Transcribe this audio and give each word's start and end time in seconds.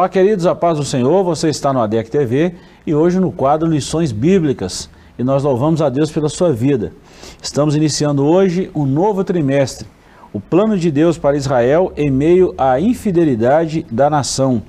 Olá, 0.00 0.08
queridos, 0.08 0.46
a 0.46 0.54
paz 0.54 0.78
do 0.78 0.82
Senhor, 0.82 1.22
você 1.22 1.50
está 1.50 1.74
no 1.74 1.82
ADEC 1.82 2.10
TV 2.10 2.54
e 2.86 2.94
hoje 2.94 3.20
no 3.20 3.30
quadro 3.30 3.68
Lições 3.68 4.12
Bíblicas 4.12 4.88
e 5.18 5.22
nós 5.22 5.42
louvamos 5.42 5.82
a 5.82 5.90
Deus 5.90 6.10
pela 6.10 6.30
sua 6.30 6.50
vida. 6.54 6.94
Estamos 7.42 7.76
iniciando 7.76 8.24
hoje 8.24 8.70
um 8.74 8.86
novo 8.86 9.22
trimestre, 9.22 9.86
o 10.32 10.40
plano 10.40 10.78
de 10.78 10.90
Deus 10.90 11.18
para 11.18 11.36
Israel 11.36 11.92
em 11.98 12.10
meio 12.10 12.54
à 12.56 12.80
infidelidade 12.80 13.84
da 13.90 14.08
nação. 14.08 14.62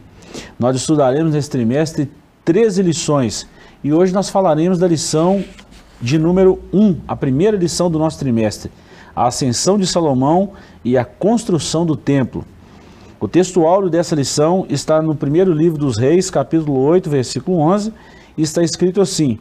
Nós 0.59 0.75
estudaremos 0.75 1.33
nesse 1.33 1.49
trimestre 1.49 2.11
13 2.43 2.83
lições 2.83 3.47
e 3.81 3.93
hoje 3.93 4.13
nós 4.13 4.29
falaremos 4.29 4.79
da 4.79 4.87
lição 4.89 5.41
de 6.01 6.19
número 6.19 6.59
1, 6.73 7.03
a 7.07 7.15
primeira 7.15 7.55
lição 7.55 7.89
do 7.89 7.97
nosso 7.97 8.19
trimestre, 8.19 8.69
a 9.15 9.27
ascensão 9.27 9.77
de 9.77 9.87
Salomão 9.87 10.51
e 10.83 10.97
a 10.97 11.05
construção 11.05 11.85
do 11.85 11.95
templo. 11.95 12.43
O 13.21 13.27
texto 13.27 13.67
áureo 13.67 13.87
dessa 13.87 14.15
lição 14.15 14.65
está 14.67 14.99
no 14.99 15.15
primeiro 15.15 15.53
livro 15.53 15.77
dos 15.77 15.95
Reis, 15.95 16.31
capítulo 16.31 16.79
8, 16.79 17.07
versículo 17.07 17.59
11, 17.59 17.93
e 18.35 18.41
está 18.41 18.63
escrito 18.63 18.99
assim: 18.99 19.37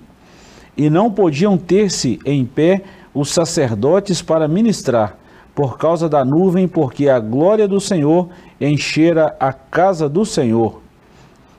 E 0.77 0.91
não 0.91 1.11
podiam 1.11 1.57
ter-se 1.57 2.19
em 2.27 2.45
pé 2.45 2.83
os 3.15 3.31
sacerdotes 3.31 4.21
para 4.21 4.47
ministrar, 4.47 5.17
por 5.55 5.79
causa 5.79 6.11
da 6.11 6.23
nuvem, 6.27 6.69
porque 6.69 7.09
a 7.09 7.19
glória 7.19 7.67
do 7.67 7.81
Senhor 7.81 8.29
enchera 8.61 9.35
a 9.41 9.51
casa 9.51 10.11
do 10.11 10.27
Senhor. 10.27 10.83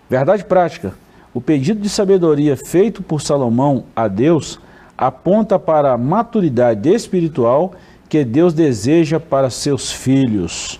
Verdade 0.07 0.45
prática: 0.45 0.93
o 1.33 1.41
pedido 1.41 1.81
de 1.81 1.89
sabedoria 1.89 2.55
feito 2.55 3.01
por 3.01 3.19
Salomão 3.19 3.85
a 3.95 4.07
Deus 4.07 4.59
aponta 4.95 5.57
para 5.57 5.91
a 5.91 5.97
maturidade 5.97 6.87
espiritual 6.87 7.73
que 8.07 8.23
Deus 8.23 8.53
deseja 8.53 9.19
para 9.19 9.49
seus 9.49 9.91
filhos. 9.91 10.79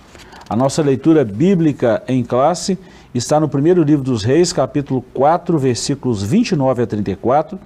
A 0.52 0.56
nossa 0.56 0.82
leitura 0.82 1.24
bíblica 1.24 2.02
em 2.06 2.22
classe 2.22 2.78
está 3.14 3.40
no 3.40 3.48
primeiro 3.48 3.82
livro 3.82 4.04
dos 4.04 4.22
Reis, 4.22 4.52
capítulo 4.52 5.02
4, 5.14 5.58
versículos 5.58 6.22
29 6.22 6.82
a 6.82 6.86
34, 6.86 7.58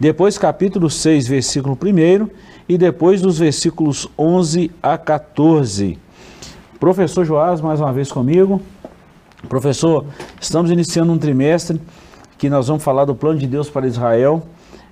depois 0.00 0.38
capítulo 0.38 0.88
6, 0.88 1.28
versículo 1.28 1.76
1 1.76 2.30
e 2.66 2.78
depois 2.78 3.20
dos 3.20 3.38
versículos 3.38 4.08
11 4.18 4.70
a 4.82 4.96
14. 4.96 5.98
Professor 6.80 7.22
Joás, 7.22 7.60
mais 7.60 7.80
uma 7.80 7.92
vez 7.92 8.10
comigo. 8.10 8.62
Professor, 9.46 10.06
estamos 10.40 10.70
iniciando 10.70 11.12
um 11.12 11.18
trimestre 11.18 11.78
que 12.38 12.48
nós 12.48 12.68
vamos 12.68 12.82
falar 12.82 13.04
do 13.04 13.14
plano 13.14 13.38
de 13.38 13.46
Deus 13.46 13.68
para 13.68 13.86
Israel 13.86 14.42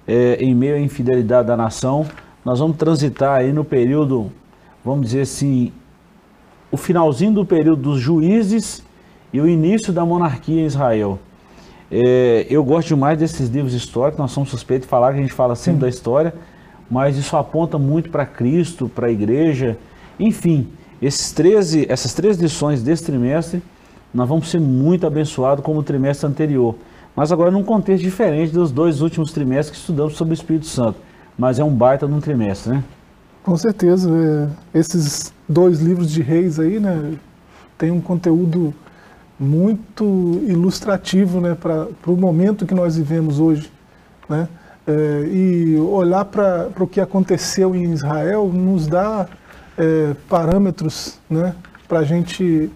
é, 0.06 0.34
em 0.40 0.54
meio 0.54 0.74
à 0.74 0.78
infidelidade 0.78 1.48
da 1.48 1.56
nação. 1.56 2.04
Nós 2.44 2.58
vamos 2.58 2.76
transitar 2.76 3.38
aí 3.38 3.50
no 3.50 3.64
período, 3.64 4.30
vamos 4.84 5.06
dizer 5.06 5.22
assim, 5.22 5.72
o 6.74 6.76
finalzinho 6.76 7.32
do 7.32 7.46
período 7.46 7.82
dos 7.82 8.00
juízes 8.00 8.82
e 9.32 9.40
o 9.40 9.48
início 9.48 9.92
da 9.92 10.04
monarquia 10.04 10.60
em 10.60 10.66
Israel. 10.66 11.20
É, 11.88 12.48
eu 12.50 12.64
gosto 12.64 12.88
demais 12.88 13.16
desses 13.16 13.48
livros 13.48 13.74
históricos, 13.74 14.18
nós 14.18 14.32
somos 14.32 14.50
suspeitos 14.50 14.86
de 14.86 14.90
falar 14.90 15.12
que 15.12 15.20
a 15.20 15.22
gente 15.22 15.32
fala 15.32 15.54
sempre 15.54 15.82
da 15.82 15.88
história, 15.88 16.34
mas 16.90 17.16
isso 17.16 17.36
aponta 17.36 17.78
muito 17.78 18.10
para 18.10 18.26
Cristo, 18.26 18.88
para 18.88 19.06
a 19.06 19.10
igreja, 19.10 19.78
enfim, 20.18 20.66
esses 21.00 21.30
13, 21.30 21.86
essas 21.88 22.12
três 22.12 22.38
lições 22.38 22.82
desse 22.82 23.04
trimestre, 23.04 23.62
nós 24.12 24.28
vamos 24.28 24.50
ser 24.50 24.60
muito 24.60 25.06
abençoados 25.06 25.64
como 25.64 25.78
o 25.78 25.82
trimestre 25.82 26.26
anterior. 26.26 26.74
Mas 27.14 27.30
agora 27.30 27.52
num 27.52 27.62
contexto 27.62 28.02
diferente 28.02 28.52
dos 28.52 28.72
dois 28.72 29.00
últimos 29.00 29.30
trimestres 29.30 29.70
que 29.70 29.76
estudamos 29.76 30.16
sobre 30.16 30.32
o 30.32 30.34
Espírito 30.34 30.66
Santo. 30.66 30.98
Mas 31.38 31.60
é 31.60 31.64
um 31.64 31.72
baita 31.72 32.08
num 32.08 32.20
trimestre, 32.20 32.72
né? 32.72 32.84
Com 33.44 33.56
certeza. 33.56 34.10
É, 34.74 34.78
esses 34.78 35.33
dois 35.48 35.80
livros 35.80 36.10
de 36.10 36.22
reis 36.22 36.58
aí, 36.58 36.80
né, 36.80 37.14
tem 37.76 37.90
um 37.90 38.00
conteúdo 38.00 38.74
muito 39.38 40.04
ilustrativo, 40.46 41.40
né, 41.40 41.54
para 41.54 41.88
o 42.06 42.16
momento 42.16 42.66
que 42.66 42.74
nós 42.74 42.96
vivemos 42.96 43.40
hoje, 43.40 43.70
né? 44.28 44.48
É, 44.86 45.26
e 45.32 45.76
olhar 45.78 46.26
para 46.26 46.70
o 46.78 46.86
que 46.86 47.00
aconteceu 47.00 47.74
em 47.74 47.90
Israel 47.90 48.50
nos 48.52 48.86
dá 48.86 49.26
é, 49.78 50.14
parâmetros, 50.28 51.18
né, 51.28 51.54
para 51.88 52.00
a 52.00 52.04
gente 52.04 52.70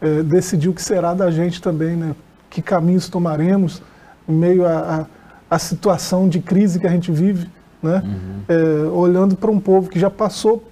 é, 0.00 0.22
decidir 0.22 0.68
o 0.68 0.74
que 0.74 0.82
será 0.82 1.14
da 1.14 1.30
gente 1.30 1.62
também, 1.62 1.96
né? 1.96 2.14
Que 2.50 2.60
caminhos 2.60 3.08
tomaremos 3.08 3.82
em 4.28 4.34
meio 4.34 4.64
à 4.66 5.58
situação 5.58 6.28
de 6.28 6.40
crise 6.40 6.78
que 6.78 6.86
a 6.86 6.90
gente 6.90 7.10
vive, 7.10 7.48
né? 7.82 8.02
Uhum. 8.04 8.42
É, 8.46 8.88
olhando 8.88 9.34
para 9.34 9.50
um 9.50 9.58
povo 9.58 9.88
que 9.88 9.98
já 9.98 10.10
passou 10.10 10.62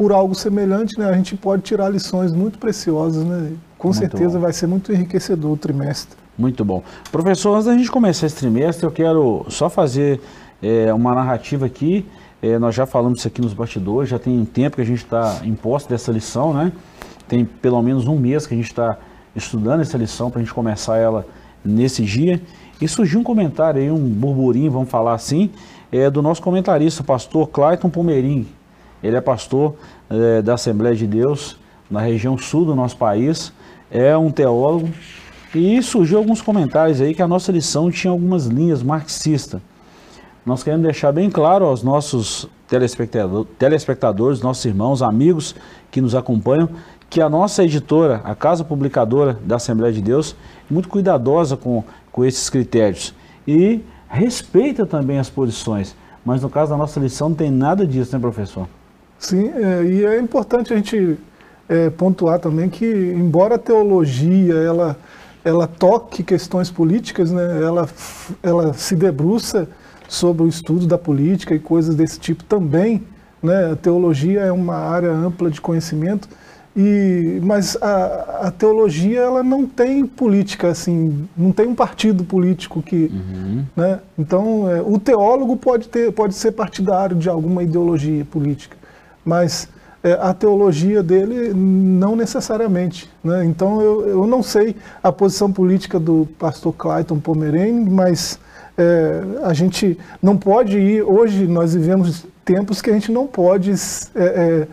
por 0.00 0.12
algo 0.12 0.34
semelhante, 0.34 0.98
né, 0.98 1.04
a 1.04 1.12
gente 1.12 1.36
pode 1.36 1.60
tirar 1.60 1.90
lições 1.90 2.32
muito 2.32 2.58
preciosas, 2.58 3.22
né? 3.22 3.52
Com 3.76 3.88
muito 3.88 3.98
certeza 3.98 4.38
bom. 4.38 4.40
vai 4.40 4.50
ser 4.50 4.66
muito 4.66 4.90
enriquecedor 4.90 5.52
o 5.52 5.56
trimestre. 5.58 6.16
Muito 6.38 6.64
bom. 6.64 6.82
Professor, 7.12 7.54
antes 7.54 7.66
da 7.66 7.76
gente 7.76 7.90
começar 7.90 8.24
esse 8.24 8.36
trimestre, 8.36 8.86
eu 8.86 8.90
quero 8.90 9.44
só 9.50 9.68
fazer 9.68 10.18
é, 10.62 10.90
uma 10.94 11.14
narrativa 11.14 11.66
aqui. 11.66 12.06
É, 12.40 12.58
nós 12.58 12.74
já 12.74 12.86
falamos 12.86 13.18
isso 13.18 13.28
aqui 13.28 13.42
nos 13.42 13.52
bastidores, 13.52 14.08
já 14.08 14.18
tem 14.18 14.38
um 14.38 14.46
tempo 14.46 14.76
que 14.76 14.80
a 14.80 14.86
gente 14.86 15.04
está 15.04 15.42
em 15.44 15.54
posse 15.54 15.86
dessa 15.86 16.10
lição, 16.10 16.54
né? 16.54 16.72
Tem 17.28 17.44
pelo 17.44 17.82
menos 17.82 18.06
um 18.06 18.18
mês 18.18 18.46
que 18.46 18.54
a 18.54 18.56
gente 18.56 18.70
está 18.70 18.96
estudando 19.36 19.82
essa 19.82 19.98
lição 19.98 20.30
para 20.30 20.40
a 20.40 20.42
gente 20.42 20.54
começar 20.54 20.96
ela 20.96 21.26
nesse 21.62 22.02
dia. 22.02 22.40
E 22.80 22.88
surgiu 22.88 23.20
um 23.20 23.22
comentário 23.22 23.82
aí, 23.82 23.90
um 23.90 24.08
burburinho, 24.08 24.70
vamos 24.70 24.88
falar 24.88 25.12
assim, 25.12 25.50
é, 25.92 26.08
do 26.08 26.22
nosso 26.22 26.40
comentarista, 26.40 27.04
pastor 27.04 27.48
Clayton 27.48 27.90
Pomerim, 27.90 28.48
ele 29.02 29.16
é 29.16 29.20
pastor 29.20 29.74
é, 30.08 30.42
da 30.42 30.54
Assembleia 30.54 30.94
de 30.94 31.06
Deus 31.06 31.56
na 31.90 32.00
região 32.00 32.38
sul 32.38 32.64
do 32.64 32.74
nosso 32.74 32.96
país, 32.96 33.52
é 33.90 34.16
um 34.16 34.30
teólogo 34.30 34.88
e 35.54 35.82
surgiu 35.82 36.18
alguns 36.18 36.40
comentários 36.40 37.00
aí 37.00 37.14
que 37.14 37.22
a 37.22 37.26
nossa 37.26 37.50
lição 37.50 37.90
tinha 37.90 38.10
algumas 38.10 38.46
linhas 38.46 38.82
marxistas. 38.82 39.60
Nós 40.46 40.62
queremos 40.62 40.84
deixar 40.84 41.12
bem 41.12 41.28
claro 41.28 41.64
aos 41.64 41.82
nossos 41.82 42.48
telespectador, 42.68 43.44
telespectadores, 43.58 44.40
nossos 44.40 44.64
irmãos, 44.64 45.02
amigos 45.02 45.56
que 45.90 46.00
nos 46.00 46.14
acompanham, 46.14 46.68
que 47.10 47.20
a 47.20 47.28
nossa 47.28 47.64
editora, 47.64 48.20
a 48.22 48.34
Casa 48.34 48.64
Publicadora 48.64 49.36
da 49.44 49.56
Assembleia 49.56 49.92
de 49.92 50.00
Deus, 50.00 50.36
é 50.70 50.72
muito 50.72 50.88
cuidadosa 50.88 51.56
com, 51.56 51.82
com 52.12 52.24
esses 52.24 52.48
critérios 52.48 53.12
e 53.46 53.80
respeita 54.08 54.86
também 54.86 55.18
as 55.18 55.28
posições. 55.28 55.96
Mas 56.24 56.42
no 56.42 56.48
caso 56.48 56.70
da 56.70 56.76
nossa 56.76 57.00
lição 57.00 57.30
não 57.30 57.36
tem 57.36 57.50
nada 57.50 57.84
disso, 57.84 58.14
né, 58.14 58.20
professor? 58.20 58.68
Sim, 59.20 59.50
é, 59.54 59.84
e 59.84 60.04
é 60.06 60.18
importante 60.18 60.72
a 60.72 60.76
gente 60.76 61.18
é, 61.68 61.90
pontuar 61.90 62.40
também 62.40 62.70
que, 62.70 62.86
embora 62.86 63.56
a 63.56 63.58
teologia 63.58 64.54
ela, 64.54 64.96
ela 65.44 65.66
toque 65.66 66.22
questões 66.22 66.70
políticas, 66.70 67.30
né, 67.30 67.62
ela, 67.62 67.86
ela 68.42 68.72
se 68.72 68.96
debruça 68.96 69.68
sobre 70.08 70.42
o 70.42 70.48
estudo 70.48 70.86
da 70.86 70.96
política 70.96 71.54
e 71.54 71.58
coisas 71.58 71.94
desse 71.94 72.18
tipo 72.18 72.42
também. 72.44 73.02
Né, 73.42 73.72
a 73.72 73.76
teologia 73.76 74.40
é 74.40 74.50
uma 74.50 74.74
área 74.74 75.10
ampla 75.10 75.50
de 75.50 75.60
conhecimento, 75.60 76.26
e, 76.76 77.40
mas 77.42 77.76
a, 77.80 78.46
a, 78.46 78.50
teologia 78.50 79.20
ela 79.20 79.42
não 79.42 79.66
tem 79.66 80.06
política 80.06 80.68
assim, 80.68 81.28
não 81.36 81.50
tem 81.52 81.66
um 81.66 81.74
partido 81.74 82.22
político 82.22 82.80
que, 82.80 83.10
uhum. 83.12 83.64
né? 83.76 83.98
Então 84.16 84.70
é, 84.70 84.80
o 84.80 84.98
teólogo 84.98 85.56
pode 85.56 85.88
ter, 85.88 86.12
pode 86.12 86.34
ser 86.34 86.52
partidário 86.52 87.16
de 87.16 87.28
alguma 87.28 87.64
ideologia 87.64 88.24
política, 88.24 88.76
mas 89.30 89.68
é, 90.02 90.14
a 90.14 90.34
teologia 90.34 91.04
dele 91.04 91.54
não 91.54 92.16
necessariamente. 92.16 93.08
Né? 93.22 93.44
Então 93.44 93.80
eu, 93.80 94.08
eu 94.08 94.26
não 94.26 94.42
sei 94.42 94.74
a 95.00 95.12
posição 95.12 95.52
política 95.52 96.00
do 96.00 96.26
pastor 96.36 96.72
Clayton 96.72 97.20
Pomerene, 97.20 97.88
mas 97.88 98.40
é, 98.76 99.22
a 99.44 99.52
gente 99.52 99.96
não 100.20 100.36
pode 100.36 100.76
ir. 100.76 101.02
Hoje 101.02 101.46
nós 101.46 101.74
vivemos 101.74 102.26
tempos 102.44 102.82
que 102.82 102.90
a 102.90 102.92
gente 102.92 103.12
não 103.12 103.28
pode 103.28 103.70
é, 103.70 103.76
é 104.16 104.66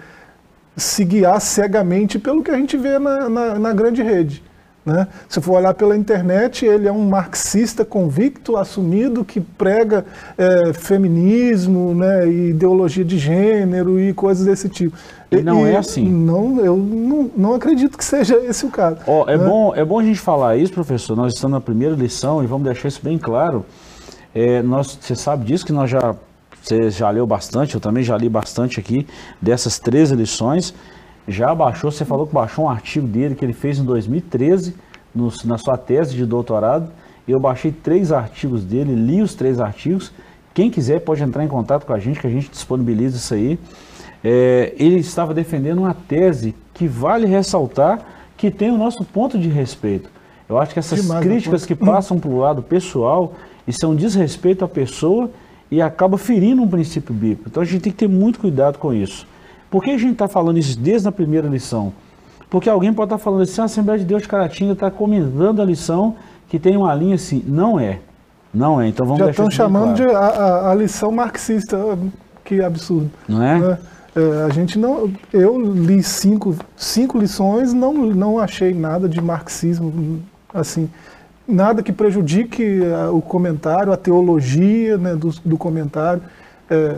se 0.75 1.05
guiar 1.05 1.39
cegamente 1.39 2.17
pelo 2.17 2.41
que 2.43 2.49
a 2.49 2.57
gente 2.57 2.75
vê 2.77 2.97
na, 2.97 3.29
na, 3.29 3.59
na 3.59 3.73
grande 3.73 4.01
rede. 4.01 4.43
Né? 4.87 5.05
Se 5.27 5.41
for 5.41 5.57
olhar 5.57 5.73
pela 5.73 5.97
internet, 5.97 6.65
ele 6.65 6.87
é 6.87 6.91
um 6.91 7.09
marxista 7.09 7.83
convicto, 7.83 8.55
assumido, 8.55 9.25
que 9.25 9.41
prega 9.41 10.05
é, 10.37 10.71
feminismo, 10.71 11.93
né, 11.93 12.25
ideologia 12.25 13.03
de 13.03 13.17
gênero 13.17 13.99
e 13.99 14.13
coisas 14.13 14.45
desse 14.45 14.69
tipo. 14.69 14.95
E 15.29 15.41
não 15.41 15.67
e, 15.67 15.71
é 15.71 15.75
assim? 15.75 16.09
Não, 16.09 16.61
eu 16.61 16.77
não, 16.77 17.29
não 17.35 17.53
acredito 17.53 17.97
que 17.97 18.05
seja 18.05 18.37
esse 18.37 18.65
o 18.65 18.69
caso. 18.69 18.99
Oh, 19.05 19.25
é, 19.27 19.37
né? 19.37 19.45
bom, 19.45 19.75
é 19.75 19.83
bom 19.83 19.99
a 19.99 20.03
gente 20.03 20.21
falar 20.21 20.55
isso, 20.55 20.71
professor. 20.71 21.17
Nós 21.17 21.33
estamos 21.33 21.51
na 21.51 21.59
primeira 21.59 21.93
lição 21.93 22.41
e 22.41 22.47
vamos 22.47 22.63
deixar 22.63 22.87
isso 22.87 23.01
bem 23.03 23.17
claro. 23.17 23.65
É, 24.33 24.61
nós, 24.61 24.97
você 25.01 25.17
sabe 25.17 25.43
disso 25.43 25.65
que 25.65 25.73
nós 25.73 25.89
já, 25.89 26.15
você 26.63 26.89
já 26.89 27.09
leu 27.09 27.27
bastante, 27.27 27.75
eu 27.75 27.81
também 27.81 28.05
já 28.05 28.15
li 28.15 28.29
bastante 28.29 28.79
aqui 28.79 29.05
dessas 29.41 29.79
13 29.79 30.15
lições. 30.15 30.73
Já 31.27 31.53
baixou, 31.53 31.91
você 31.91 32.05
falou 32.05 32.25
que 32.25 32.33
baixou 32.33 32.65
um 32.65 32.69
artigo 32.69 33.05
dele 33.05 33.35
que 33.35 33.43
ele 33.43 33.53
fez 33.53 33.79
em 33.79 33.83
2013, 33.83 34.73
no, 35.13 35.31
na 35.45 35.57
sua 35.57 35.77
tese 35.77 36.15
de 36.15 36.25
doutorado. 36.25 36.89
Eu 37.27 37.39
baixei 37.39 37.71
três 37.71 38.11
artigos 38.11 38.63
dele, 38.63 38.95
li 38.95 39.21
os 39.21 39.35
três 39.35 39.59
artigos. 39.59 40.11
Quem 40.53 40.71
quiser 40.71 41.01
pode 41.01 41.21
entrar 41.21 41.43
em 41.43 41.47
contato 41.47 41.85
com 41.85 41.93
a 41.93 41.99
gente, 41.99 42.19
que 42.19 42.27
a 42.27 42.29
gente 42.29 42.49
disponibiliza 42.49 43.17
isso 43.17 43.33
aí. 43.33 43.59
É, 44.23 44.73
ele 44.79 44.99
estava 44.99 45.33
defendendo 45.33 45.79
uma 45.79 45.93
tese 45.93 46.55
que 46.73 46.87
vale 46.87 47.27
ressaltar 47.27 47.99
que 48.37 48.49
tem 48.49 48.71
o 48.71 48.77
nosso 48.77 49.03
ponto 49.03 49.37
de 49.37 49.49
respeito. 49.49 50.09
Eu 50.47 50.57
acho 50.57 50.73
que 50.73 50.79
essas 50.79 51.01
Demais, 51.01 51.25
críticas 51.25 51.65
que 51.65 51.75
passam 51.75 52.19
para 52.19 52.29
o 52.29 52.37
lado 52.37 52.61
pessoal, 52.61 53.33
isso 53.67 53.85
é 53.85 53.87
um 53.87 53.95
desrespeito 53.95 54.63
à 54.63 54.67
pessoa 54.67 55.29
e 55.69 55.81
acaba 55.81 56.17
ferindo 56.17 56.61
um 56.61 56.67
princípio 56.67 57.13
bíblico. 57.13 57.43
Então 57.47 57.61
a 57.61 57.65
gente 57.65 57.81
tem 57.81 57.91
que 57.91 57.97
ter 57.97 58.07
muito 58.07 58.39
cuidado 58.39 58.77
com 58.77 58.93
isso. 58.93 59.27
Por 59.69 59.83
que 59.83 59.91
a 59.91 59.97
gente 59.97 60.13
está 60.13 60.27
falando 60.27 60.57
isso 60.57 60.77
desde 60.79 61.07
a 61.07 61.11
primeira 61.11 61.47
lição? 61.47 61.93
Porque 62.49 62.69
alguém 62.69 62.93
pode 62.93 63.07
estar 63.07 63.17
tá 63.17 63.23
falando 63.23 63.41
assim, 63.41 63.61
a 63.61 63.65
Assembleia 63.65 63.99
de 63.99 64.05
Deus 64.05 64.21
de 64.21 64.27
Caratinga 64.27 64.73
está 64.73 64.89
comentando 64.89 65.61
a 65.61 65.65
lição 65.65 66.15
que 66.47 66.57
tem 66.57 66.77
uma 66.77 66.93
linha 66.95 67.15
assim. 67.15 67.43
Não 67.45 67.79
é. 67.79 67.99
Não 68.53 68.81
é. 68.81 68.87
Então 68.87 69.05
vamos 69.05 69.19
Já 69.19 69.29
estão 69.31 69.51
chamando 69.51 69.97
claro. 69.97 70.09
de 70.09 70.15
a, 70.15 70.19
a- 70.19 70.71
a 70.71 70.75
lição 70.75 71.11
marxista. 71.11 71.77
Que 72.45 72.61
absurdo. 72.61 73.11
Não 73.27 73.43
é? 73.43 73.59
né? 73.59 73.77
É, 74.15 74.45
a 74.45 74.49
gente 74.49 74.79
não. 74.79 75.11
Eu 75.31 75.59
li 75.61 76.01
cinco, 76.01 76.55
cinco 76.75 77.19
lições, 77.19 77.73
não, 77.73 77.93
não 77.93 78.39
achei 78.39 78.73
nada 78.73 79.07
de 79.07 79.21
marxismo, 79.21 80.21
assim, 80.51 80.89
nada 81.47 81.83
que 81.83 81.91
prejudique 81.91 82.81
ah, 82.85 83.11
o 83.11 83.21
comentário, 83.21 83.91
a 83.93 83.97
teologia 83.97 84.97
né, 84.97 85.13
do, 85.15 85.29
do 85.45 85.57
comentário. 85.57 86.23
É, 86.69 86.95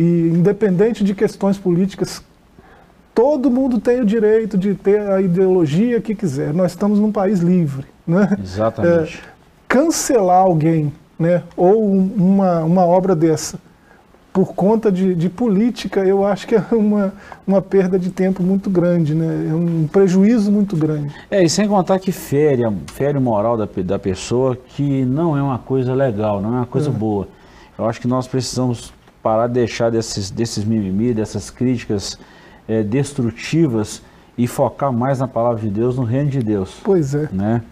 e 0.00 0.28
independente 0.38 1.04
de 1.04 1.14
questões 1.14 1.58
políticas, 1.58 2.22
todo 3.14 3.50
mundo 3.50 3.78
tem 3.78 4.00
o 4.00 4.04
direito 4.04 4.56
de 4.56 4.74
ter 4.74 5.00
a 5.10 5.20
ideologia 5.20 6.00
que 6.00 6.14
quiser. 6.14 6.54
Nós 6.54 6.72
estamos 6.72 6.98
num 6.98 7.12
país 7.12 7.40
livre. 7.40 7.84
Né? 8.06 8.36
Exatamente. 8.42 9.22
cancelar 9.68 10.38
alguém, 10.42 10.92
né, 11.16 11.44
ou 11.56 11.84
um- 11.84 12.12
uma, 12.16 12.64
uma 12.64 12.84
obra 12.84 13.14
dessa, 13.14 13.56
por 14.32 14.52
conta 14.54 14.90
de, 14.90 15.14
de 15.14 15.28
política, 15.28 16.00
eu 16.00 16.24
acho 16.26 16.44
que 16.48 16.56
é 16.56 16.64
uma, 16.72 17.12
uma 17.46 17.62
perda 17.62 17.96
de 17.98 18.10
tempo 18.10 18.42
muito 18.42 18.68
grande, 18.68 19.14
né, 19.14 19.48
é 19.50 19.54
um 19.54 19.86
prejuízo 19.86 20.50
muito 20.50 20.76
grande. 20.76 21.14
É, 21.30 21.44
e 21.44 21.48
sem 21.48 21.68
contar 21.68 22.00
que 22.00 22.10
fere, 22.10 22.62
fere 22.92 23.16
o 23.16 23.20
moral 23.20 23.56
da, 23.56 23.68
da 23.84 23.98
pessoa, 23.98 24.56
que 24.56 25.04
não 25.04 25.36
é 25.36 25.42
uma 25.42 25.58
coisa 25.58 25.94
legal, 25.94 26.40
não 26.42 26.48
é 26.54 26.56
uma 26.56 26.66
coisa 26.66 26.90
boa. 26.90 27.28
Eu 27.78 27.86
acho 27.86 28.00
que 28.00 28.08
nós 28.08 28.26
precisamos 28.26 28.92
parar 29.22 29.46
de 29.46 29.54
deixar 29.54 29.90
desses, 29.90 30.30
desses 30.30 30.64
mimimi, 30.64 31.12
dessas 31.12 31.50
críticas 31.50 32.18
eh, 32.68 32.82
destrutivas 32.82 34.02
e 34.36 34.46
focar 34.46 34.92
mais 34.92 35.18
na 35.18 35.28
palavra 35.28 35.60
de 35.60 35.68
Deus, 35.68 35.96
no 35.96 36.04
reino 36.04 36.30
de 36.30 36.42
Deus. 36.42 36.78
Pois 36.82 37.14
é. 37.14 37.28
né? 37.32 37.62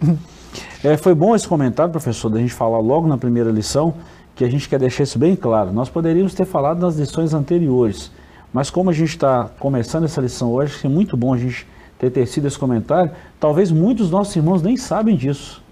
É, 0.84 0.96
foi 0.98 1.14
bom 1.14 1.34
esse 1.34 1.48
comentário, 1.48 1.90
professor, 1.90 2.28
da 2.28 2.38
gente 2.38 2.52
falar 2.52 2.78
logo 2.78 3.06
na 3.06 3.16
primeira 3.16 3.50
lição, 3.50 3.94
que 4.34 4.44
a 4.44 4.50
gente 4.50 4.68
quer 4.68 4.78
deixar 4.78 5.04
isso 5.04 5.18
bem 5.18 5.34
claro. 5.34 5.72
Nós 5.72 5.88
poderíamos 5.88 6.34
ter 6.34 6.44
falado 6.44 6.80
nas 6.80 6.96
lições 6.96 7.32
anteriores, 7.32 8.10
mas 8.52 8.70
como 8.70 8.90
a 8.90 8.92
gente 8.92 9.10
está 9.10 9.50
começando 9.58 10.04
essa 10.04 10.20
lição 10.20 10.52
hoje, 10.52 10.72
acho 10.72 10.80
que 10.82 10.86
é 10.86 10.90
muito 10.90 11.16
bom 11.16 11.34
a 11.34 11.38
gente 11.38 11.66
ter 11.98 12.10
tecido 12.10 12.46
esse 12.46 12.58
comentário. 12.58 13.10
Talvez 13.40 13.70
muitos 13.70 14.06
dos 14.06 14.10
nossos 14.12 14.36
irmãos 14.36 14.62
nem 14.62 14.76
sabem 14.76 15.16
disso. 15.16 15.62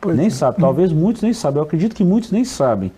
Pois 0.00 0.16
nem 0.16 0.26
é. 0.26 0.30
sabem, 0.30 0.60
talvez 0.60 0.90
muitos 0.92 1.22
nem 1.22 1.32
sabem. 1.32 1.58
Eu 1.58 1.64
acredito 1.64 1.94
que 1.94 2.02
muitos 2.02 2.32
nem 2.32 2.44
sabem. 2.44 2.90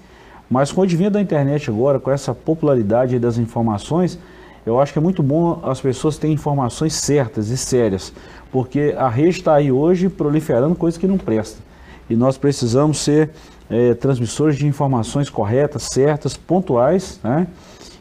Mas 0.53 0.71
com 0.71 0.83
o 0.83 0.85
advento 0.85 1.13
da 1.13 1.21
internet 1.23 1.71
agora, 1.71 1.99
com 1.99 2.11
essa 2.11 2.35
popularidade 2.35 3.19
das 3.19 3.39
informações, 3.39 4.19
eu 4.67 4.79
acho 4.79 4.93
que 4.93 4.99
é 4.99 5.03
muito 5.03 5.23
bom 5.23 5.59
as 5.63 5.81
pessoas 5.81 6.19
terem 6.19 6.35
informações 6.35 6.93
certas 6.93 7.49
e 7.49 7.57
sérias, 7.57 8.13
porque 8.53 8.95
a 8.99 9.09
rede 9.09 9.31
está 9.39 9.55
aí 9.55 9.73
hoje 9.73 10.11
proliferando 10.11 10.75
coisas 10.75 10.99
que 10.99 11.07
não 11.07 11.17
prestam. 11.17 11.63
E 12.11 12.15
nós 12.15 12.37
precisamos 12.37 12.99
ser 12.99 13.31
eh, 13.71 13.95
transmissores 13.95 14.57
de 14.57 14.67
informações 14.67 15.31
corretas, 15.31 15.85
certas, 15.85 16.37
pontuais, 16.37 17.19
né? 17.25 17.47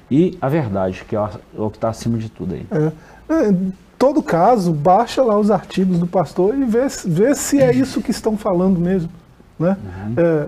E 0.10 0.38
a 0.42 0.50
verdade, 0.50 1.06
que 1.08 1.16
é 1.16 1.22
o 1.58 1.70
que 1.70 1.78
está 1.78 1.88
acima 1.88 2.18
de 2.18 2.28
tudo 2.30 2.54
aí. 2.54 2.66
É. 2.70 2.92
É, 3.34 3.50
Em 3.50 3.72
todo 3.98 4.22
caso, 4.22 4.74
baixa 4.74 5.24
lá 5.24 5.40
os 5.40 5.50
artigos 5.50 6.00
do 6.00 6.06
pastor 6.06 6.54
e 6.58 6.66
vê, 6.66 6.90
se- 6.90 7.10
vê 7.10 7.34
se 7.34 7.62
é 7.62 7.74
isso 7.74 8.02
que 8.02 8.12
estão 8.12 8.36
falando 8.36 8.78
mesmo. 8.78 9.10
Né? 9.58 9.78
É, 10.18 10.48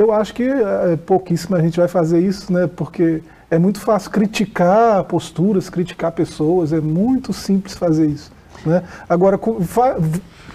eu 0.00 0.12
acho 0.12 0.32
que 0.32 0.42
é, 0.44 0.96
pouquíssima 0.96 1.60
gente 1.60 1.78
vai 1.78 1.86
fazer 1.88 2.20
isso, 2.20 2.50
né? 2.50 2.66
porque 2.66 3.22
é 3.50 3.58
muito 3.58 3.80
fácil 3.80 4.10
criticar 4.10 5.04
posturas, 5.04 5.68
criticar 5.68 6.10
pessoas, 6.12 6.72
é 6.72 6.80
muito 6.80 7.34
simples 7.34 7.74
fazer 7.74 8.06
isso. 8.06 8.32
Né? 8.64 8.82
Agora, 9.06 9.38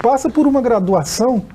passa 0.01 0.29
por 0.31 0.47
uma 0.47 0.61
graduação, 0.61 1.45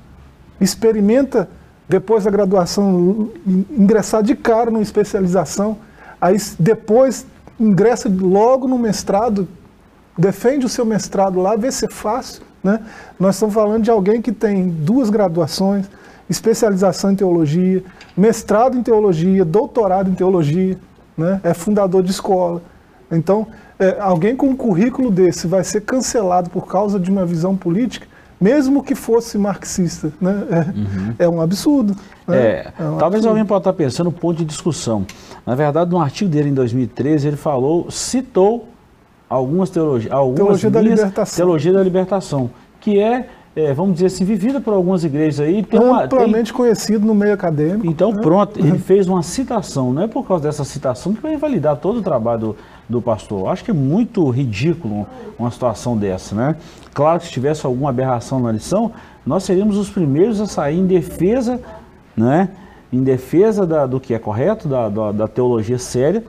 experimenta 0.59 1.49
depois 1.89 2.23
da 2.23 2.31
graduação 2.31 3.29
in- 3.45 3.65
ingressar 3.71 4.23
de 4.23 4.35
cara 4.35 4.71
numa 4.71 4.81
especialização, 4.81 5.77
aí 6.21 6.37
depois 6.57 7.25
ingressa 7.59 8.09
logo 8.09 8.69
no 8.69 8.77
mestrado, 8.77 9.49
defende 10.17 10.65
o 10.65 10.69
seu 10.69 10.85
mestrado 10.85 11.41
lá, 11.41 11.57
vê 11.57 11.69
se 11.71 11.85
é 11.85 11.89
fácil. 11.89 12.43
Né? 12.63 12.79
Nós 13.19 13.35
estamos 13.35 13.53
falando 13.53 13.83
de 13.83 13.91
alguém 13.91 14.21
que 14.21 14.31
tem 14.31 14.69
duas 14.69 15.09
graduações, 15.09 15.89
especialização 16.29 17.11
em 17.11 17.15
teologia, 17.15 17.83
mestrado 18.15 18.77
em 18.77 18.83
teologia, 18.83 19.43
doutorado 19.45 20.09
em 20.09 20.13
teologia, 20.13 20.77
né? 21.17 21.39
é 21.43 21.53
fundador 21.53 22.01
de 22.03 22.11
escola. 22.11 22.61
Então, 23.11 23.47
é, 23.77 23.97
alguém 23.99 24.35
com 24.35 24.47
um 24.47 24.55
currículo 24.55 25.11
desse 25.11 25.47
vai 25.47 25.63
ser 25.63 25.81
cancelado 25.81 26.49
por 26.49 26.67
causa 26.67 26.99
de 26.99 27.09
uma 27.11 27.25
visão 27.25 27.55
política, 27.57 28.07
mesmo 28.39 28.81
que 28.81 28.95
fosse 28.95 29.37
marxista. 29.37 30.11
Né? 30.19 30.43
É, 31.19 31.25
é 31.25 31.29
um 31.29 31.41
absurdo. 31.41 31.95
né? 32.27 32.37
É, 32.37 32.67
um 32.79 32.97
talvez 32.97 33.01
absurdo. 33.25 33.27
alguém 33.29 33.45
possa 33.45 33.59
estar 33.59 33.73
pensando 33.73 34.05
no 34.05 34.11
ponto 34.11 34.37
de 34.37 34.45
discussão. 34.45 35.05
Na 35.45 35.53
verdade, 35.55 35.91
num 35.91 35.99
artigo 36.01 36.29
dele 36.31 36.49
em 36.49 36.53
2013, 36.53 37.27
ele 37.27 37.37
falou, 37.37 37.91
citou 37.91 38.69
algumas 39.29 39.69
teologias, 39.69 40.11
algumas 40.13 40.37
Teologia 40.37 40.69
da 40.69 40.81
linhas- 40.81 40.99
libertação. 40.99 41.35
teologia 41.45 41.73
da 41.73 41.83
libertação, 41.83 42.49
que 42.79 42.99
é, 42.99 43.27
é, 43.55 43.73
vamos 43.73 43.93
dizer 43.95 44.05
assim, 44.07 44.23
vivida 44.23 44.61
por 44.61 44.73
algumas 44.73 45.03
igrejas 45.03 45.39
aí. 45.45 45.61
Tem 45.63 45.79
uma, 45.79 46.07
tem- 46.07 46.19
amplamente 46.19 46.53
conhecido 46.53 47.05
no 47.05 47.13
meio 47.13 47.33
acadêmico. 47.33 47.85
então, 47.85 48.13
pronto, 48.15 48.57
ele 48.59 48.77
fez 48.77 49.07
uma 49.07 49.21
citação. 49.21 49.91
Não 49.91 50.03
é 50.03 50.07
por 50.07 50.25
causa 50.25 50.43
dessa 50.43 50.63
citação 50.63 51.13
que 51.13 51.21
vai 51.21 51.33
invalidar 51.33 51.75
todo 51.77 51.99
o 51.99 52.01
trabalho 52.01 52.39
do, 52.39 52.55
do 52.87 53.01
pastor. 53.01 53.49
Acho 53.49 53.63
que 53.65 53.71
é 53.71 53.73
muito 53.73 54.29
ridículo 54.29 55.05
uma 55.37 55.51
situação 55.51 55.97
dessa, 55.97 56.33
né? 56.33 56.55
Claro 56.93 57.19
que 57.19 57.25
se 57.25 57.31
tivesse 57.31 57.65
alguma 57.65 57.89
aberração 57.89 58.39
na 58.39 58.51
lição, 58.51 58.91
nós 59.25 59.43
seríamos 59.43 59.77
os 59.77 59.89
primeiros 59.89 60.39
a 60.39 60.45
sair 60.45 60.77
em 60.79 60.85
defesa, 60.85 61.59
né? 62.15 62.49
Em 62.91 63.03
defesa 63.03 63.65
da- 63.65 63.85
do 63.85 63.99
que 63.99 64.13
é 64.13 64.19
correto, 64.19 64.67
da, 64.67 64.87
da, 64.89 65.11
da 65.11 65.27
teologia 65.27 65.77
séria, 65.77 66.23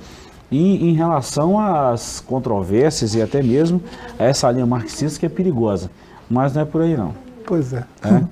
e 0.50 0.90
em 0.90 0.92
relação 0.94 1.58
às 1.58 2.20
controvérsias 2.20 3.14
e 3.14 3.22
até 3.22 3.42
mesmo 3.42 3.80
a 4.18 4.24
essa 4.24 4.50
linha 4.50 4.66
marxista 4.66 5.18
que 5.20 5.26
é 5.26 5.28
perigosa. 5.28 5.88
Mas 6.32 6.54
não 6.54 6.62
é 6.62 6.64
por 6.64 6.80
aí 6.80 6.96
não. 6.96 7.14
Pois 7.46 7.74
é. 7.74 7.84
né? 8.02 8.26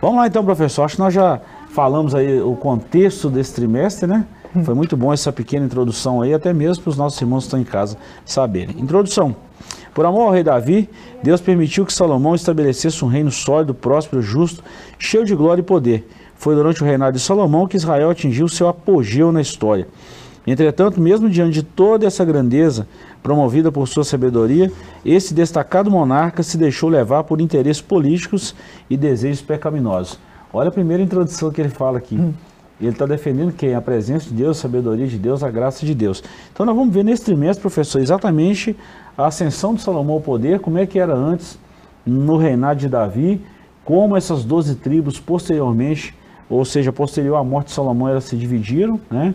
Vamos 0.00 0.18
lá 0.18 0.26
então, 0.28 0.44
professor. 0.44 0.84
Acho 0.84 0.94
que 0.94 1.02
nós 1.02 1.12
já 1.12 1.40
falamos 1.70 2.14
aí 2.14 2.40
o 2.40 2.54
contexto 2.54 3.28
desse 3.28 3.54
trimestre, 3.54 4.06
né? 4.06 4.24
Foi 4.62 4.72
muito 4.72 4.96
bom 4.96 5.12
essa 5.12 5.32
pequena 5.32 5.66
introdução 5.66 6.22
aí, 6.22 6.32
até 6.32 6.52
mesmo 6.52 6.84
para 6.84 6.90
os 6.90 6.96
nossos 6.96 7.20
irmãos 7.20 7.40
que 7.40 7.46
estão 7.46 7.58
em 7.58 7.64
casa 7.64 7.96
saberem. 8.24 8.78
Introdução. 8.78 9.34
Por 9.92 10.06
amor 10.06 10.22
ao 10.22 10.30
rei 10.30 10.44
Davi, 10.44 10.88
Deus 11.24 11.40
permitiu 11.40 11.84
que 11.84 11.92
Salomão 11.92 12.36
estabelecesse 12.36 13.04
um 13.04 13.08
reino 13.08 13.32
sólido, 13.32 13.74
próspero, 13.74 14.22
justo, 14.22 14.62
cheio 14.96 15.24
de 15.24 15.34
glória 15.34 15.60
e 15.60 15.64
poder. 15.64 16.08
Foi 16.36 16.54
durante 16.54 16.84
o 16.84 16.86
reinado 16.86 17.16
de 17.16 17.22
Salomão 17.22 17.66
que 17.66 17.76
Israel 17.76 18.10
atingiu 18.10 18.46
seu 18.46 18.68
apogeu 18.68 19.32
na 19.32 19.40
história. 19.40 19.88
Entretanto, 20.46 21.00
mesmo 21.00 21.30
diante 21.30 21.54
de 21.54 21.62
toda 21.62 22.06
essa 22.06 22.24
grandeza 22.24 22.86
promovida 23.22 23.72
por 23.72 23.88
sua 23.88 24.04
sabedoria, 24.04 24.70
esse 25.04 25.32
destacado 25.32 25.90
monarca 25.90 26.42
se 26.42 26.58
deixou 26.58 26.90
levar 26.90 27.24
por 27.24 27.40
interesses 27.40 27.80
políticos 27.80 28.54
e 28.90 28.96
desejos 28.96 29.40
pecaminosos. 29.40 30.18
Olha 30.52 30.68
a 30.68 30.72
primeira 30.72 31.02
introdução 31.02 31.50
que 31.50 31.60
ele 31.60 31.70
fala 31.70 31.98
aqui. 31.98 32.18
Ele 32.80 32.90
está 32.90 33.06
defendendo 33.06 33.52
quem? 33.52 33.74
A 33.74 33.80
presença 33.80 34.28
de 34.28 34.34
Deus, 34.34 34.58
a 34.58 34.62
sabedoria 34.62 35.06
de 35.06 35.16
Deus, 35.16 35.42
a 35.42 35.50
graça 35.50 35.86
de 35.86 35.94
Deus. 35.94 36.22
Então 36.52 36.66
nós 36.66 36.76
vamos 36.76 36.92
ver 36.92 37.04
nesse 37.04 37.24
trimestre, 37.24 37.62
professor, 37.62 38.02
exatamente 38.02 38.76
a 39.16 39.26
ascensão 39.26 39.74
de 39.74 39.80
Salomão 39.80 40.16
ao 40.16 40.20
poder, 40.20 40.60
como 40.60 40.76
é 40.76 40.84
que 40.84 40.98
era 40.98 41.14
antes, 41.14 41.58
no 42.04 42.36
reinado 42.36 42.80
de 42.80 42.88
Davi, 42.88 43.40
como 43.84 44.16
essas 44.16 44.44
doze 44.44 44.74
tribos 44.74 45.18
posteriormente, 45.18 46.14
ou 46.50 46.64
seja, 46.64 46.92
posterior 46.92 47.36
à 47.36 47.44
morte 47.44 47.68
de 47.68 47.72
Salomão, 47.72 48.08
elas 48.08 48.24
se 48.24 48.36
dividiram, 48.36 49.00
né? 49.10 49.34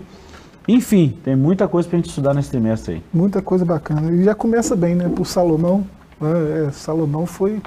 Enfim, 0.68 1.18
tem 1.24 1.36
muita 1.36 1.68
coisa 1.68 1.88
para 1.88 1.98
a 1.98 2.00
gente 2.02 2.10
estudar 2.10 2.34
nesse 2.34 2.50
trimestre 2.50 2.96
aí. 2.96 3.04
Muita 3.14 3.42
coisa 3.42 3.66
bacana. 3.66 4.12
E 4.12 4.24
já 4.24 4.36
começa 4.36 4.76
bem, 4.76 4.96
né? 4.96 5.10
Por 5.10 5.26
Salomão. 5.26 5.86
né, 6.20 6.68
é, 6.68 6.72
Salomão 6.72 7.26
foi 7.26 7.62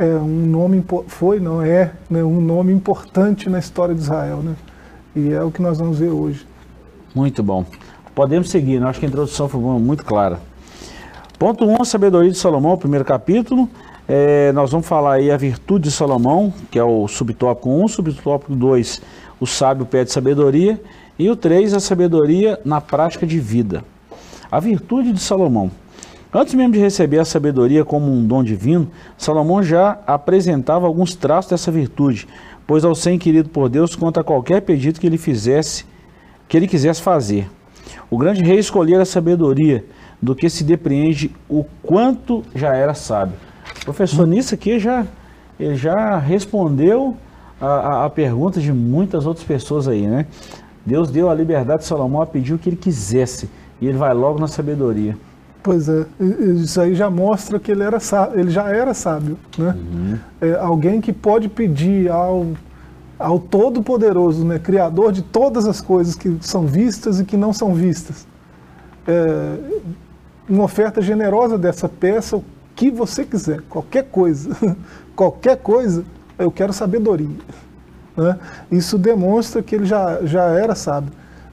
é, 0.00 0.14
um 0.16 0.46
nome 0.46 0.82
foi, 1.08 1.38
não 1.38 1.60
é, 1.60 1.92
né, 2.08 2.24
um 2.24 2.40
nome 2.40 2.72
importante 2.72 3.50
na 3.50 3.58
história 3.58 3.94
de 3.94 4.00
Israel, 4.00 4.38
né? 4.38 4.54
E 5.14 5.30
é 5.30 5.42
o 5.42 5.50
que 5.50 5.60
nós 5.60 5.78
vamos 5.78 5.98
ver 5.98 6.08
hoje. 6.08 6.46
Muito 7.14 7.42
bom. 7.42 7.66
Podemos 8.14 8.48
seguir, 8.48 8.80
né? 8.80 8.88
acho 8.88 8.98
que 8.98 9.04
a 9.04 9.08
introdução 9.08 9.48
foi 9.48 9.60
muito 9.60 10.04
clara. 10.04 10.40
Ponto 11.38 11.64
1, 11.64 11.80
um, 11.80 11.84
sabedoria 11.84 12.30
de 12.30 12.38
Salomão, 12.38 12.76
primeiro 12.78 13.04
capítulo. 13.04 13.68
É, 14.08 14.52
nós 14.52 14.70
vamos 14.70 14.86
falar 14.86 15.14
aí 15.14 15.30
a 15.30 15.36
virtude 15.36 15.88
de 15.88 15.90
Salomão, 15.90 16.52
que 16.70 16.78
é 16.78 16.84
o 16.84 17.06
subtópico 17.06 17.68
1, 17.68 17.88
subtópico 17.88 18.54
2, 18.54 19.02
o 19.38 19.46
sábio 19.46 19.84
pede 19.84 20.10
sabedoria, 20.12 20.80
e 21.20 21.28
o 21.28 21.36
3, 21.36 21.74
a 21.74 21.80
sabedoria 21.80 22.58
na 22.64 22.80
prática 22.80 23.26
de 23.26 23.38
vida. 23.38 23.84
A 24.50 24.58
virtude 24.58 25.12
de 25.12 25.20
Salomão. 25.20 25.70
Antes 26.32 26.54
mesmo 26.54 26.72
de 26.72 26.78
receber 26.78 27.18
a 27.18 27.26
sabedoria 27.26 27.84
como 27.84 28.10
um 28.10 28.26
dom 28.26 28.42
divino, 28.42 28.90
Salomão 29.18 29.62
já 29.62 29.98
apresentava 30.06 30.86
alguns 30.86 31.14
traços 31.14 31.50
dessa 31.50 31.70
virtude, 31.70 32.26
pois 32.66 32.86
ao 32.86 32.94
ser 32.94 33.12
inquirido 33.12 33.50
por 33.50 33.68
Deus 33.68 33.94
contra 33.94 34.24
qualquer 34.24 34.62
pedido 34.62 34.98
que 34.98 35.06
ele 35.06 35.18
fizesse, 35.18 35.84
que 36.48 36.56
ele 36.56 36.66
quisesse 36.66 37.02
fazer. 37.02 37.50
O 38.08 38.16
grande 38.16 38.42
rei 38.42 38.58
escolhera 38.58 39.02
a 39.02 39.06
sabedoria, 39.06 39.84
do 40.22 40.34
que 40.34 40.48
se 40.48 40.64
depreende 40.64 41.30
o 41.50 41.64
quanto 41.82 42.42
já 42.54 42.74
era 42.74 42.94
sábio. 42.94 43.36
Professor, 43.84 44.26
nisso 44.26 44.54
aqui 44.54 44.78
já, 44.78 45.06
já 45.74 46.18
respondeu 46.18 47.14
a, 47.60 47.66
a, 47.66 48.04
a 48.06 48.10
pergunta 48.10 48.58
de 48.58 48.72
muitas 48.72 49.26
outras 49.26 49.44
pessoas 49.44 49.86
aí, 49.86 50.06
né? 50.06 50.24
Deus 50.84 51.10
deu 51.10 51.28
a 51.28 51.34
liberdade 51.34 51.82
de 51.82 51.88
Salomão 51.88 52.22
a 52.22 52.26
pedir 52.26 52.54
o 52.54 52.58
que 52.58 52.68
ele 52.68 52.76
quisesse, 52.76 53.48
e 53.80 53.86
ele 53.86 53.98
vai 53.98 54.12
logo 54.14 54.38
na 54.38 54.48
sabedoria. 54.48 55.16
Pois 55.62 55.88
é, 55.88 56.06
isso 56.18 56.80
aí 56.80 56.94
já 56.94 57.10
mostra 57.10 57.58
que 57.58 57.70
ele, 57.70 57.82
era 57.82 58.00
sábio, 58.00 58.40
ele 58.40 58.50
já 58.50 58.68
era 58.68 58.94
sábio. 58.94 59.38
Né? 59.58 59.76
Uhum. 59.76 60.18
É, 60.40 60.54
alguém 60.54 61.00
que 61.00 61.12
pode 61.12 61.48
pedir 61.48 62.10
ao, 62.10 62.46
ao 63.18 63.38
Todo-Poderoso, 63.38 64.44
né, 64.44 64.58
Criador 64.58 65.12
de 65.12 65.20
todas 65.22 65.66
as 65.66 65.80
coisas 65.80 66.14
que 66.14 66.38
são 66.40 66.66
vistas 66.66 67.20
e 67.20 67.24
que 67.24 67.36
não 67.36 67.52
são 67.52 67.74
vistas, 67.74 68.26
é, 69.06 69.56
uma 70.48 70.64
oferta 70.64 71.02
generosa 71.02 71.58
dessa 71.58 71.88
peça, 71.88 72.36
o 72.36 72.44
que 72.74 72.90
você 72.90 73.24
quiser, 73.24 73.60
qualquer 73.68 74.04
coisa, 74.04 74.56
qualquer 75.14 75.58
coisa, 75.58 76.04
eu 76.38 76.50
quero 76.50 76.72
sabedoria. 76.72 77.28
Né? 78.20 78.36
Isso 78.70 78.98
demonstra 78.98 79.62
que 79.62 79.74
ele 79.74 79.86
já, 79.86 80.18
já 80.24 80.44
era 80.44 80.74
sábio. 80.74 81.10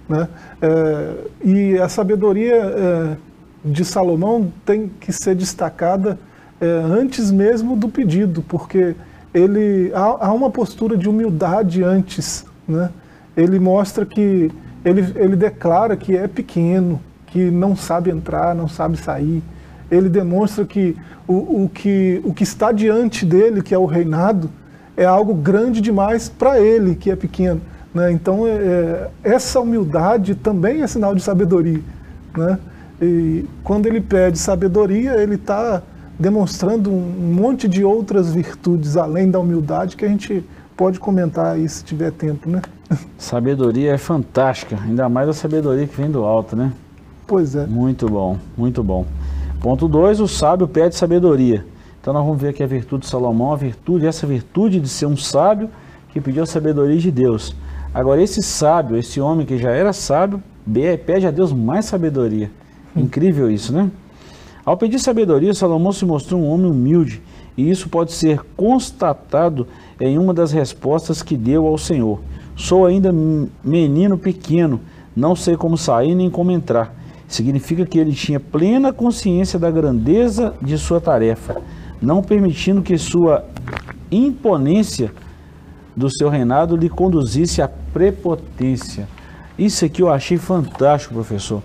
Né? 0.09 0.27
É, 0.61 1.13
e 1.41 1.77
a 1.79 1.87
sabedoria 1.87 2.55
é, 2.55 3.17
de 3.63 3.85
Salomão 3.85 4.51
tem 4.65 4.91
que 4.99 5.13
ser 5.13 5.33
destacada 5.33 6.19
é, 6.59 6.65
antes 6.65 7.31
mesmo 7.31 7.77
do 7.77 7.87
pedido, 7.87 8.41
porque 8.41 8.95
ele 9.33 9.91
há, 9.93 10.27
há, 10.27 10.33
uma 10.33 10.49
postura 10.49 10.97
de 10.97 11.07
humildade 11.07 11.83
antes. 11.83 12.45
Né? 12.67 12.89
Ele 13.37 13.59
mostra 13.59 14.05
que 14.05 14.51
ele, 14.83 15.13
ele 15.15 15.37
declara 15.37 15.95
que 15.95 16.17
é 16.17 16.27
pequeno, 16.27 16.99
que 17.27 17.49
não 17.49 17.77
sabe 17.77 18.09
entrar, 18.09 18.53
não 18.53 18.67
sabe 18.67 18.97
sair. 18.97 19.41
Ele 19.89 20.09
demonstra 20.09 20.65
que 20.65 20.97
o, 21.25 21.63
o, 21.63 21.71
que 21.73 22.19
o 22.25 22.33
que 22.33 22.43
está 22.43 22.73
diante 22.73 23.25
dele, 23.25 23.61
que 23.61 23.73
é 23.73 23.77
o 23.77 23.85
reinado, 23.85 24.49
é 24.97 25.05
algo 25.05 25.33
grande 25.35 25.79
demais 25.79 26.27
para 26.27 26.59
ele, 26.59 26.95
que 26.95 27.11
é 27.11 27.15
pequeno. 27.15 27.61
Né? 27.93 28.11
Então, 28.11 28.47
é, 28.47 28.51
é, 28.51 29.09
essa 29.23 29.59
humildade 29.59 30.33
também 30.33 30.81
é 30.81 30.87
sinal 30.87 31.13
de 31.13 31.21
sabedoria. 31.21 31.79
Né? 32.35 32.57
E 32.99 33.45
quando 33.63 33.85
ele 33.85 34.01
pede 34.01 34.39
sabedoria, 34.39 35.13
ele 35.21 35.35
está 35.35 35.83
demonstrando 36.19 36.91
um 36.91 37.33
monte 37.33 37.67
de 37.67 37.83
outras 37.83 38.33
virtudes 38.33 38.97
além 38.97 39.29
da 39.29 39.39
humildade 39.39 39.95
que 39.95 40.03
a 40.03 40.07
gente 40.07 40.43
pode 40.75 40.99
comentar 40.99 41.53
aí 41.53 41.69
se 41.69 41.83
tiver 41.83 42.11
tempo, 42.11 42.49
né? 42.49 42.61
Sabedoria 43.17 43.93
é 43.93 43.97
fantástica, 43.97 44.77
ainda 44.83 45.07
mais 45.09 45.29
a 45.29 45.33
sabedoria 45.33 45.85
que 45.85 45.95
vem 45.95 46.09
do 46.09 46.23
alto, 46.23 46.55
né? 46.55 46.71
Pois 47.25 47.55
é. 47.55 47.65
Muito 47.67 48.07
bom, 48.07 48.37
muito 48.55 48.83
bom. 48.83 49.05
Ponto 49.59 49.87
2, 49.87 50.21
o 50.21 50.27
sábio 50.27 50.67
pede 50.67 50.95
sabedoria. 50.95 51.65
Então 52.07 52.13
nós 52.13 52.25
vamos 52.25 52.41
ver 52.41 52.47
aqui 52.51 52.63
a 52.63 52.67
virtude 52.67 53.03
de 53.03 53.09
Salomão, 53.09 53.51
a 53.51 53.57
virtude, 53.57 54.07
essa 54.07 54.25
virtude 54.25 54.79
de 54.79 54.87
ser 54.87 55.07
um 55.07 55.17
sábio 55.17 55.69
que 56.13 56.21
pediu 56.21 56.41
a 56.41 56.45
sabedoria 56.45 56.97
de 56.97 57.11
Deus. 57.11 57.53
Agora 57.93 58.23
esse 58.23 58.41
sábio, 58.41 58.95
esse 58.95 59.19
homem 59.19 59.45
que 59.45 59.57
já 59.57 59.71
era 59.71 59.91
sábio, 59.91 60.41
pede 61.05 61.27
a 61.27 61.31
Deus 61.31 61.51
mais 61.51 61.83
sabedoria. 61.83 62.49
Incrível 62.95 63.51
isso, 63.51 63.73
né? 63.73 63.91
Ao 64.63 64.77
pedir 64.77 64.99
sabedoria, 64.99 65.53
Salomão 65.53 65.91
se 65.91 66.05
mostrou 66.05 66.39
um 66.39 66.49
homem 66.49 66.71
humilde, 66.71 67.21
e 67.57 67.69
isso 67.69 67.89
pode 67.89 68.13
ser 68.13 68.39
constatado 68.55 69.67
em 69.99 70.17
uma 70.17 70.33
das 70.33 70.53
respostas 70.53 71.21
que 71.21 71.35
deu 71.35 71.67
ao 71.67 71.77
Senhor. 71.77 72.21
Sou 72.55 72.85
ainda 72.85 73.13
menino 73.61 74.17
pequeno, 74.17 74.79
não 75.13 75.35
sei 75.35 75.57
como 75.57 75.77
sair 75.77 76.15
nem 76.15 76.29
como 76.29 76.51
entrar. 76.51 76.95
Significa 77.27 77.85
que 77.85 77.99
ele 77.99 78.13
tinha 78.13 78.39
plena 78.39 78.93
consciência 78.93 79.59
da 79.59 79.69
grandeza 79.69 80.53
de 80.61 80.77
sua 80.77 81.01
tarefa, 81.01 81.61
não 82.01 82.21
permitindo 82.21 82.81
que 82.81 82.97
sua 82.97 83.45
imponência 84.11 85.11
do 85.95 86.09
seu 86.09 86.29
reinado 86.29 86.75
lhe 86.75 86.89
conduzisse 86.89 87.61
à 87.61 87.67
prepotência. 87.67 89.07
Isso 89.57 89.83
aqui 89.85 90.01
eu 90.01 90.09
achei 90.09 90.37
fantástico, 90.37 91.13
professor 91.13 91.61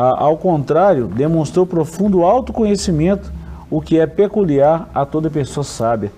ao 0.00 0.36
contrário, 0.36 1.06
demonstrou 1.08 1.66
profundo 1.66 2.22
autoconhecimento, 2.22 3.32
o 3.70 3.80
que 3.80 3.98
é 3.98 4.06
peculiar 4.06 4.88
a 4.94 5.04
toda 5.04 5.28
pessoa 5.28 5.64
sábia. 5.64 6.12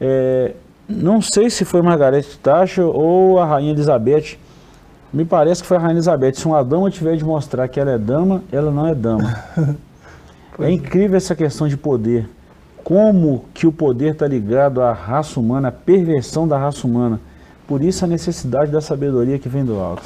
É, 0.00 0.54
não 0.88 1.22
sei 1.22 1.48
se 1.48 1.64
foi 1.64 1.80
Margaret 1.80 2.24
Thatcher 2.42 2.84
ou 2.84 3.38
a 3.38 3.46
Rainha 3.46 3.72
Elizabeth, 3.72 4.36
me 5.12 5.24
parece 5.24 5.62
que 5.62 5.68
foi 5.68 5.76
a 5.76 5.80
Rainha 5.80 5.94
Elizabeth. 5.94 6.34
Se 6.34 6.46
uma 6.46 6.62
dama 6.64 6.90
tiver 6.90 7.16
de 7.16 7.24
mostrar 7.24 7.68
que 7.68 7.78
ela 7.78 7.92
é 7.92 7.98
dama, 7.98 8.42
ela 8.50 8.70
não 8.70 8.88
é 8.88 8.94
dama. 8.94 9.38
é 10.58 10.70
incrível 10.70 11.16
essa 11.16 11.34
questão 11.34 11.68
de 11.68 11.76
poder. 11.76 12.28
Como 12.84 13.44
que 13.54 13.66
o 13.66 13.72
poder 13.72 14.12
está 14.12 14.26
ligado 14.26 14.82
à 14.82 14.92
raça 14.92 15.38
humana, 15.38 15.68
à 15.68 15.72
perversão 15.72 16.46
da 16.46 16.58
raça 16.58 16.86
humana. 16.86 17.20
Por 17.66 17.82
isso 17.82 18.04
a 18.04 18.08
necessidade 18.08 18.70
da 18.70 18.80
sabedoria 18.80 19.38
que 19.38 19.48
vem 19.48 19.64
do 19.64 19.78
alto. 19.78 20.02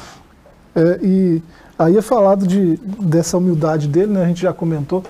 É, 0.74 0.98
e 1.02 1.42
Aí 1.78 1.94
é 1.98 2.00
falado 2.00 2.46
de, 2.46 2.76
dessa 2.76 3.36
humildade 3.36 3.86
dele, 3.86 4.12
né, 4.12 4.24
a 4.24 4.26
gente 4.26 4.40
já 4.40 4.52
comentou, 4.52 5.04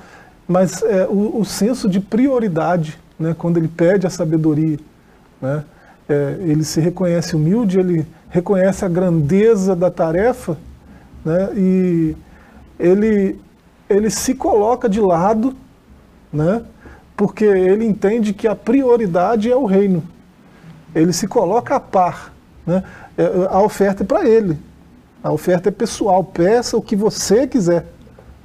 mas 0.49 0.83
é, 0.83 1.07
o, 1.07 1.39
o, 1.39 1.45
senso 1.45 1.89
de 1.89 2.01
prioridade, 2.01 2.99
né, 3.17 3.37
quando 3.39 3.57
ele 3.57 3.69
pede 3.69 4.05
a 4.05 4.11
sabedoria, 4.11 4.77
né, 5.41 5.65
é, 6.09 6.37
ele 6.41 6.65
se 6.65 6.81
reconhece 6.81 7.37
humilde, 7.37 7.79
ele 7.79 8.05
reconhece 8.29 8.85
a 8.85 8.89
grandeza 8.89 9.77
da 9.77 9.93
tarefa 9.93 10.57
né, 11.25 11.51
e 11.55 12.17
ele, 12.81 13.39
ele 13.89 14.11
se 14.11 14.35
coloca 14.35 14.89
de 14.89 15.01
lado, 15.01 15.55
né, 16.33 16.63
porque 17.17 17.45
ele 17.45 17.85
entende 17.85 18.33
que 18.33 18.47
a 18.47 18.55
prioridade 18.55 19.51
é 19.51 19.57
o 19.57 19.65
reino. 19.65 20.03
Ele 20.95 21.13
se 21.13 21.27
coloca 21.27 21.77
a 21.77 21.81
par. 21.81 22.33
Né, 22.67 22.83
é, 23.17 23.25
a 23.49 23.61
oferta 23.61 24.03
é 24.03 24.07
para 24.07 24.29
ele, 24.29 24.59
a 25.23 25.33
oferta 25.33 25.69
é 25.69 25.73
pessoal, 25.73 26.23
peça 26.23 26.77
o 26.77 26.83
que 26.83 26.95
você 26.95 27.47
quiser. 27.47 27.87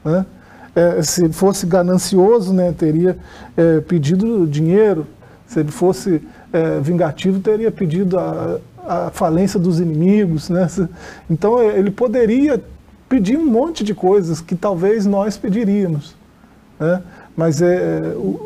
Né? 0.04 0.26
É, 0.74 1.04
se 1.04 1.30
fosse 1.30 1.66
ganancioso, 1.66 2.54
né, 2.54 2.74
teria 2.76 3.18
é, 3.58 3.82
pedido 3.82 4.48
dinheiro. 4.48 5.06
Se 5.46 5.60
ele 5.60 5.72
fosse 5.72 6.22
é, 6.54 6.80
vingativo, 6.80 7.40
teria 7.40 7.72
pedido 7.72 8.18
a, 8.18 8.58
a, 8.88 9.12
falência 9.12 9.60
dos 9.60 9.80
inimigos. 9.80 10.50
Né? 10.50 10.68
Então 11.30 11.60
é, 11.60 11.78
ele 11.78 11.92
poderia 11.92 12.64
pedir 13.10 13.38
um 13.38 13.46
monte 13.46 13.84
de 13.84 13.94
coisas 13.94 14.40
que 14.40 14.56
talvez 14.56 15.06
nós 15.06 15.38
pediríamos. 15.38 16.16
Né? 16.80 17.02
Mas 17.36 17.62
é, 17.62 18.02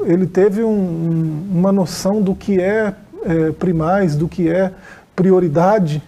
ele 0.05 0.27
teve 0.27 0.63
um, 0.63 1.47
uma 1.51 1.71
noção 1.71 2.21
do 2.21 2.35
que 2.35 2.59
é, 2.59 2.93
é 3.23 3.51
primaz, 3.51 4.15
do 4.15 4.27
que 4.27 4.49
é 4.49 4.71
prioridade, 5.15 6.01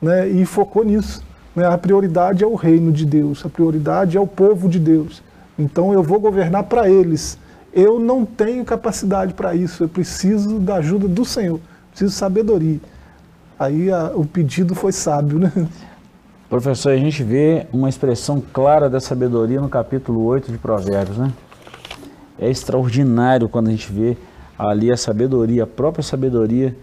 né? 0.00 0.28
e 0.28 0.44
focou 0.44 0.84
nisso. 0.84 1.22
Né? 1.54 1.66
A 1.66 1.78
prioridade 1.78 2.42
é 2.42 2.46
o 2.46 2.54
reino 2.54 2.90
de 2.90 3.06
Deus, 3.06 3.44
a 3.44 3.48
prioridade 3.48 4.16
é 4.16 4.20
o 4.20 4.26
povo 4.26 4.68
de 4.68 4.78
Deus. 4.78 5.22
Então 5.58 5.92
eu 5.92 6.02
vou 6.02 6.18
governar 6.18 6.64
para 6.64 6.88
eles. 6.88 7.38
Eu 7.72 7.98
não 7.98 8.24
tenho 8.24 8.64
capacidade 8.64 9.34
para 9.34 9.54
isso, 9.54 9.84
eu 9.84 9.88
preciso 9.88 10.58
da 10.58 10.76
ajuda 10.76 11.08
do 11.08 11.24
Senhor, 11.24 11.60
preciso 11.90 12.12
de 12.12 12.16
sabedoria. 12.16 12.80
Aí 13.58 13.90
a, 13.90 14.12
o 14.14 14.24
pedido 14.24 14.74
foi 14.74 14.92
sábio, 14.92 15.38
né? 15.38 15.52
Professor, 16.48 16.92
a 16.92 16.96
gente 16.96 17.22
vê 17.22 17.66
uma 17.72 17.88
expressão 17.88 18.42
clara 18.52 18.88
da 18.88 19.00
sabedoria 19.00 19.60
no 19.60 19.68
capítulo 19.68 20.24
8 20.24 20.52
de 20.52 20.58
Provérbios, 20.58 21.18
né? 21.18 21.32
É 22.38 22.50
extraordinário 22.50 23.48
quando 23.48 23.68
a 23.68 23.70
gente 23.70 23.90
vê 23.92 24.16
ali 24.58 24.90
a 24.90 24.96
sabedoria, 24.96 25.64
a 25.64 25.66
própria 25.66 26.02
sabedoria 26.02 26.76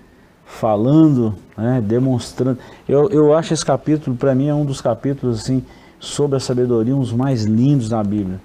falando, 0.45 1.33
né, 1.57 1.81
demonstrando. 1.85 2.59
Eu, 2.87 3.09
eu 3.09 3.33
acho 3.33 3.53
esse 3.53 3.65
capítulo, 3.65 4.15
para 4.15 4.35
mim, 4.35 4.47
é 4.47 4.53
um 4.53 4.65
dos 4.65 4.81
capítulos 4.81 5.41
assim, 5.41 5.63
sobre 5.99 6.37
a 6.37 6.39
sabedoria, 6.39 6.95
um 6.95 6.99
dos 6.99 7.13
mais 7.13 7.43
lindos 7.43 7.89
na 7.89 8.03
Bíblia. 8.03 8.39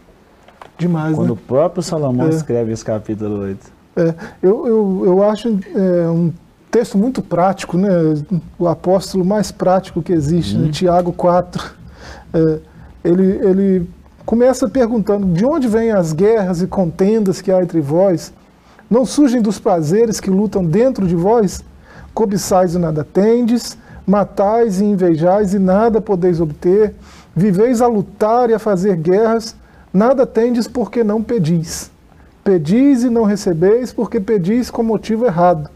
Demais, 0.78 1.16
Quando 1.16 1.28
né? 1.28 1.32
o 1.32 1.36
próprio 1.36 1.82
Salomão 1.82 2.26
é. 2.26 2.30
escreve 2.30 2.72
esse 2.72 2.84
capítulo 2.84 3.40
8. 3.40 3.72
É, 3.96 4.14
eu, 4.42 4.66
eu, 4.66 5.02
eu 5.06 5.22
acho 5.22 5.48
é, 5.48 6.08
um 6.08 6.32
texto 6.70 6.98
muito 6.98 7.22
prático, 7.22 7.78
né? 7.78 7.88
o 8.58 8.68
apóstolo 8.68 9.24
mais 9.24 9.50
prático 9.50 10.02
que 10.02 10.12
existe, 10.12 10.54
hum. 10.54 10.60
né? 10.60 10.64
Uhum. 10.66 10.70
Tiago 10.70 11.12
4. 11.12 11.74
É, 12.34 12.58
ele, 13.02 13.24
ele 13.24 13.90
começa 14.26 14.68
perguntando 14.68 15.26
de 15.26 15.44
onde 15.44 15.66
vêm 15.66 15.92
as 15.92 16.12
guerras 16.12 16.60
e 16.60 16.66
contendas 16.66 17.40
que 17.40 17.50
há 17.50 17.62
entre 17.62 17.80
vós? 17.80 18.32
Não 18.90 19.06
surgem 19.06 19.40
dos 19.40 19.58
prazeres 19.58 20.20
que 20.20 20.28
lutam 20.28 20.64
dentro 20.64 21.06
de 21.06 21.16
vós? 21.16 21.64
cobiçais 22.12 22.74
e 22.74 22.78
nada 22.78 23.04
tendes, 23.04 23.76
matais 24.06 24.80
e 24.80 24.84
invejais 24.86 25.52
e 25.52 25.58
nada 25.58 26.00
podeis 26.00 26.40
obter, 26.40 26.94
viveis 27.34 27.82
a 27.82 27.86
lutar 27.86 28.48
e 28.48 28.54
a 28.54 28.58
fazer 28.58 28.96
guerras, 28.96 29.54
Nada 29.96 30.26
tendes 30.26 30.68
porque 30.68 31.02
não 31.02 31.22
pedis. 31.22 31.90
Pedis 32.44 33.02
e 33.02 33.08
não 33.08 33.24
recebeis 33.24 33.94
porque 33.94 34.20
pedis 34.20 34.70
com 34.70 34.82
motivo 34.82 35.24
errado, 35.24 35.70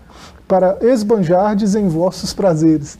para 0.46 0.76
esbanjardes 0.82 1.74
em 1.74 1.88
vossos 1.88 2.34
prazeres. 2.34 2.98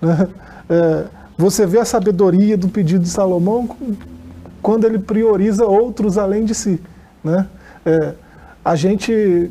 É, 0.72 1.06
você 1.36 1.66
vê 1.66 1.80
a 1.80 1.84
sabedoria 1.84 2.56
do 2.56 2.68
pedido 2.68 3.02
de 3.02 3.08
Salomão 3.08 3.68
quando 4.62 4.84
ele 4.84 4.98
prioriza 4.98 5.64
outros 5.64 6.18
além 6.18 6.44
de 6.44 6.54
si. 6.54 6.80
Né? 7.22 7.46
É, 7.84 8.14
a 8.64 8.76
gente 8.76 9.50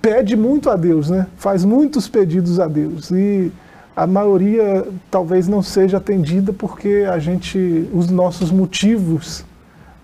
pede 0.00 0.36
muito 0.36 0.68
a 0.68 0.76
Deus, 0.76 1.10
né? 1.10 1.26
faz 1.36 1.64
muitos 1.64 2.08
pedidos 2.08 2.58
a 2.58 2.66
Deus. 2.66 3.10
E 3.10 3.52
a 3.94 4.06
maioria 4.06 4.86
talvez 5.10 5.46
não 5.46 5.62
seja 5.62 5.98
atendida 5.98 6.52
porque 6.52 7.06
a 7.10 7.18
gente, 7.18 7.88
os 7.92 8.10
nossos 8.10 8.50
motivos 8.50 9.44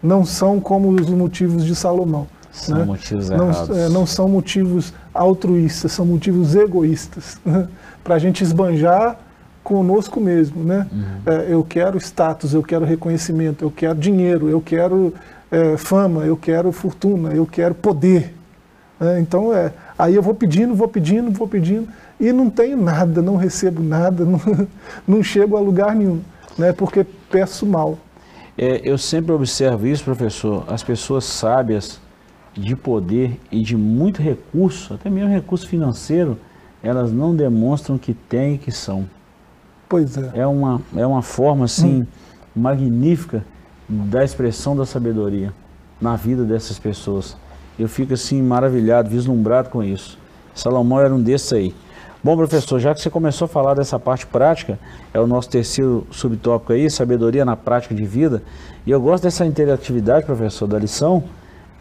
não 0.02 0.24
são 0.24 0.60
como 0.60 0.90
os 0.90 1.08
motivos 1.08 1.64
de 1.64 1.74
Salomão. 1.74 2.26
São 2.52 2.78
né? 2.78 2.84
motivos 2.84 3.30
não, 3.30 3.50
é, 3.50 3.88
não 3.88 4.06
são 4.06 4.28
motivos 4.28 4.92
altruístas, 5.12 5.92
são 5.92 6.06
motivos 6.06 6.54
egoístas. 6.54 7.38
Né? 7.44 7.68
Para 8.04 8.14
a 8.14 8.18
gente 8.18 8.42
esbanjar 8.42 9.18
conosco 9.68 10.18
mesmo. 10.18 10.64
Né? 10.64 10.86
Uhum. 10.90 11.32
É, 11.32 11.52
eu 11.52 11.62
quero 11.62 11.98
status, 11.98 12.54
eu 12.54 12.62
quero 12.62 12.86
reconhecimento, 12.86 13.62
eu 13.62 13.70
quero 13.70 13.98
dinheiro, 13.98 14.48
eu 14.48 14.62
quero 14.62 15.12
é, 15.50 15.76
fama, 15.76 16.24
eu 16.24 16.38
quero 16.38 16.72
fortuna, 16.72 17.34
eu 17.34 17.44
quero 17.44 17.74
poder. 17.74 18.34
Né? 18.98 19.20
Então, 19.20 19.52
é, 19.52 19.70
aí 19.98 20.14
eu 20.14 20.22
vou 20.22 20.34
pedindo, 20.34 20.74
vou 20.74 20.88
pedindo, 20.88 21.30
vou 21.30 21.46
pedindo, 21.46 21.86
e 22.18 22.32
não 22.32 22.48
tenho 22.48 22.78
nada, 22.78 23.20
não 23.20 23.36
recebo 23.36 23.82
nada, 23.82 24.24
não, 24.26 24.40
não 25.06 25.22
chego 25.22 25.54
a 25.54 25.60
lugar 25.60 25.94
nenhum, 25.94 26.20
né? 26.56 26.72
porque 26.72 27.04
peço 27.30 27.66
mal. 27.66 27.98
É, 28.56 28.80
eu 28.82 28.96
sempre 28.96 29.32
observo 29.32 29.86
isso, 29.86 30.02
professor, 30.02 30.64
as 30.66 30.82
pessoas 30.82 31.24
sábias 31.24 32.00
de 32.54 32.74
poder 32.74 33.38
e 33.52 33.62
de 33.62 33.76
muito 33.76 34.22
recurso, 34.22 34.94
até 34.94 35.10
mesmo 35.10 35.30
recurso 35.30 35.68
financeiro, 35.68 36.38
elas 36.82 37.12
não 37.12 37.36
demonstram 37.36 37.98
que 37.98 38.14
têm 38.14 38.54
e 38.54 38.58
que 38.58 38.72
são. 38.72 39.06
Pois 39.88 40.16
é. 40.16 40.30
É 40.34 40.46
uma, 40.46 40.82
é 40.96 41.06
uma 41.06 41.22
forma 41.22 41.64
assim 41.64 42.06
magnífica 42.54 43.44
da 43.88 44.22
expressão 44.22 44.76
da 44.76 44.84
sabedoria 44.84 45.52
na 46.00 46.14
vida 46.16 46.44
dessas 46.44 46.78
pessoas. 46.78 47.36
Eu 47.78 47.88
fico 47.88 48.12
assim 48.12 48.42
maravilhado, 48.42 49.08
vislumbrado 49.08 49.70
com 49.70 49.82
isso. 49.82 50.18
Salomão 50.54 51.00
era 51.00 51.14
um 51.14 51.22
desses 51.22 51.52
aí. 51.52 51.74
Bom, 52.22 52.36
professor, 52.36 52.80
já 52.80 52.92
que 52.92 53.00
você 53.00 53.08
começou 53.08 53.46
a 53.46 53.48
falar 53.48 53.74
dessa 53.74 53.98
parte 53.98 54.26
prática, 54.26 54.78
é 55.14 55.20
o 55.20 55.26
nosso 55.26 55.48
terceiro 55.48 56.04
subtópico 56.10 56.72
aí, 56.72 56.90
sabedoria 56.90 57.44
na 57.44 57.56
prática 57.56 57.94
de 57.94 58.04
vida. 58.04 58.42
E 58.84 58.90
eu 58.90 59.00
gosto 59.00 59.22
dessa 59.22 59.46
interatividade, 59.46 60.26
professor, 60.26 60.66
da 60.66 60.78
lição, 60.78 61.22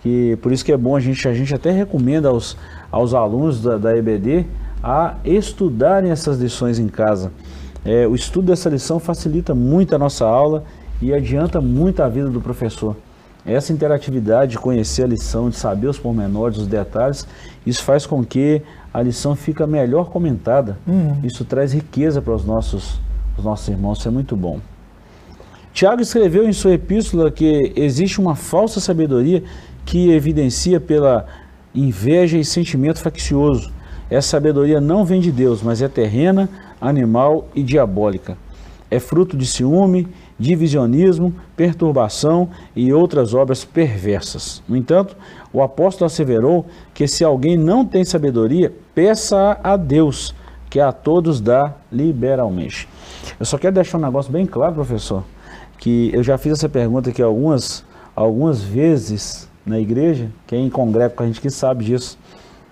que 0.01 0.37
por 0.37 0.51
isso 0.51 0.63
que 0.63 0.71
é 0.71 0.77
bom 0.77 0.95
a 0.95 0.99
gente, 0.99 1.27
a 1.27 1.33
gente 1.33 1.53
até 1.55 1.71
recomenda 1.71 2.29
aos, 2.29 2.55
aos 2.91 3.15
alunos 3.15 3.61
da, 3.61 3.77
da 3.77 3.97
EBD 3.97 4.45
a 4.83 5.15
estudarem 5.25 6.11
essas 6.11 6.37
lições 6.37 6.77
em 6.77 6.87
casa. 6.87 7.31
É, 7.87 8.05
o 8.05 8.13
estudo 8.13 8.47
dessa 8.47 8.69
lição 8.69 8.99
facilita 8.99 9.55
muito 9.55 9.95
a 9.95 9.97
nossa 9.97 10.25
aula 10.25 10.65
e 11.01 11.13
adianta 11.13 11.61
muito 11.61 12.03
a 12.03 12.09
vida 12.09 12.27
do 12.27 12.41
professor. 12.41 12.97
Essa 13.45 13.71
interatividade 13.71 14.51
de 14.51 14.57
conhecer 14.57 15.03
a 15.03 15.07
lição, 15.07 15.49
de 15.49 15.55
saber 15.55 15.87
os 15.87 15.97
pormenores, 15.97 16.57
os 16.57 16.67
detalhes, 16.67 17.25
isso 17.65 17.81
faz 17.81 18.05
com 18.05 18.25
que 18.25 18.61
a 18.93 19.01
lição 19.01 19.37
fica 19.37 19.65
melhor 19.65 20.09
comentada. 20.09 20.77
Uhum. 20.85 21.21
Isso 21.23 21.45
traz 21.45 21.73
riqueza 21.73 22.21
para 22.21 22.35
os 22.35 22.43
nossos, 22.43 22.99
os 23.37 23.45
nossos 23.45 23.69
irmãos, 23.69 23.99
isso 23.99 24.07
é 24.09 24.11
muito 24.11 24.35
bom. 24.35 24.59
Tiago 25.71 26.01
escreveu 26.01 26.45
em 26.45 26.51
sua 26.51 26.73
epístola 26.73 27.31
que 27.31 27.71
existe 27.73 28.19
uma 28.19 28.35
falsa 28.35 28.81
sabedoria 28.81 29.41
que 29.85 30.11
evidencia 30.11 30.77
pela 30.77 31.25
inveja 31.73 32.37
e 32.37 32.43
sentimento 32.43 32.99
faccioso. 32.99 33.71
Essa 34.09 34.29
sabedoria 34.29 34.81
não 34.81 35.05
vem 35.05 35.21
de 35.21 35.31
Deus, 35.31 35.61
mas 35.61 35.81
é 35.81 35.87
terrena, 35.87 36.49
animal 36.79 37.47
e 37.55 37.63
diabólica. 37.63 38.37
É 38.89 38.99
fruto 38.99 39.35
de 39.35 39.45
ciúme, 39.45 40.07
divisionismo, 40.39 41.33
perturbação 41.55 42.49
e 42.75 42.93
outras 42.93 43.33
obras 43.33 43.65
perversas. 43.65 44.63
No 44.67 44.77
entanto, 44.77 45.15
o 45.51 45.61
apóstolo 45.61 46.05
asseverou 46.05 46.65
que 46.93 47.07
se 47.07 47.23
alguém 47.23 47.57
não 47.57 47.85
tem 47.85 48.05
sabedoria, 48.05 48.73
peça 48.95 49.59
a 49.63 49.75
Deus, 49.75 50.33
que 50.69 50.79
a 50.79 50.91
todos 50.91 51.41
dá 51.41 51.73
liberalmente. 51.91 52.87
Eu 53.39 53.45
só 53.45 53.57
quero 53.57 53.75
deixar 53.75 53.97
um 53.97 54.01
negócio 54.01 54.31
bem 54.31 54.45
claro, 54.45 54.75
professor, 54.75 55.23
que 55.77 56.09
eu 56.13 56.23
já 56.23 56.37
fiz 56.37 56.53
essa 56.53 56.69
pergunta 56.69 57.09
aqui 57.09 57.21
algumas, 57.21 57.83
algumas 58.15 58.61
vezes 58.61 59.49
na 59.65 59.79
igreja, 59.79 60.29
quem 60.45 60.69
congrega 60.69 61.09
com 61.09 61.23
a 61.23 61.25
gente 61.25 61.41
que 61.41 61.49
sabe 61.49 61.83
disso. 61.83 62.17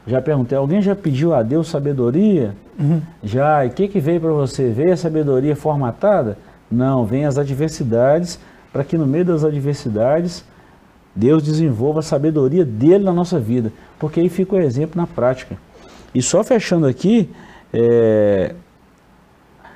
Já 0.07 0.21
perguntei, 0.21 0.57
alguém 0.57 0.81
já 0.81 0.95
pediu 0.95 1.33
a 1.33 1.41
Deus 1.41 1.67
sabedoria? 1.67 2.55
Uhum. 2.79 3.01
Já, 3.23 3.65
e 3.65 3.69
o 3.69 3.71
que, 3.71 3.87
que 3.87 3.99
veio 3.99 4.21
para 4.21 4.31
você? 4.31 4.69
Veio 4.69 4.93
a 4.93 4.97
sabedoria 4.97 5.55
formatada? 5.55 6.37
Não, 6.69 7.05
vem 7.05 7.25
as 7.25 7.37
adversidades, 7.37 8.39
para 8.71 8.83
que 8.83 8.97
no 8.97 9.07
meio 9.07 9.25
das 9.25 9.43
adversidades 9.43 10.43
Deus 11.15 11.41
desenvolva 11.41 11.99
a 11.99 12.03
sabedoria 12.03 12.65
dele 12.65 13.03
na 13.03 13.13
nossa 13.13 13.39
vida, 13.39 13.71
porque 13.97 14.19
aí 14.19 14.29
fica 14.29 14.55
o 14.55 14.59
exemplo 14.59 14.99
na 14.99 15.07
prática. 15.07 15.57
E 16.13 16.21
só 16.21 16.43
fechando 16.43 16.85
aqui, 16.85 17.29
é, 17.73 18.53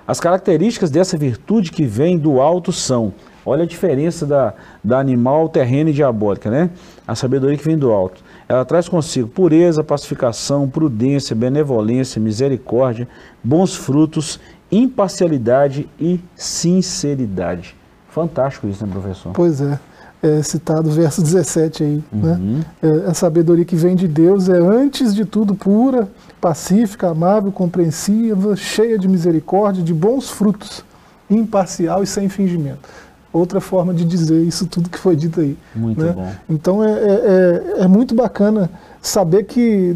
as 0.05 0.19
características 0.19 0.89
dessa 0.89 1.17
virtude 1.17 1.71
que 1.71 1.85
vem 1.85 2.17
do 2.17 2.41
alto 2.41 2.71
são, 2.71 3.13
olha 3.45 3.63
a 3.63 3.67
diferença 3.67 4.25
da, 4.25 4.53
da 4.83 4.99
animal, 4.99 5.47
terreno 5.47 5.89
e 5.89 5.93
diabólica, 5.93 6.49
né? 6.49 6.69
A 7.07 7.15
sabedoria 7.15 7.57
que 7.57 7.63
vem 7.63 7.77
do 7.77 7.91
alto. 7.91 8.21
Ela 8.49 8.65
traz 8.65 8.89
consigo 8.89 9.27
pureza, 9.27 9.83
pacificação, 9.83 10.67
prudência, 10.67 11.35
benevolência, 11.35 12.19
misericórdia, 12.19 13.07
bons 13.43 13.75
frutos, 13.75 14.39
imparcialidade 14.71 15.87
e 15.99 16.19
sinceridade. 16.35 17.75
Fantástico 18.09 18.67
isso, 18.67 18.83
né, 18.83 18.91
professor? 18.91 19.33
Pois 19.33 19.61
é. 19.61 19.79
É 20.21 20.41
citado 20.41 20.89
o 20.89 20.91
verso 20.91 21.21
17 21.21 21.83
aí, 21.83 22.03
né? 22.11 22.33
Uhum. 22.33 22.61
É, 22.81 23.09
a 23.09 23.13
sabedoria 23.13 23.63
que 23.63 23.75
vem 23.75 23.95
de 23.95 24.05
Deus 24.05 24.49
é 24.49 24.57
antes 24.57 25.15
de 25.15 25.23
tudo 25.23 25.55
pura, 25.55 26.09
pacífica, 26.41 27.07
amável, 27.07 27.51
compreensiva, 27.53 28.55
cheia 28.55 28.97
de 28.97 29.07
misericórdia, 29.07 29.81
de 29.81 29.93
bons 29.93 30.29
frutos, 30.29 30.83
imparcial 31.29 32.03
e 32.03 32.07
sem 32.07 32.27
fingimento. 32.27 32.89
Outra 33.31 33.61
forma 33.61 33.93
de 33.93 34.03
dizer 34.03 34.41
isso 34.41 34.65
tudo 34.65 34.89
que 34.89 34.97
foi 34.97 35.15
dito 35.15 35.39
aí. 35.39 35.55
Muito 35.75 36.03
né? 36.03 36.11
bom. 36.13 36.31
Então 36.49 36.83
é, 36.83 36.91
é, 36.91 37.73
é, 37.77 37.83
é 37.83 37.87
muito 37.87 38.15
bacana 38.15 38.69
saber 39.01 39.43
que 39.43 39.95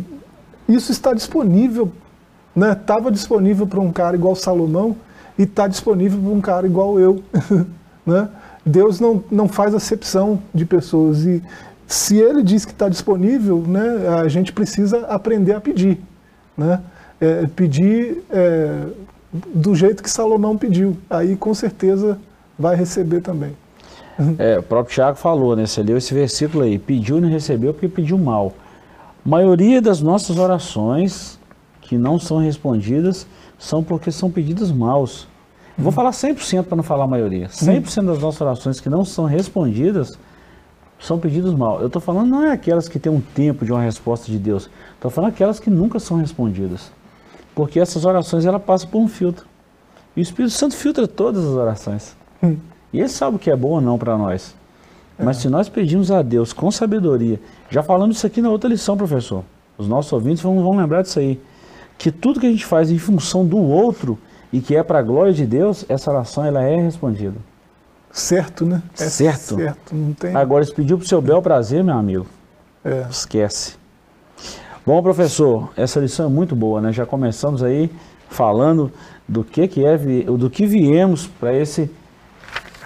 isso 0.70 0.92
está 0.92 1.14
disponível, 1.14 1.92
né? 2.56 2.74
Estava 2.74 3.12
disponível 3.12 3.66
para 3.66 3.80
um 3.80 3.92
cara 3.92 4.16
igual 4.16 4.36
Salomão 4.36 4.96
e 5.38 5.44
está 5.44 5.68
disponível 5.68 6.20
para 6.20 6.30
um 6.30 6.42
cara 6.42 6.68
igual 6.68 7.00
eu, 7.00 7.24
né? 8.06 8.30
Deus 8.66 9.00
não, 9.00 9.24
não 9.32 9.48
faz 9.48 9.74
acepção 9.74 10.40
de 10.54 10.66
pessoas 10.66 11.26
e 11.26 11.44
se 11.88 12.18
Ele 12.18 12.42
diz 12.42 12.66
que 12.66 12.72
está 12.72 12.88
disponível, 12.88 13.64
né? 13.68 14.08
A 14.24 14.28
gente 14.28 14.54
precisa 14.54 15.06
aprender 15.08 15.54
a 15.54 15.62
pedir, 15.62 16.00
né? 16.58 16.80
É, 17.20 17.48
pedir 17.48 18.24
é, 18.30 18.84
do 19.54 19.74
jeito 19.74 20.04
que 20.04 20.10
Salomão 20.10 20.58
pediu. 20.58 20.96
Aí 21.10 21.36
com 21.36 21.54
certeza 21.54 22.18
vai 22.58 22.76
receber 22.76 23.22
também. 23.22 23.56
É, 24.38 24.60
o 24.60 24.64
próprio 24.64 24.94
Tiago 24.94 25.18
falou, 25.18 25.56
né? 25.56 25.66
Você 25.66 25.82
leu 25.82 25.98
esse 25.98 26.14
versículo 26.14 26.64
aí, 26.64 26.78
pediu 26.78 27.18
e 27.18 27.22
não 27.22 27.30
recebeu 27.30 27.74
porque 27.74 27.88
pediu 27.88 28.18
mal. 28.18 28.54
A 29.26 29.30
maioria 29.30 29.82
das 29.82 30.02
nossas 30.02 30.38
orações 30.38 31.40
que 31.82 31.98
não 31.98 32.20
são 32.20 32.38
respondidas 32.38 33.26
são 33.58 33.84
porque 33.84 34.12
são 34.12 34.30
pedidos 34.30 34.72
maus. 34.72 35.28
Vou 35.78 35.92
falar 35.92 36.12
100% 36.12 36.66
para 36.66 36.76
não 36.76 36.84
falar 36.84 37.06
a 37.06 37.08
maioria. 37.08 37.48
100% 37.48 38.06
das 38.06 38.20
nossas 38.20 38.42
orações 38.42 38.80
que 38.80 38.90
não 38.90 39.04
são 39.04 39.26
respondidas 39.26 40.18
são 41.00 41.18
pedidos 41.18 41.54
mal. 41.54 41.82
Eu 41.82 41.88
estou 41.88 42.02
falando 42.02 42.30
não 42.30 42.44
é 42.44 42.52
aquelas 42.52 42.88
que 42.88 43.00
têm 43.00 43.12
um 43.12 43.20
tempo 43.20 43.66
de 43.66 43.72
uma 43.72 43.82
resposta 43.82 44.32
de 44.32 44.38
Deus. 44.38 44.70
Estou 44.94 45.10
falando 45.10 45.32
aquelas 45.32 45.60
que 45.60 45.70
nunca 45.70 46.00
são 46.00 46.18
respondidas. 46.18 46.92
Porque 47.56 47.80
essas 47.80 48.06
orações 48.06 48.46
ela 48.46 48.60
passam 48.60 48.90
por 48.90 49.00
um 49.00 49.08
filtro. 49.08 49.46
E 50.16 50.20
o 50.20 50.24
Espírito 50.24 50.54
Santo 50.54 50.76
filtra 50.76 51.08
todas 51.08 51.44
as 51.44 51.54
orações. 51.54 52.16
E 52.92 53.00
ele 53.00 53.10
sabe 53.10 53.38
o 53.38 53.40
que 53.40 53.50
é 53.50 53.56
bom 53.56 53.70
ou 53.70 53.82
não 53.82 53.98
para 53.98 54.18
nós. 54.18 54.56
Mas 55.18 55.38
se 55.38 55.48
nós 55.48 55.70
pedimos 55.70 56.12
a 56.12 56.22
Deus 56.22 56.52
com 56.54 56.70
sabedoria, 56.72 57.40
já 57.70 57.82
falamos 57.82 58.18
isso 58.18 58.28
aqui 58.28 58.42
na 58.42 58.50
outra 58.50 58.70
lição, 58.70 58.98
professor. 58.98 59.44
Os 59.78 59.88
nossos 59.88 60.12
ouvintes 60.12 60.44
vão, 60.44 60.62
vão 60.62 60.76
lembrar 60.76 61.02
disso 61.04 61.20
aí. 61.20 61.40
Que 61.98 62.12
tudo 62.12 62.40
que 62.40 62.48
a 62.48 62.52
gente 62.52 62.66
faz 62.66 62.92
em 62.92 62.98
função 62.98 63.46
do 63.46 63.58
outro 63.58 64.18
e 64.52 64.60
que 64.60 64.76
é 64.76 64.84
para 64.84 65.00
a 65.00 65.02
glória 65.02 65.32
de 65.34 65.46
Deus, 65.46 65.86
essa 65.88 66.12
oração 66.12 66.44
ela 66.46 66.64
é 66.64 66.76
respondida. 66.76 67.38
Certo, 68.12 68.66
né? 68.66 68.84
É 69.00 69.10
Certo. 69.10 69.56
Certo, 69.56 69.96
não 69.96 70.14
tem. 70.14 70.36
Agora, 70.36 70.64
se 70.64 70.74
pediu 70.74 70.98
para 70.98 71.06
o 71.06 71.08
seu 71.08 71.22
bel 71.22 71.42
prazer, 71.42 71.84
meu 71.84 71.96
amigo, 71.96 72.28
É. 72.86 73.06
esquece. 73.10 73.76
Bom, 74.86 75.02
professor, 75.02 75.72
essa 75.78 76.00
lição 76.00 76.26
é 76.26 76.30
muito 76.30 76.56
boa, 76.56 76.82
né? 76.82 76.92
Já 76.92 77.06
começamos 77.06 77.64
aí 77.64 77.90
falando 78.30 78.92
do 79.28 79.44
que, 79.44 79.68
que 79.68 79.86
é, 79.86 79.98
do 79.98 80.50
que 80.50 80.66
viemos 80.68 81.26
para 81.26 81.56
esse 81.56 81.90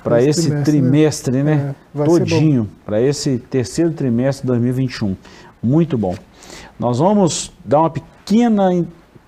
para 0.03 0.21
esse, 0.21 0.49
trimestre, 0.63 1.31
trimestre 1.31 1.43
né? 1.43 1.75
né? 1.93 2.05
Todinho, 2.05 2.69
para 2.85 3.01
esse 3.01 3.37
terceiro 3.37 3.91
trimestre 3.91 4.43
de 4.43 4.47
2021. 4.47 5.15
Muito 5.61 5.97
bom. 5.97 6.15
Nós 6.79 6.99
vamos 6.99 7.51
dar 7.65 7.79
uma 7.79 7.89
pequena 7.89 8.85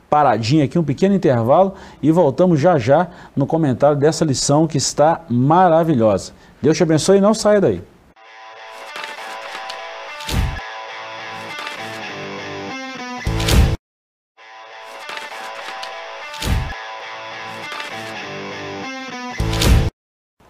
paradinha 0.10 0.66
aqui, 0.66 0.80
um 0.80 0.84
pequeno 0.84 1.14
intervalo 1.16 1.74
e 2.02 2.12
voltamos 2.12 2.60
já 2.60 2.78
já 2.78 3.08
no 3.36 3.46
comentário 3.46 3.98
dessa 3.98 4.26
lição 4.26 4.68
que 4.68 4.78
está 4.78 5.22
maravilhosa. 5.30 6.32
Deus 6.62 6.76
te 6.76 6.84
abençoe 6.84 7.18
e 7.18 7.22
não 7.22 7.34
saia 7.34 7.62
daí. 7.62 7.82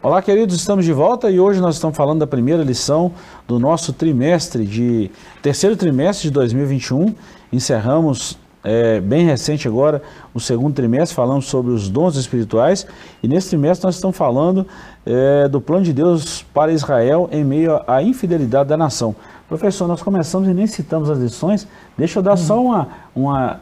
Olá, 0.10 0.24
queridos, 0.24 0.56
estamos 0.56 0.86
de 0.86 0.92
volta 0.92 1.30
e 1.30 1.40
hoje 1.40 1.62
nós 1.62 1.76
estamos 1.76 1.96
falando 1.96 2.18
da 2.18 2.26
primeira 2.26 2.64
lição 2.64 3.12
do 3.48 3.60
nosso 3.60 3.94
trimestre 3.94 4.66
de 4.66 5.12
terceiro 5.40 5.78
trimestre 5.78 6.30
de 6.30 6.34
2021. 6.34 7.14
Encerramos 7.54 8.36
é, 8.64 9.00
bem 9.00 9.24
recente 9.24 9.68
agora 9.68 10.02
o 10.34 10.40
segundo 10.40 10.74
trimestre, 10.74 11.16
falamos 11.16 11.46
sobre 11.46 11.72
os 11.72 11.90
dons 11.90 12.16
espirituais 12.16 12.88
e 13.22 13.28
nesse 13.28 13.50
trimestre 13.50 13.86
nós 13.86 13.94
estamos 13.94 14.18
falando 14.18 14.66
é, 15.06 15.48
do 15.48 15.62
plano 15.62 15.84
de 15.84 15.94
Deus 15.94 16.42
para 16.56 16.72
Israel 16.72 17.30
em 17.32 17.44
meio 17.44 17.80
à 17.86 18.02
infidelidade 18.02 18.68
da 18.68 18.76
nação. 18.76 19.16
Professor, 19.48 19.88
nós 19.88 20.02
começamos 20.02 20.50
e 20.50 20.56
nem 20.56 20.66
citamos 20.66 21.08
as 21.12 21.20
lições. 21.20 21.68
Deixa 21.96 22.18
eu 22.18 22.24
dar 22.24 22.36
só 22.36 22.58
uhum. 22.58 22.70
uma, 22.70 22.88
uma 23.16 23.60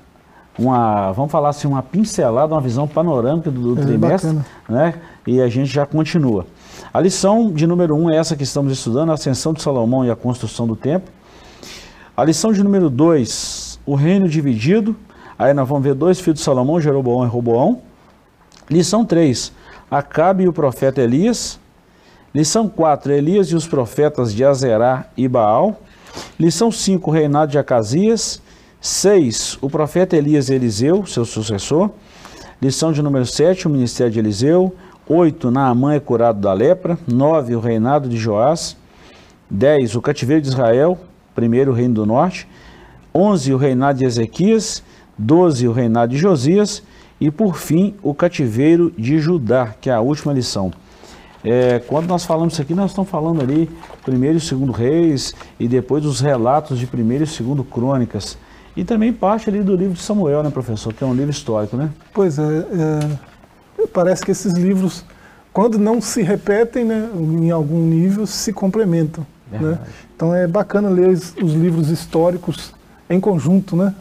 uma, 0.57 1.11
vamos 1.11 1.31
falar 1.31 1.49
assim, 1.49 1.67
uma 1.67 1.83
pincelada, 1.83 2.53
uma 2.53 2.61
visão 2.61 2.87
panorâmica 2.87 3.51
do, 3.51 3.75
do 3.75 3.81
é, 3.81 3.85
trimestre, 3.85 4.33
bacana. 4.33 4.45
né? 4.67 4.95
E 5.27 5.41
a 5.41 5.49
gente 5.49 5.69
já 5.69 5.85
continua. 5.85 6.47
A 6.93 7.01
lição 7.01 7.51
de 7.51 7.67
número 7.67 7.93
1 7.95 8.03
um 8.03 8.09
é 8.09 8.15
essa 8.15 8.35
que 8.35 8.43
estamos 8.43 8.71
estudando, 8.71 9.11
a 9.11 9.15
ascensão 9.15 9.53
de 9.53 9.61
Salomão 9.61 10.05
e 10.05 10.09
a 10.09 10.15
construção 10.15 10.65
do 10.65 10.75
templo. 10.75 11.11
A 12.15 12.23
lição 12.23 12.51
de 12.51 12.63
número 12.63 12.89
2, 12.89 13.79
o 13.85 13.93
reino 13.93 14.27
dividido. 14.29 14.95
Aí 15.37 15.53
nós 15.53 15.67
vamos 15.67 15.83
ver 15.83 15.93
dois 15.93 16.19
filhos 16.19 16.39
de 16.39 16.45
Salomão, 16.45 16.79
Jeroboão 16.81 17.25
e 17.25 17.27
Roboão. 17.27 17.81
Lição 18.69 19.05
3, 19.05 19.51
Acabe 19.91 20.45
e 20.45 20.47
o 20.47 20.53
profeta 20.53 21.01
Elias. 21.01 21.59
Lição 22.33 22.69
4, 22.69 23.11
Elias 23.11 23.47
e 23.47 23.55
os 23.55 23.67
profetas 23.67 24.33
de 24.33 24.43
Azerá 24.45 25.09
e 25.15 25.27
Baal. 25.27 25.81
Lição 26.39 26.71
5, 26.71 27.09
o 27.09 27.13
reinado 27.13 27.51
de 27.51 27.59
Acasias. 27.59 28.41
6. 28.79 29.57
O 29.61 29.69
profeta 29.69 30.15
Elias 30.15 30.49
e 30.49 30.53
Eliseu, 30.53 31.05
seu 31.05 31.25
sucessor. 31.25 31.89
Lição 32.61 32.91
de 32.91 33.01
número 33.01 33.25
7, 33.25 33.67
o 33.67 33.69
ministério 33.69 34.11
de 34.11 34.19
Eliseu. 34.19 34.73
8. 35.09 35.49
Naamã 35.51 35.93
é 35.93 35.99
curado 35.99 36.39
da 36.39 36.53
lepra. 36.53 36.97
9. 37.07 37.55
O 37.55 37.59
reinado 37.59 38.09
de 38.09 38.17
Joás. 38.17 38.75
10. 39.49 39.95
O 39.95 40.01
cativeiro 40.01 40.41
de 40.41 40.49
Israel, 40.49 40.97
primeiro 41.33 41.71
reino 41.71 41.93
do 41.93 42.05
norte. 42.05 42.47
11. 43.13 43.53
O 43.53 43.57
reinado 43.57 43.99
de 43.99 44.05
Ezequias. 44.05 44.83
12. 45.17 45.67
O 45.67 45.71
reinado 45.71 46.11
de 46.11 46.17
Josias. 46.17 46.83
E 47.19 47.31
por 47.31 47.55
fim, 47.55 47.95
o 48.03 48.13
cativeiro 48.13 48.91
de 48.97 49.17
Judá, 49.19 49.73
que 49.81 49.89
é 49.89 49.93
a 49.93 50.01
última 50.01 50.33
lição. 50.33 50.71
É, 51.43 51.79
quando 51.79 52.07
nós 52.07 52.25
falamos 52.25 52.53
isso 52.53 52.61
aqui, 52.61 52.73
nós 52.73 52.91
estamos 52.91 53.09
falando 53.09 53.41
ali 53.41 53.69
primeiro 54.03 54.37
e 54.37 54.41
segundo 54.41 54.71
reis 54.71 55.33
e 55.59 55.67
depois 55.67 56.05
os 56.05 56.19
relatos 56.19 56.77
de 56.77 56.85
primeiro 56.85 57.23
e 57.23 57.27
segundo 57.27 57.63
crônicas. 57.63 58.37
E 58.75 58.83
também 58.83 59.11
parte 59.11 59.49
ali 59.49 59.63
do 59.63 59.75
livro 59.75 59.93
de 59.93 60.01
Samuel, 60.01 60.43
né, 60.43 60.51
professor? 60.51 60.93
Que 60.93 61.03
é 61.03 61.07
um 61.07 61.13
livro 61.13 61.31
histórico, 61.31 61.75
né? 61.75 61.89
Pois 62.13 62.37
é, 62.37 62.43
é 62.43 63.19
parece 63.85 64.23
que 64.23 64.31
esses 64.31 64.53
livros, 64.53 65.03
quando 65.53 65.77
não 65.77 66.01
se 66.01 66.21
repetem, 66.21 66.85
né, 66.85 67.09
em 67.15 67.51
algum 67.51 67.81
nível, 67.81 68.25
se 68.25 68.51
complementam. 68.53 69.25
Né? 69.51 69.77
Então 70.15 70.33
é 70.33 70.47
bacana 70.47 70.89
ler 70.89 71.09
os, 71.09 71.33
os 71.41 71.53
livros 71.53 71.89
históricos 71.89 72.73
em 73.09 73.19
conjunto, 73.19 73.75
né? 73.75 73.93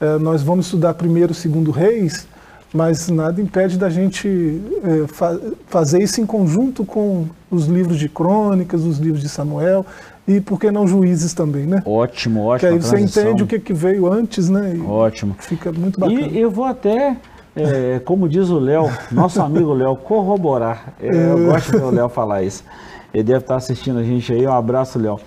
É, 0.00 0.18
nós 0.18 0.42
vamos 0.42 0.66
estudar 0.66 0.94
primeiro, 0.94 1.34
segundo 1.34 1.70
reis, 1.70 2.26
mas 2.72 3.08
nada 3.08 3.40
impede 3.40 3.78
da 3.78 3.90
gente 3.90 4.60
é, 4.84 5.06
fa 5.08 5.38
fazer 5.66 6.02
isso 6.02 6.20
em 6.20 6.26
conjunto 6.26 6.84
com 6.84 7.26
os 7.50 7.66
livros 7.66 7.98
de 7.98 8.08
crônicas, 8.08 8.84
os 8.84 8.98
livros 8.98 9.22
de 9.22 9.28
Samuel 9.28 9.84
e 10.26 10.40
por 10.40 10.60
que 10.60 10.70
não 10.70 10.86
juízes 10.86 11.32
também, 11.32 11.66
né? 11.66 11.82
Ótimo, 11.84 12.44
ótimo. 12.44 12.58
Que 12.58 12.74
aí 12.74 12.80
você 12.80 12.96
transição. 12.96 13.22
entende 13.22 13.42
o 13.42 13.46
que, 13.46 13.58
que 13.58 13.72
veio 13.72 14.12
antes, 14.12 14.48
né? 14.48 14.74
E 14.76 14.80
ótimo. 14.80 15.34
Fica 15.38 15.72
muito 15.72 15.98
bacana. 15.98 16.20
E 16.20 16.38
eu 16.38 16.50
vou 16.50 16.66
até, 16.66 17.16
é, 17.62 17.98
como 18.00 18.28
diz 18.28 18.48
o 18.50 18.58
Léo, 18.58 18.90
nosso 19.10 19.40
amigo 19.42 19.72
Léo, 19.72 19.96
corroborar. 19.96 20.94
É, 21.00 21.08
eu 21.08 21.38
é. 21.38 21.52
gosto 21.52 21.76
de 21.76 21.82
o 21.82 21.90
Léo 21.90 22.08
falar 22.08 22.42
isso. 22.42 22.64
Ele 23.12 23.24
deve 23.24 23.40
estar 23.40 23.56
assistindo 23.56 23.98
a 23.98 24.02
gente 24.02 24.32
aí. 24.32 24.46
Um 24.46 24.52
abraço, 24.52 24.98
Léo. 24.98 25.18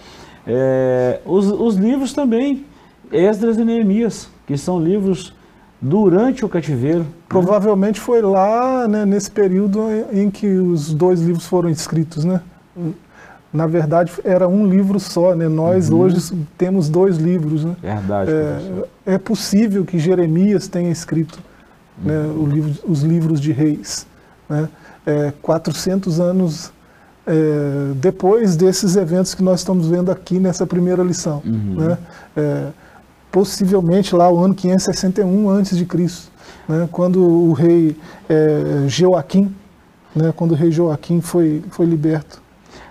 É, 0.46 1.20
os, 1.26 1.48
os 1.48 1.76
livros 1.76 2.14
também, 2.14 2.66
Esdras 3.12 3.58
e 3.58 3.66
Neemias, 3.66 4.30
que 4.48 4.58
são 4.58 4.80
livros 4.80 5.34
durante 5.82 6.46
o 6.46 6.50
cativeiro. 6.50 7.06
Provavelmente 7.28 8.00
foi 8.00 8.22
lá, 8.22 8.88
né, 8.88 9.06
nesse 9.06 9.32
período 9.32 9.82
em 10.12 10.30
que 10.30 10.48
os 10.48 10.94
dois 10.94 11.22
livros 11.22 11.46
foram 11.48 11.70
escritos, 11.70 12.24
né? 12.24 12.42
Na 13.54 13.68
verdade, 13.68 14.14
era 14.24 14.48
um 14.48 14.66
livro 14.66 15.00
só, 15.00 15.36
né? 15.36 15.50
Nós 15.50 15.90
uhum. 15.90 16.00
hoje 16.00 16.34
temos 16.58 16.88
dois 16.88 17.18
livros, 17.18 17.66
né? 17.66 17.76
Verdade. 17.82 18.32
É, 18.32 19.14
é 19.14 19.18
possível 19.18 19.84
que 19.84 20.00
Jeremias 20.00 20.68
tenha 20.68 20.90
escrito 20.90 21.40
né, 22.04 22.34
livro, 22.48 22.74
os 22.88 23.02
livros 23.02 23.40
de 23.40 23.52
reis, 23.52 24.08
né? 24.50 24.70
É, 25.06 25.34
400 25.42 26.20
anos 26.20 26.72
é, 27.26 27.94
depois 27.96 28.56
desses 28.56 28.96
eventos 28.96 29.34
que 29.34 29.44
nós 29.44 29.62
estamos 29.62 29.88
vendo 29.88 30.12
aqui 30.12 30.40
nessa 30.40 30.66
primeira 30.66 31.04
lição, 31.04 31.42
uhum. 31.46 31.76
né? 31.76 31.98
É, 32.36 32.68
possivelmente 33.32 34.14
lá 34.14 34.30
o 34.30 34.38
ano 34.44 34.54
561 34.54 35.50
antes 35.50 35.78
de 35.78 35.86
Cristo, 35.86 36.30
né, 36.68 36.88
quando 36.92 37.24
o 37.24 37.54
rei 37.54 37.96
é, 38.28 38.88
Joaquim, 38.88 39.56
né, 40.14 40.34
quando 40.36 40.52
o 40.52 40.56
rei 40.56 40.70
Joaquim 40.70 41.22
foi, 41.22 41.64
foi 41.72 41.86
liberto. 41.86 42.42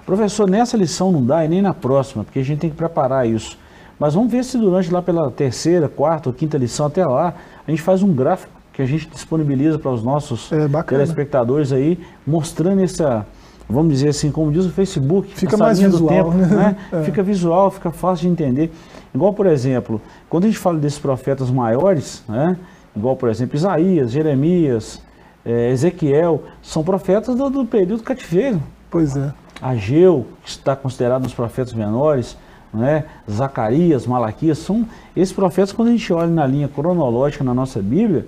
Professor, 0.07 0.49
nessa 0.49 0.77
lição 0.77 1.12
não 1.12 1.25
dá 1.25 1.44
e 1.44 1.49
nem 1.49 1.61
na 1.61 1.75
próxima, 1.75 2.25
porque 2.25 2.38
a 2.38 2.42
gente 2.42 2.59
tem 2.59 2.70
que 2.70 2.77
preparar 2.77 3.29
isso. 3.29 3.59
Mas 3.99 4.14
vamos 4.14 4.33
ver 4.33 4.42
se 4.44 4.57
durante 4.57 4.90
lá 4.90 5.03
pela 5.03 5.31
terceira, 5.31 5.88
quarta 5.88 6.31
ou 6.31 6.33
quinta 6.33 6.57
lição 6.57 6.87
até 6.87 7.05
lá, 7.07 7.35
a 7.66 7.70
gente 7.70 7.83
faz 7.83 8.03
um 8.03 8.12
gráfico 8.12 8.51
que 8.72 8.83
a 8.83 8.87
gente 8.87 9.09
disponibiliza 9.09 9.78
para 9.78 9.90
os 9.90 10.02
nossos 10.02 10.50
é, 10.52 10.68
telespectadores 10.83 11.72
aí, 11.72 11.98
mostrando 12.26 12.83
essa, 12.83 13.26
vamos 13.68 13.92
dizer 13.92 14.09
assim, 14.09 14.30
como 14.30 14.50
diz 14.52 14.64
o 14.64 14.70
Facebook, 14.70 15.33
fica 15.35 15.56
mais 15.56 15.78
visual, 15.78 16.09
tempo, 16.09 16.30
né? 16.30 16.46
né? 16.46 16.76
É. 16.92 17.02
Fica 17.04 17.22
visual, 17.22 17.70
fica 17.70 17.90
fácil 17.90 18.26
de 18.26 18.33
entender. 18.33 18.72
Igual, 19.14 19.33
por 19.33 19.46
exemplo, 19.46 20.00
quando 20.28 20.44
a 20.44 20.46
gente 20.46 20.59
fala 20.59 20.78
desses 20.78 20.98
profetas 20.98 21.50
maiores, 21.50 22.22
né? 22.28 22.56
igual, 22.94 23.16
por 23.16 23.28
exemplo, 23.28 23.56
Isaías, 23.56 24.12
Jeremias, 24.12 25.02
é, 25.44 25.70
Ezequiel, 25.70 26.42
são 26.62 26.83
profetas 26.83 27.35
do, 27.35 27.50
do 27.50 27.64
período 27.64 28.02
cativeiro. 28.02 28.62
Pois 28.90 29.16
é. 29.16 29.33
Ageu, 29.61 30.26
que 30.42 30.50
está 30.50 30.74
considerado 30.74 31.20
um 31.20 31.24
dos 31.24 31.35
profetas 31.35 31.72
menores, 31.72 32.37
né? 32.72 33.04
Zacarias, 33.30 34.06
Malaquias, 34.06 34.59
são 34.59 34.87
esses 35.14 35.35
profetas, 35.35 35.72
quando 35.72 35.88
a 35.88 35.90
gente 35.90 36.12
olha 36.12 36.30
na 36.30 36.46
linha 36.46 36.68
cronológica 36.68 37.42
na 37.42 37.52
nossa 37.52 37.83
Bíblia, 37.83 38.26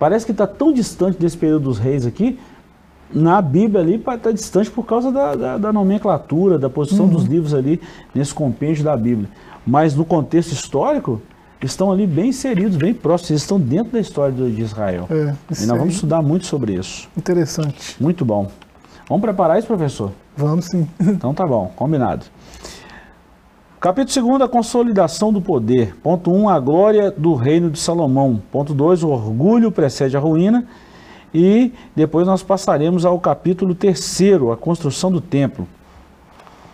parece 0.00 0.24
que 0.24 0.32
está 0.32 0.46
tão 0.46 0.72
distante 0.72 1.18
desse 1.18 1.36
período 1.36 1.64
dos 1.64 1.78
reis 1.78 2.06
aqui, 2.06 2.38
na 3.12 3.42
Bíblia 3.42 3.80
ali 3.80 3.96
está 3.96 4.32
distante 4.32 4.70
por 4.70 4.84
causa 4.84 5.12
da, 5.12 5.34
da, 5.34 5.58
da, 5.58 5.72
nomenclatura, 5.72 6.58
da 6.58 6.70
posição 6.70 7.04
uhum. 7.04 7.12
dos 7.12 7.24
livros 7.24 7.52
ali 7.52 7.80
nesse 8.14 8.32
compêndio 8.32 8.82
da 8.82 8.96
Bíblia. 8.96 9.28
Mas 9.66 9.94
no 9.94 10.04
contexto 10.04 10.52
histórico, 10.52 11.20
estão 11.62 11.92
ali 11.92 12.06
bem 12.06 12.28
inseridos, 12.28 12.76
bem 12.76 12.94
próximos, 12.94 13.30
eles 13.30 13.42
estão 13.42 13.60
dentro 13.60 13.92
da 13.92 14.00
história 14.00 14.32
de 14.32 14.62
Israel. 14.62 15.06
É, 15.10 15.34
e 15.60 15.66
nós 15.66 15.78
vamos 15.78 15.94
estudar 15.94 16.22
muito 16.22 16.46
sobre 16.46 16.74
isso. 16.74 17.08
Interessante. 17.16 17.96
Muito 18.00 18.24
bom. 18.24 18.50
Vamos 19.08 19.22
preparar 19.22 19.58
isso, 19.58 19.66
professor? 19.66 20.12
Vamos 20.36 20.66
sim. 20.66 20.88
Então 21.00 21.34
tá 21.34 21.46
bom, 21.46 21.70
combinado. 21.76 22.24
Capítulo 23.80 24.28
2, 24.32 24.42
a 24.42 24.46
consolidação 24.48 25.32
do 25.32 25.40
poder. 25.40 25.96
Ponto 26.02 26.30
1, 26.30 26.42
um, 26.42 26.48
a 26.50 26.60
glória 26.60 27.10
do 27.10 27.34
reino 27.34 27.70
de 27.70 27.78
Salomão. 27.78 28.42
Ponto 28.52 28.74
2, 28.74 29.02
o 29.02 29.08
orgulho 29.08 29.72
precede 29.72 30.14
a 30.18 30.20
ruína. 30.20 30.66
E 31.32 31.72
depois 31.96 32.26
nós 32.26 32.42
passaremos 32.42 33.06
ao 33.06 33.18
capítulo 33.18 33.74
3, 33.74 34.20
a 34.52 34.56
construção 34.58 35.10
do 35.10 35.18
templo. 35.18 35.66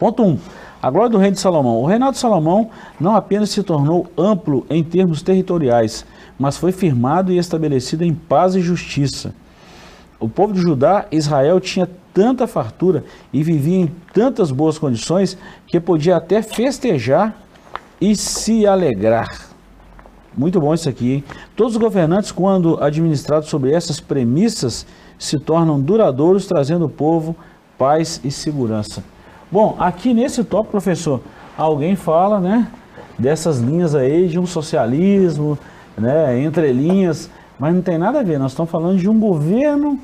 Ponto 0.01 0.21
1, 0.21 0.27
um, 0.27 0.39
a 0.83 0.91
glória 0.91 1.11
do 1.11 1.19
reino 1.19 1.35
de 1.35 1.41
Salomão. 1.41 1.81
O 1.81 1.87
reinado 1.87 2.15
de 2.15 2.19
Salomão 2.19 2.71
não 2.99 3.15
apenas 3.15 3.51
se 3.51 3.63
tornou 3.63 4.09
amplo 4.19 4.67
em 4.69 4.83
termos 4.83 5.23
territoriais, 5.23 6.05
mas 6.37 6.57
foi 6.57 6.73
firmado 6.73 7.33
e 7.33 7.39
estabelecido 7.39 8.03
em 8.03 8.13
paz 8.13 8.57
e 8.57 8.61
justiça. 8.61 9.33
O 10.19 10.29
povo 10.29 10.53
de 10.53 10.61
Judá, 10.61 11.07
Israel, 11.13 11.61
tinha 11.61 11.89
tanta 12.17 12.47
fartura 12.47 13.05
e 13.31 13.43
vivia 13.43 13.77
em 13.77 13.93
tantas 14.15 14.51
boas 14.51 14.79
condições 14.79 15.37
que 15.67 15.79
podia 15.79 16.17
até 16.17 16.41
festejar 16.41 17.37
e 18.01 18.17
se 18.17 18.67
alegrar. 18.67 19.51
Muito 20.35 20.59
bom 20.59 20.73
isso 20.73 20.89
aqui, 20.89 21.13
hein? 21.13 21.25
Todos 21.55 21.75
os 21.75 21.79
governantes, 21.79 22.33
quando 22.33 22.83
administrados 22.83 23.51
sobre 23.51 23.71
essas 23.71 24.01
premissas, 24.01 24.87
se 25.19 25.39
tornam 25.39 25.79
duradouros, 25.79 26.47
trazendo 26.47 26.87
o 26.87 26.91
povo 26.91 27.37
paz 27.77 28.19
e 28.25 28.31
segurança. 28.31 29.05
Bom, 29.53 29.77
aqui 29.79 30.15
nesse 30.15 30.43
tópico, 30.43 30.73
professor, 30.73 31.21
alguém 31.57 31.97
fala, 31.97 32.41
né, 32.41 32.67
dessas 33.19 33.59
linhas 33.59 33.95
aí 33.95 34.27
de 34.27 34.39
um 34.39 34.47
socialismo, 34.47 35.59
né, 35.99 36.41
entre 36.41 36.73
linhas, 36.73 37.31
mas 37.59 37.75
não 37.75 37.83
tem 37.83 37.99
nada 37.99 38.21
a 38.21 38.23
ver. 38.23 38.39
Nós 38.39 38.53
estamos 38.53 38.71
falando 38.71 38.99
de 38.99 39.09
um 39.09 39.21
governo 39.21 40.01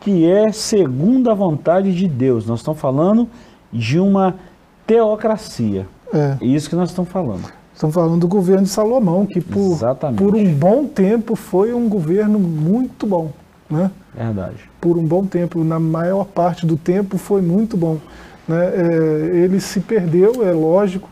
que 0.00 0.28
é 0.28 0.50
segundo 0.50 1.30
a 1.30 1.34
vontade 1.34 1.94
de 1.94 2.08
Deus. 2.08 2.46
Nós 2.46 2.60
estamos 2.60 2.80
falando 2.80 3.28
de 3.72 4.00
uma 4.00 4.34
teocracia. 4.86 5.86
É 6.12 6.36
isso 6.40 6.68
que 6.68 6.74
nós 6.74 6.90
estamos 6.90 7.10
falando. 7.10 7.44
Estamos 7.72 7.94
falando 7.94 8.20
do 8.20 8.28
governo 8.28 8.64
de 8.64 8.70
Salomão, 8.70 9.24
que 9.24 9.40
por, 9.40 9.78
por 10.16 10.34
um 10.34 10.52
bom 10.52 10.86
tempo 10.86 11.36
foi 11.36 11.72
um 11.72 11.88
governo 11.88 12.38
muito 12.38 13.06
bom. 13.06 13.30
Né? 13.70 13.90
Verdade. 14.14 14.68
Por 14.80 14.98
um 14.98 15.04
bom 15.04 15.24
tempo, 15.24 15.62
na 15.62 15.78
maior 15.78 16.24
parte 16.24 16.66
do 16.66 16.76
tempo 16.76 17.16
foi 17.16 17.40
muito 17.40 17.76
bom. 17.76 17.98
Né? 18.48 18.72
É, 18.74 19.36
ele 19.44 19.60
se 19.60 19.80
perdeu, 19.80 20.46
é 20.46 20.52
lógico, 20.52 21.08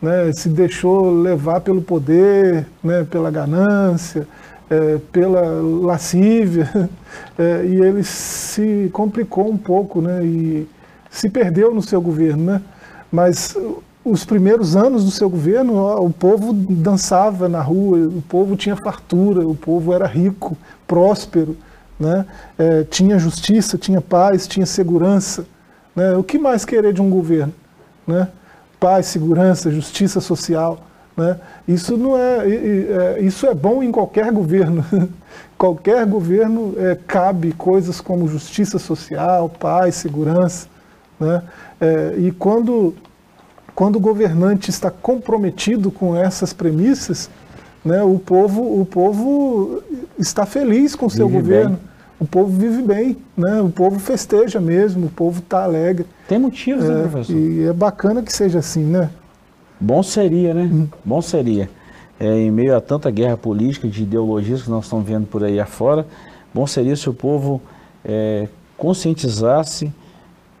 né? 0.00 0.30
se 0.32 0.48
deixou 0.48 1.10
levar 1.10 1.60
pelo 1.60 1.82
poder, 1.82 2.66
né? 2.82 3.04
pela 3.10 3.30
ganância, 3.30 4.26
é, 4.70 4.98
pela 5.12 5.42
lascívia, 5.86 6.68
é, 7.38 7.64
e 7.64 7.80
ele 7.80 8.02
se 8.02 8.90
complicou 8.92 9.50
um 9.50 9.56
pouco 9.56 10.00
né? 10.00 10.24
e 10.24 10.68
se 11.10 11.28
perdeu 11.28 11.74
no 11.74 11.82
seu 11.82 12.00
governo. 12.00 12.44
Né? 12.44 12.62
Mas 13.10 13.56
os 14.04 14.24
primeiros 14.24 14.76
anos 14.76 15.04
do 15.04 15.10
seu 15.10 15.28
governo, 15.28 15.84
o 16.00 16.10
povo 16.10 16.52
dançava 16.52 17.48
na 17.48 17.60
rua, 17.60 17.98
o 17.98 18.22
povo 18.22 18.56
tinha 18.56 18.76
fartura, 18.76 19.46
o 19.46 19.54
povo 19.54 19.92
era 19.92 20.06
rico, 20.06 20.56
próspero, 20.86 21.56
né? 21.98 22.26
É, 22.58 22.84
tinha 22.84 23.18
justiça, 23.18 23.78
tinha 23.78 24.00
paz, 24.00 24.46
tinha 24.46 24.66
segurança. 24.66 25.46
Né? 25.94 26.14
O 26.16 26.22
que 26.22 26.38
mais 26.38 26.64
querer 26.64 26.92
de 26.92 27.00
um 27.00 27.10
governo? 27.10 27.52
Né? 28.06 28.28
Paz, 28.78 29.06
segurança, 29.06 29.70
justiça 29.70 30.20
social. 30.20 30.78
Né? 31.16 31.38
Isso 31.66 31.96
não 31.96 32.16
é, 32.16 32.48
é, 32.48 33.20
isso 33.20 33.46
é 33.46 33.54
bom 33.54 33.82
em 33.82 33.90
qualquer 33.90 34.30
governo. 34.30 34.84
qualquer 35.58 36.06
governo 36.06 36.74
é, 36.76 36.96
cabe 37.06 37.52
coisas 37.52 38.00
como 38.00 38.28
justiça 38.28 38.78
social, 38.78 39.48
paz, 39.48 39.96
segurança. 39.96 40.68
Né? 41.18 41.42
É, 41.80 42.14
e 42.18 42.30
quando, 42.30 42.94
quando 43.74 43.96
o 43.96 44.00
governante 44.00 44.70
está 44.70 44.90
comprometido 44.90 45.90
com 45.90 46.16
essas 46.16 46.52
premissas, 46.52 47.28
né, 47.84 48.02
o, 48.02 48.18
povo, 48.18 48.80
o 48.80 48.86
povo 48.86 49.82
está 50.18 50.46
feliz 50.46 50.94
com 50.94 51.06
o 51.06 51.10
seu 51.10 51.26
Vive 51.26 51.40
governo. 51.40 51.70
Bem 51.76 51.96
o 52.18 52.26
povo 52.26 52.48
vive 52.48 52.82
bem, 52.82 53.18
né? 53.36 53.60
o 53.60 53.68
povo 53.68 53.98
festeja 53.98 54.58
mesmo, 54.58 55.06
o 55.06 55.10
povo 55.10 55.40
está 55.40 55.64
alegre. 55.64 56.06
Tem 56.26 56.38
motivos, 56.38 56.84
né, 56.84 56.90
é, 56.90 56.96
né, 57.02 57.08
professor? 57.08 57.36
E 57.36 57.64
é 57.64 57.72
bacana 57.72 58.22
que 58.22 58.32
seja 58.32 58.58
assim, 58.58 58.84
né? 58.84 59.10
Bom 59.80 60.02
seria, 60.02 60.54
né? 60.54 60.62
Hum. 60.62 60.88
Bom 61.04 61.20
seria. 61.20 61.68
É, 62.18 62.34
em 62.34 62.50
meio 62.50 62.74
a 62.74 62.80
tanta 62.80 63.10
guerra 63.10 63.36
política, 63.36 63.86
de 63.88 64.02
ideologias 64.02 64.62
que 64.62 64.70
nós 64.70 64.84
estamos 64.84 65.06
vendo 65.06 65.26
por 65.26 65.44
aí 65.44 65.60
afora, 65.60 66.06
bom 66.52 66.66
seria 66.66 66.96
se 66.96 67.10
o 67.10 67.14
povo 67.14 67.60
é, 68.04 68.48
conscientizasse 68.76 69.92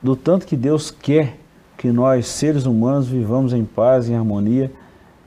do 0.02 0.14
tanto 0.14 0.46
que 0.46 0.56
Deus 0.56 0.90
quer 0.90 1.38
que 1.76 1.90
nós, 1.90 2.26
seres 2.26 2.66
humanos, 2.66 3.06
vivamos 3.06 3.52
em 3.52 3.64
paz, 3.64 4.08
em 4.08 4.14
harmonia. 4.14 4.72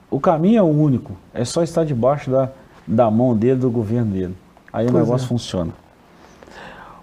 O 0.10 0.20
caminho 0.20 0.60
é 0.60 0.62
o 0.62 0.66
único, 0.66 1.14
é 1.34 1.46
só 1.46 1.64
estar 1.64 1.84
debaixo 1.84 2.30
da, 2.32 2.50
da 2.88 3.10
mão 3.10 3.36
dele, 3.36 3.60
do 3.60 3.70
governo 3.70 4.12
dele. 4.12 4.36
Aí 4.72 4.86
pois 4.86 4.96
o 4.96 5.00
negócio 5.00 5.26
é. 5.26 5.28
funciona. 5.28 5.72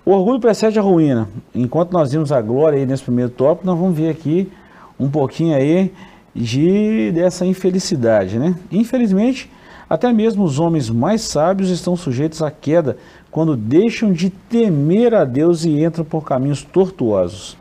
O 0.05 0.13
orgulho 0.13 0.39
precede 0.39 0.79
a 0.79 0.83
ruína. 0.83 1.29
Enquanto 1.55 1.93
nós 1.93 2.13
vimos 2.13 2.31
a 2.31 2.41
glória 2.41 2.79
aí 2.79 2.87
nesse 2.87 3.03
primeiro 3.03 3.31
tópico, 3.31 3.67
nós 3.67 3.79
vamos 3.79 3.97
ver 3.97 4.09
aqui 4.09 4.51
um 4.99 5.11
pouquinho 5.11 5.57
aí 5.57 5.93
de 6.37 7.11
dessa 7.13 7.47
infelicidade, 7.47 8.39
né? 8.39 8.55
Infelizmente, 8.71 9.51
até 9.89 10.13
mesmo 10.13 10.45
os 10.45 10.59
homens 10.59 10.91
mais 10.91 11.23
sábios 11.23 11.71
estão 11.71 11.97
sujeitos 11.97 12.43
à 12.43 12.51
queda 12.51 12.99
quando 13.31 13.57
deixam 13.57 14.13
de 14.13 14.31
temer 14.31 15.15
a 15.15 15.25
Deus 15.25 15.65
e 15.65 15.83
entram 15.83 16.05
por 16.05 16.25
caminhos 16.25 16.63
tortuosos. 16.63 17.57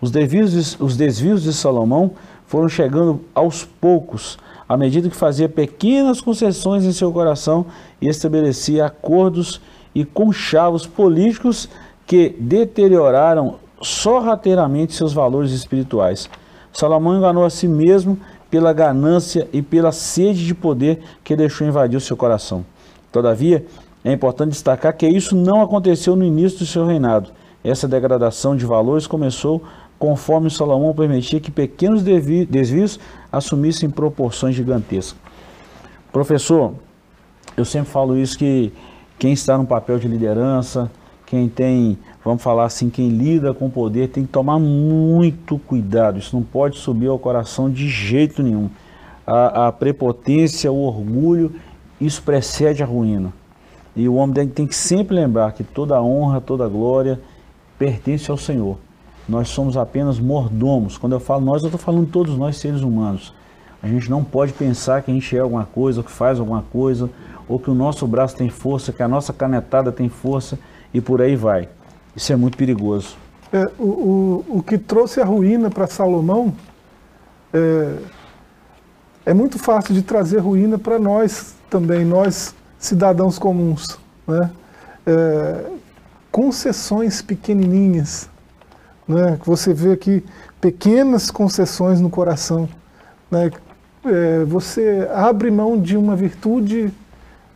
Os 0.00 0.10
desvios 0.10 0.52
de, 0.52 0.82
os 0.82 0.96
desvios 0.96 1.42
de 1.42 1.52
Salomão 1.52 2.12
foram 2.46 2.68
chegando 2.68 3.20
aos 3.34 3.64
poucos, 3.64 4.38
à 4.68 4.76
medida 4.76 5.08
que 5.10 5.16
fazia 5.16 5.48
pequenas 5.48 6.20
concessões 6.20 6.84
em 6.84 6.92
seu 6.92 7.12
coração 7.12 7.66
e 8.00 8.08
estabelecia 8.08 8.86
acordos 8.86 9.60
e 9.94 10.04
conchavos 10.04 10.86
políticos 10.86 11.68
que 12.06 12.34
deterioraram 12.38 13.56
sorrateiramente 13.82 14.94
seus 14.94 15.12
valores 15.12 15.50
espirituais. 15.50 16.30
Salomão 16.72 17.16
enganou 17.16 17.44
a 17.44 17.50
si 17.50 17.66
mesmo 17.66 18.18
pela 18.50 18.72
ganância 18.72 19.48
e 19.52 19.60
pela 19.60 19.92
sede 19.92 20.46
de 20.46 20.54
poder 20.54 21.00
que 21.22 21.36
deixou 21.36 21.66
invadir 21.66 21.96
o 21.96 22.00
seu 22.00 22.16
coração. 22.16 22.64
Todavia, 23.12 23.64
é 24.04 24.12
importante 24.12 24.50
destacar 24.50 24.96
que 24.96 25.06
isso 25.08 25.36
não 25.36 25.60
aconteceu 25.60 26.14
no 26.14 26.24
início 26.24 26.60
do 26.60 26.66
seu 26.66 26.86
reinado. 26.86 27.30
Essa 27.62 27.88
degradação 27.88 28.56
de 28.56 28.64
valores 28.64 29.06
começou 29.06 29.62
conforme 29.98 30.48
Salomão 30.48 30.94
permitia 30.94 31.40
que 31.40 31.50
pequenos 31.50 32.02
desvios 32.02 33.00
assumissem 33.32 33.90
proporções 33.90 34.54
gigantescas. 34.54 35.18
Professor, 36.12 36.74
eu 37.56 37.64
sempre 37.64 37.90
falo 37.90 38.16
isso 38.16 38.38
que 38.38 38.72
quem 39.18 39.32
está 39.32 39.58
no 39.58 39.66
papel 39.66 39.98
de 39.98 40.06
liderança, 40.06 40.90
quem 41.26 41.48
tem, 41.48 41.98
vamos 42.28 42.42
falar 42.42 42.66
assim, 42.66 42.90
quem 42.90 43.08
lida 43.08 43.54
com 43.54 43.68
o 43.68 43.70
poder, 43.70 44.08
tem 44.08 44.26
que 44.26 44.30
tomar 44.30 44.58
muito 44.58 45.58
cuidado. 45.58 46.18
Isso 46.18 46.36
não 46.36 46.42
pode 46.42 46.76
subir 46.76 47.06
ao 47.06 47.18
coração 47.18 47.70
de 47.70 47.88
jeito 47.88 48.42
nenhum. 48.42 48.68
A, 49.26 49.68
a 49.68 49.72
prepotência, 49.72 50.70
o 50.70 50.76
orgulho, 50.76 51.54
isso 51.98 52.22
precede 52.22 52.82
a 52.82 52.86
ruína. 52.86 53.32
E 53.96 54.06
o 54.06 54.14
homem 54.16 54.46
tem, 54.46 54.66
que 54.66 54.76
sempre 54.76 55.16
lembrar 55.16 55.52
que 55.52 55.64
toda 55.64 56.02
honra, 56.02 56.38
toda 56.38 56.68
glória 56.68 57.18
pertence 57.78 58.30
ao 58.30 58.36
Senhor. 58.36 58.76
Nós 59.26 59.48
somos 59.48 59.78
apenas 59.78 60.20
mordomos. 60.20 60.98
Quando 60.98 61.14
eu 61.14 61.20
falo 61.20 61.42
nós, 61.42 61.62
eu 61.62 61.68
estou 61.68 61.80
falando 61.80 62.10
todos 62.10 62.36
nós 62.36 62.58
seres 62.58 62.82
humanos. 62.82 63.32
A 63.82 63.88
gente 63.88 64.10
não 64.10 64.22
pode 64.22 64.52
pensar 64.52 65.00
que 65.00 65.10
a 65.10 65.14
gente 65.14 65.34
é 65.34 65.40
alguma 65.40 65.64
coisa, 65.64 66.02
que 66.02 66.10
faz 66.10 66.38
alguma 66.38 66.62
coisa, 66.70 67.08
ou 67.48 67.58
que 67.58 67.70
o 67.70 67.74
nosso 67.74 68.06
braço 68.06 68.36
tem 68.36 68.50
força, 68.50 68.92
que 68.92 69.02
a 69.02 69.08
nossa 69.08 69.32
canetada 69.32 69.90
tem 69.90 70.10
força 70.10 70.58
e 70.92 71.00
por 71.00 71.22
aí 71.22 71.34
vai. 71.34 71.70
Isso 72.18 72.32
é 72.32 72.36
muito 72.36 72.58
perigoso. 72.58 73.16
É, 73.52 73.70
o, 73.78 73.84
o, 74.48 74.58
o 74.58 74.62
que 74.62 74.76
trouxe 74.76 75.20
a 75.20 75.24
ruína 75.24 75.70
para 75.70 75.86
Salomão 75.86 76.52
é, 77.54 77.94
é 79.24 79.32
muito 79.32 79.56
fácil 79.56 79.94
de 79.94 80.02
trazer 80.02 80.38
ruína 80.38 80.76
para 80.80 80.98
nós 80.98 81.54
também, 81.70 82.04
nós 82.04 82.56
cidadãos 82.76 83.38
comuns. 83.38 83.96
Né? 84.26 84.50
É, 85.06 85.70
concessões 86.32 87.22
pequenininhas, 87.22 88.28
né? 89.06 89.38
você 89.44 89.72
vê 89.72 89.92
aqui 89.92 90.24
pequenas 90.60 91.30
concessões 91.30 92.00
no 92.00 92.10
coração. 92.10 92.68
Né? 93.30 93.52
É, 94.04 94.44
você 94.44 95.08
abre 95.14 95.52
mão 95.52 95.80
de 95.80 95.96
uma 95.96 96.16
virtude 96.16 96.92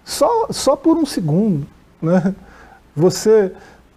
só, 0.04 0.46
só 0.50 0.76
por 0.76 0.96
um 0.96 1.04
segundo. 1.04 1.66
Né? 2.00 2.32
Você 2.94 3.52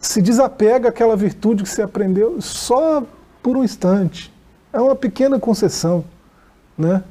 se 0.08 0.22
desapega 0.22 0.90
àquela 0.90 1.16
virtude 1.16 1.64
que 1.64 1.70
você 1.70 1.82
aprendeu 1.82 2.42
só 2.42 3.04
por 3.42 3.58
um 3.58 3.64
instante. 3.64 4.34
É 4.72 4.80
uma 4.80 4.96
pequena 4.96 5.40
concessão. 5.40 6.04
Né? 6.78 7.04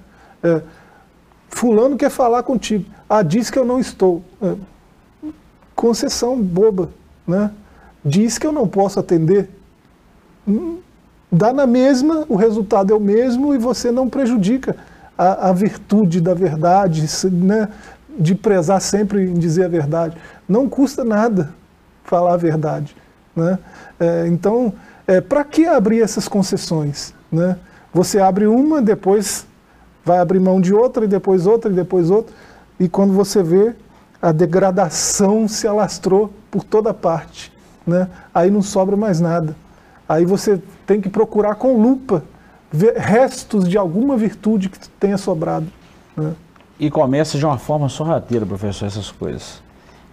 É, 0.43 0.63
fulano 1.49 1.97
quer 1.97 2.11
falar 2.11 2.43
contigo. 2.43 2.85
Ah, 3.09 3.23
diz 3.23 3.51
que 3.51 3.59
eu 3.59 3.65
não 3.65 3.79
estou. 3.79 4.23
É, 4.43 4.55
concessão 5.75 6.41
boba. 6.41 6.91
Né? 7.27 7.51
Diz 8.05 8.39
que 8.39 8.47
eu 8.47 8.53
não 8.53 8.69
posso 8.69 9.01
atender. 9.01 9.49
Hum, 10.47 10.79
dá 11.31 11.53
na 11.53 11.67
mesma, 11.67 12.25
o 12.29 12.37
resultado 12.37 12.93
é 12.93 12.97
o 12.97 13.01
mesmo 13.01 13.55
e 13.55 13.59
você 13.59 13.91
não 13.91 14.09
prejudica 14.09 14.77
a, 15.17 15.49
a 15.49 15.53
virtude 15.53 16.21
da 16.21 16.35
verdade. 16.35 17.05
Né? 17.31 17.69
de 18.19 18.35
prezar 18.35 18.81
sempre 18.81 19.25
em 19.25 19.35
dizer 19.35 19.65
a 19.65 19.69
verdade. 19.69 20.17
Não 20.49 20.69
custa 20.69 21.05
nada 21.05 21.53
falar 22.05 22.35
a 22.35 22.37
verdade. 22.37 22.95
Né? 23.35 23.59
É, 23.99 24.27
então, 24.29 24.73
é, 25.07 25.21
para 25.21 25.45
que 25.45 25.67
abrir 25.67 26.01
essas 26.03 26.29
concessões? 26.29 27.15
Né? 27.31 27.57
Você 27.93 28.21
abre 28.21 28.47
uma, 28.47 28.81
depois 28.81 29.47
vai 30.05 30.19
abrir 30.19 30.39
mão 30.39 30.61
de 30.61 30.75
outra, 30.75 31.05
e 31.05 31.09
depois 31.09 31.47
outra, 31.47 31.71
e 31.71 31.75
depois 31.75 32.11
outra, 32.11 32.35
e 32.79 32.89
quando 32.89 33.13
você 33.13 33.43
vê, 33.43 33.75
a 34.21 34.33
degradação 34.33 35.49
se 35.49 35.67
alastrou 35.67 36.33
por 36.51 36.63
toda 36.63 36.93
parte. 36.93 37.53
Né? 37.87 38.09
Aí 38.35 38.51
não 38.51 38.63
sobra 38.63 38.97
mais 38.97 39.21
nada. 39.21 39.57
Aí 40.09 40.25
você 40.25 40.61
tem 40.87 41.01
que 41.01 41.09
procurar 41.09 41.55
com 41.55 41.81
lupa 41.81 42.23
ver 42.71 42.97
restos 42.97 43.69
de 43.69 43.79
alguma 43.79 44.17
virtude 44.17 44.69
que 44.69 44.89
tenha 44.89 45.17
sobrado. 45.17 45.67
Né? 46.17 46.35
E 46.79 46.91
começa 46.91 47.39
de 47.39 47.47
uma 47.47 47.57
forma 47.57 47.89
sorrateira, 47.89 48.45
professor, 48.45 48.87
essas 48.87 49.11
coisas. 49.11 49.63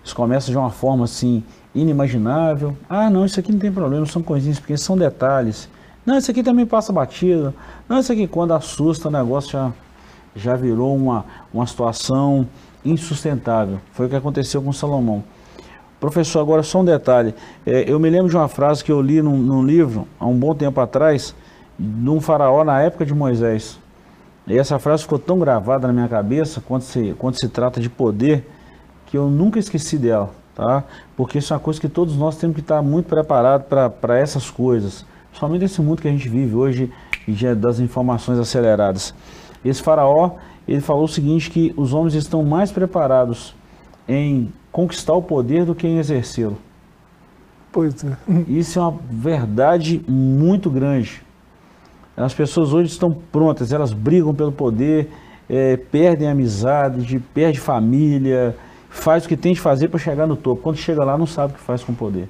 Isso 0.03 0.15
começa 0.15 0.51
de 0.51 0.57
uma 0.57 0.69
forma 0.69 1.05
assim 1.05 1.43
inimaginável. 1.73 2.75
Ah, 2.89 3.09
não, 3.09 3.25
isso 3.25 3.39
aqui 3.39 3.51
não 3.51 3.59
tem 3.59 3.71
problema, 3.71 4.05
são 4.05 4.21
coisinhas 4.21 4.59
pequenas, 4.59 4.81
são 4.81 4.97
detalhes. 4.97 5.69
Não, 6.05 6.17
isso 6.17 6.31
aqui 6.31 6.43
também 6.43 6.65
passa 6.65 6.91
batido. 6.91 7.53
Não, 7.87 7.99
isso 7.99 8.11
aqui 8.11 8.27
quando 8.27 8.53
assusta 8.53 9.07
o 9.07 9.11
negócio 9.11 9.51
já, 9.51 9.71
já 10.35 10.55
virou 10.55 10.95
uma, 10.95 11.25
uma 11.53 11.65
situação 11.67 12.47
insustentável. 12.83 13.79
Foi 13.93 14.07
o 14.07 14.09
que 14.09 14.15
aconteceu 14.15 14.61
com 14.61 14.73
Salomão. 14.73 15.23
Professor, 15.99 16.39
agora 16.39 16.63
só 16.63 16.81
um 16.81 16.85
detalhe. 16.85 17.35
É, 17.63 17.85
eu 17.87 17.99
me 17.99 18.09
lembro 18.09 18.27
de 18.27 18.35
uma 18.35 18.47
frase 18.47 18.83
que 18.83 18.91
eu 18.91 18.99
li 18.99 19.21
num, 19.21 19.37
num, 19.37 19.63
livro, 19.63 20.07
há 20.19 20.25
um 20.25 20.35
bom 20.35 20.55
tempo 20.55 20.81
atrás, 20.81 21.35
de 21.77 22.09
um 22.09 22.19
faraó 22.19 22.63
na 22.63 22.81
época 22.81 23.05
de 23.05 23.13
Moisés. 23.13 23.79
E 24.47 24.57
essa 24.57 24.79
frase 24.79 25.03
ficou 25.03 25.19
tão 25.19 25.37
gravada 25.37 25.85
na 25.85 25.93
minha 25.93 26.07
cabeça, 26.07 26.59
quando 26.59 26.81
se, 26.81 27.13
quando 27.19 27.39
se 27.39 27.47
trata 27.47 27.79
de 27.79 27.87
poder, 27.87 28.49
que 29.05 29.15
eu 29.15 29.29
nunca 29.29 29.59
esqueci 29.59 29.99
dela, 29.99 30.31
tá? 30.55 30.83
Porque 31.15 31.37
isso 31.37 31.53
é 31.53 31.57
uma 31.57 31.63
coisa 31.63 31.79
que 31.79 31.89
todos 31.89 32.15
nós 32.15 32.37
temos 32.37 32.55
que 32.55 32.61
estar 32.61 32.81
muito 32.81 33.07
preparados 33.07 33.67
para 33.67 34.17
essas 34.17 34.49
coisas. 34.49 35.05
Somente 35.33 35.61
nesse 35.61 35.81
mundo 35.81 36.01
que 36.01 36.07
a 36.07 36.11
gente 36.11 36.27
vive 36.27 36.55
hoje, 36.55 36.91
das 37.57 37.79
informações 37.79 38.39
aceleradas. 38.39 39.13
Esse 39.63 39.81
faraó, 39.81 40.35
ele 40.67 40.81
falou 40.81 41.05
o 41.05 41.07
seguinte, 41.07 41.49
que 41.49 41.73
os 41.77 41.93
homens 41.93 42.13
estão 42.15 42.43
mais 42.43 42.71
preparados 42.71 43.55
em 44.07 44.51
conquistar 44.71 45.13
o 45.13 45.21
poder 45.21 45.65
do 45.65 45.75
que 45.75 45.87
em 45.87 45.97
exercê-lo. 45.97 46.57
Pois 47.71 48.03
é. 48.03 48.17
Isso 48.47 48.79
é 48.79 48.81
uma 48.81 48.99
verdade 49.09 50.03
muito 50.07 50.69
grande. 50.69 51.23
As 52.15 52.33
pessoas 52.33 52.73
hoje 52.73 52.89
estão 52.89 53.11
prontas, 53.31 53.71
elas 53.71 53.93
brigam 53.93 54.33
pelo 54.33 54.51
poder, 54.51 55.09
é, 55.49 55.77
perdem 55.77 56.27
amizade, 56.27 57.19
perdem 57.33 57.59
família, 57.59 58.55
faz 58.91 59.25
o 59.25 59.27
que 59.27 59.37
tem 59.37 59.53
de 59.53 59.59
fazer 59.59 59.87
para 59.87 59.97
chegar 59.97 60.27
no 60.27 60.35
topo. 60.35 60.61
Quando 60.61 60.75
chega 60.75 61.03
lá, 61.03 61.17
não 61.17 61.25
sabe 61.25 61.53
o 61.53 61.55
que 61.55 61.61
faz 61.61 61.83
com 61.83 61.93
o 61.93 61.95
poder. 61.95 62.29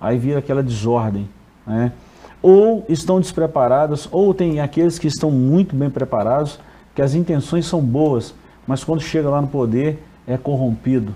Aí 0.00 0.16
vira 0.16 0.38
aquela 0.38 0.62
desordem. 0.62 1.28
Né? 1.66 1.92
Ou 2.40 2.86
estão 2.88 3.20
despreparadas, 3.20 4.08
ou 4.12 4.32
tem 4.32 4.60
aqueles 4.60 4.98
que 4.98 5.08
estão 5.08 5.30
muito 5.30 5.74
bem 5.74 5.90
preparados, 5.90 6.60
que 6.94 7.02
as 7.02 7.14
intenções 7.14 7.66
são 7.66 7.80
boas, 7.80 8.32
mas 8.66 8.84
quando 8.84 9.00
chega 9.00 9.28
lá 9.28 9.42
no 9.42 9.48
poder, 9.48 10.02
é 10.26 10.38
corrompido. 10.38 11.14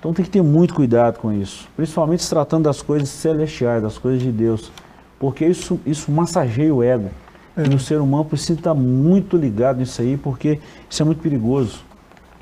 Então 0.00 0.12
tem 0.12 0.24
que 0.24 0.30
ter 0.30 0.42
muito 0.42 0.74
cuidado 0.74 1.18
com 1.18 1.32
isso, 1.32 1.68
principalmente 1.76 2.24
se 2.24 2.30
tratando 2.30 2.64
das 2.64 2.82
coisas 2.82 3.08
celestiais, 3.08 3.82
das 3.82 3.98
coisas 3.98 4.20
de 4.20 4.32
Deus, 4.32 4.72
porque 5.20 5.46
isso, 5.46 5.78
isso 5.86 6.10
massageia 6.10 6.74
o 6.74 6.82
ego. 6.82 7.10
É. 7.56 7.66
E 7.70 7.74
o 7.74 7.78
ser 7.78 8.00
humano 8.00 8.24
precisa 8.24 8.54
estar 8.54 8.74
muito 8.74 9.36
ligado 9.36 9.78
nisso 9.78 10.00
aí, 10.00 10.16
porque 10.16 10.58
isso 10.88 11.02
é 11.02 11.04
muito 11.04 11.20
perigoso. 11.20 11.84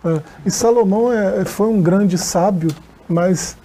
É. 0.04 0.20
E 0.46 0.50
Salomão 0.50 1.12
é, 1.12 1.40
é, 1.40 1.44
foi 1.44 1.68
um 1.68 1.80
grande 1.80 2.16
sábio, 2.16 2.70
mas 3.08 3.56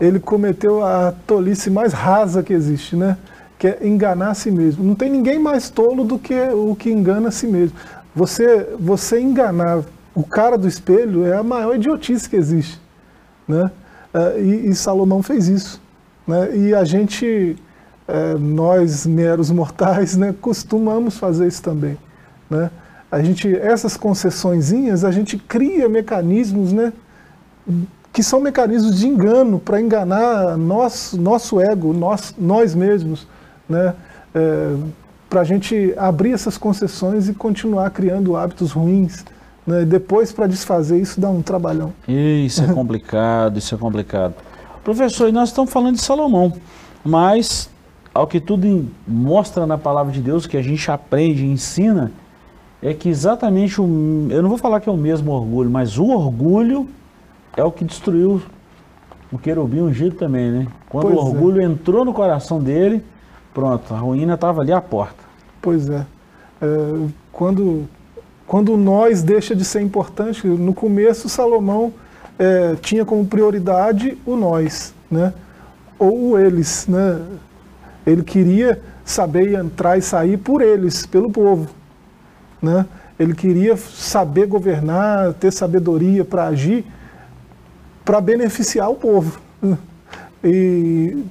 ele 0.00 0.18
cometeu 0.18 0.84
a 0.84 1.12
tolice 1.26 1.70
mais 1.70 1.92
rasa 1.92 2.42
que 2.42 2.52
existe, 2.52 2.96
né? 2.96 3.16
Que 3.58 3.68
é 3.68 3.78
enganar 3.86 4.30
a 4.30 4.34
si 4.34 4.50
mesmo. 4.50 4.82
Não 4.82 4.94
tem 4.94 5.10
ninguém 5.10 5.38
mais 5.38 5.68
tolo 5.70 6.04
do 6.04 6.18
que 6.18 6.34
o 6.34 6.74
que 6.74 6.90
engana 6.90 7.28
a 7.28 7.30
si 7.30 7.46
mesmo. 7.46 7.76
Você, 8.14 8.74
você 8.78 9.20
enganar 9.20 9.84
o 10.14 10.22
cara 10.22 10.58
do 10.58 10.66
espelho 10.66 11.26
é 11.26 11.36
a 11.36 11.42
maior 11.42 11.74
idiotice 11.74 12.28
que 12.28 12.36
existe. 12.36 12.80
Né? 13.46 13.70
É, 14.12 14.40
e, 14.40 14.70
e 14.70 14.74
Salomão 14.74 15.22
fez 15.22 15.48
isso. 15.48 15.80
Né? 16.26 16.56
E 16.56 16.74
a 16.74 16.84
gente, 16.84 17.56
é, 18.08 18.34
nós 18.34 19.06
meros 19.06 19.50
mortais, 19.50 20.16
né, 20.16 20.34
costumamos 20.40 21.16
fazer 21.16 21.46
isso 21.46 21.62
também. 21.62 21.96
Né? 22.50 22.70
A 23.12 23.22
gente, 23.22 23.54
essas 23.54 23.94
concessõezinhas, 23.94 25.04
a 25.04 25.10
gente 25.10 25.36
cria 25.36 25.86
mecanismos 25.86 26.72
né, 26.72 26.94
que 28.10 28.22
são 28.22 28.40
mecanismos 28.40 28.98
de 28.98 29.06
engano 29.06 29.58
para 29.58 29.78
enganar 29.78 30.56
nosso, 30.56 31.20
nosso 31.20 31.60
ego, 31.60 31.92
nós, 31.92 32.34
nós 32.38 32.74
mesmos. 32.74 33.28
Né? 33.68 33.94
É, 34.34 34.76
para 35.28 35.42
a 35.42 35.44
gente 35.44 35.94
abrir 35.96 36.32
essas 36.32 36.58
concessões 36.58 37.28
e 37.28 37.34
continuar 37.34 37.90
criando 37.90 38.34
hábitos 38.34 38.72
ruins. 38.72 39.24
Né? 39.66 39.84
Depois, 39.84 40.32
para 40.32 40.46
desfazer 40.46 40.98
isso, 40.98 41.20
dá 41.20 41.28
um 41.30 41.42
trabalhão. 41.42 41.92
Isso 42.08 42.62
é 42.62 42.66
complicado, 42.72 43.58
isso 43.58 43.74
é 43.74 43.78
complicado. 43.78 44.34
Professor, 44.82 45.28
e 45.28 45.32
nós 45.32 45.50
estamos 45.50 45.70
falando 45.70 45.96
de 45.96 46.02
Salomão, 46.02 46.52
mas 47.04 47.70
ao 48.12 48.26
que 48.26 48.40
tudo 48.40 48.88
mostra 49.06 49.66
na 49.66 49.78
palavra 49.78 50.12
de 50.12 50.20
Deus, 50.20 50.46
que 50.46 50.56
a 50.56 50.62
gente 50.62 50.90
aprende 50.90 51.44
e 51.44 51.50
ensina, 51.50 52.10
é 52.82 52.92
que 52.92 53.08
exatamente 53.08 53.80
o. 53.80 54.26
Eu 54.30 54.42
não 54.42 54.48
vou 54.48 54.58
falar 54.58 54.80
que 54.80 54.88
é 54.88 54.92
o 54.92 54.96
mesmo 54.96 55.30
orgulho, 55.30 55.70
mas 55.70 55.98
o 55.98 56.06
orgulho 56.06 56.88
é 57.56 57.62
o 57.62 57.70
que 57.70 57.84
destruiu 57.84 58.42
o 59.30 59.38
querubim 59.38 59.80
ungido 59.80 60.16
também, 60.16 60.50
né? 60.50 60.66
Quando 60.88 61.04
pois 61.04 61.16
o 61.16 61.18
é. 61.18 61.22
orgulho 61.22 61.60
é. 61.60 61.64
entrou 61.64 62.04
no 62.04 62.12
coração 62.12 62.60
dele, 62.60 63.02
pronto, 63.54 63.94
a 63.94 63.98
ruína 63.98 64.34
estava 64.34 64.60
ali 64.60 64.72
à 64.72 64.80
porta. 64.80 65.22
Pois 65.60 65.88
é. 65.88 66.04
é 66.60 67.06
quando 67.30 67.88
quando 68.46 68.76
nós 68.76 69.22
deixa 69.22 69.54
de 69.54 69.64
ser 69.64 69.80
importante, 69.80 70.46
no 70.46 70.74
começo 70.74 71.28
Salomão 71.28 71.92
é, 72.38 72.74
tinha 72.82 73.04
como 73.04 73.24
prioridade 73.24 74.18
o 74.26 74.36
nós, 74.36 74.92
né? 75.10 75.32
ou 75.98 76.32
o 76.32 76.38
eles. 76.38 76.86
Né? 76.86 77.22
Ele 78.06 78.22
queria 78.22 78.82
saber 79.04 79.54
entrar 79.54 79.96
e 79.96 80.02
sair 80.02 80.36
por 80.36 80.60
eles, 80.60 81.06
pelo 81.06 81.30
povo. 81.30 81.68
Né? 82.62 82.86
Ele 83.18 83.34
queria 83.34 83.76
saber 83.76 84.46
governar, 84.46 85.34
ter 85.34 85.52
sabedoria 85.52 86.24
para 86.24 86.46
agir, 86.46 86.84
para 88.04 88.20
beneficiar 88.20 88.90
o 88.90 88.94
povo. 88.94 89.40
E 90.44 91.24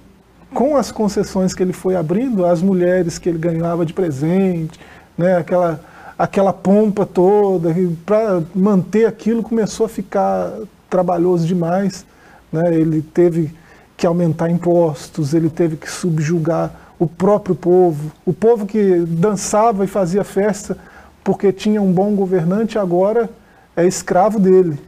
com 0.53 0.77
as 0.77 0.89
concessões 0.89 1.53
que 1.53 1.61
ele 1.61 1.73
foi 1.73 1.97
abrindo, 1.97 2.45
as 2.45 2.61
mulheres 2.61 3.17
que 3.17 3.27
ele 3.27 3.37
ganhava 3.37 3.85
de 3.85 3.91
presente, 3.91 4.79
né, 5.17 5.35
aquela 5.35 5.81
aquela 6.21 6.53
pompa 6.53 7.03
toda, 7.03 7.75
para 8.05 8.43
manter 8.53 9.07
aquilo 9.07 9.41
começou 9.41 9.87
a 9.87 9.89
ficar 9.89 10.53
trabalhoso 10.87 11.47
demais. 11.47 12.05
Né? 12.51 12.75
Ele 12.75 13.01
teve 13.01 13.51
que 13.97 14.05
aumentar 14.05 14.47
impostos, 14.49 15.33
ele 15.33 15.49
teve 15.49 15.77
que 15.77 15.89
subjugar 15.89 16.71
o 16.99 17.07
próprio 17.07 17.55
povo. 17.55 18.11
O 18.23 18.31
povo 18.33 18.67
que 18.67 18.99
dançava 18.99 19.83
e 19.83 19.87
fazia 19.87 20.23
festa 20.23 20.77
porque 21.23 21.51
tinha 21.51 21.81
um 21.81 21.91
bom 21.91 22.15
governante, 22.15 22.77
agora 22.77 23.29
é 23.75 23.85
escravo 23.85 24.39
dele, 24.39 24.79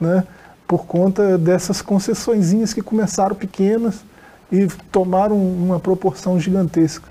né? 0.00 0.24
por 0.66 0.86
conta 0.86 1.36
dessas 1.36 1.82
concessõezinhas 1.82 2.72
que 2.72 2.80
começaram 2.80 3.34
pequenas 3.34 4.04
e 4.52 4.68
tomaram 4.92 5.36
uma 5.36 5.80
proporção 5.80 6.38
gigantesca. 6.38 7.08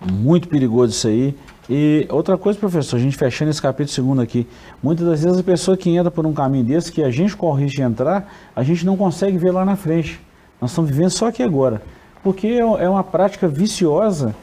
Muito 0.00 0.48
perigoso 0.48 0.92
isso 0.92 1.08
aí. 1.08 1.34
E 1.68 2.06
outra 2.10 2.36
coisa, 2.36 2.58
professor, 2.58 2.96
a 2.96 2.98
gente 2.98 3.16
fechando 3.16 3.50
esse 3.50 3.62
capítulo 3.62 3.94
segundo 3.94 4.20
aqui, 4.20 4.46
muitas 4.82 5.06
das 5.06 5.22
vezes 5.22 5.38
a 5.38 5.42
pessoa 5.42 5.76
que 5.76 5.88
entra 5.88 6.10
por 6.10 6.26
um 6.26 6.32
caminho 6.32 6.64
desse, 6.64 6.90
que 6.90 7.02
a 7.02 7.10
gente 7.10 7.36
corre 7.36 7.66
de 7.66 7.80
entrar, 7.80 8.30
a 8.56 8.62
gente 8.62 8.84
não 8.84 8.96
consegue 8.96 9.38
ver 9.38 9.52
lá 9.52 9.64
na 9.64 9.76
frente. 9.76 10.20
Nós 10.60 10.70
estamos 10.70 10.90
vivendo 10.90 11.10
só 11.10 11.28
aqui 11.28 11.42
agora. 11.42 11.80
Porque 12.22 12.48
é, 12.48 12.58
é 12.58 12.88
uma 12.88 13.04
prática 13.04 13.48
viciosa 13.48 14.34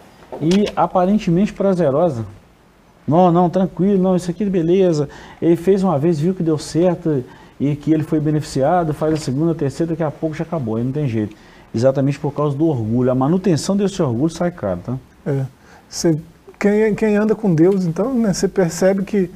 e 0.42 0.66
aparentemente 0.76 1.54
prazerosa. 1.54 2.26
Não, 3.08 3.32
não, 3.32 3.50
tranquilo, 3.50 4.02
não, 4.02 4.16
isso 4.16 4.30
aqui 4.30 4.44
é 4.44 4.50
beleza. 4.50 5.08
Ele 5.42 5.56
fez 5.56 5.82
uma 5.84 5.98
vez, 5.98 6.20
viu 6.20 6.34
que 6.34 6.44
deu 6.44 6.58
certo 6.58 7.24
e 7.60 7.76
que 7.76 7.92
ele 7.92 8.04
foi 8.04 8.20
beneficiado, 8.20 8.94
faz 8.94 9.14
a 9.14 9.18
segunda, 9.18 9.54
a 9.54 9.56
terceira, 9.56 9.92
daqui 9.92 10.04
a 10.04 10.12
pouco 10.12 10.36
já 10.36 10.44
acabou, 10.44 10.76
aí 10.76 10.84
não 10.84 10.92
tem 10.92 11.08
jeito. 11.08 11.36
Exatamente 11.74 12.20
por 12.20 12.34
causa 12.34 12.56
do 12.56 12.66
orgulho. 12.66 13.12
A 13.12 13.16
manutenção 13.16 13.78
desse 13.78 14.02
orgulho 14.02 14.30
sai 14.30 14.52
caro, 14.52 14.80
tá? 14.84 14.98
É. 15.26 15.46
Você 15.90 16.18
quem, 16.60 16.96
quem 16.96 17.16
anda 17.16 17.36
com 17.36 17.54
Deus, 17.54 17.86
então, 17.86 18.14
né, 18.14 18.34
você 18.34 18.48
percebe 18.48 19.04
que 19.04 19.30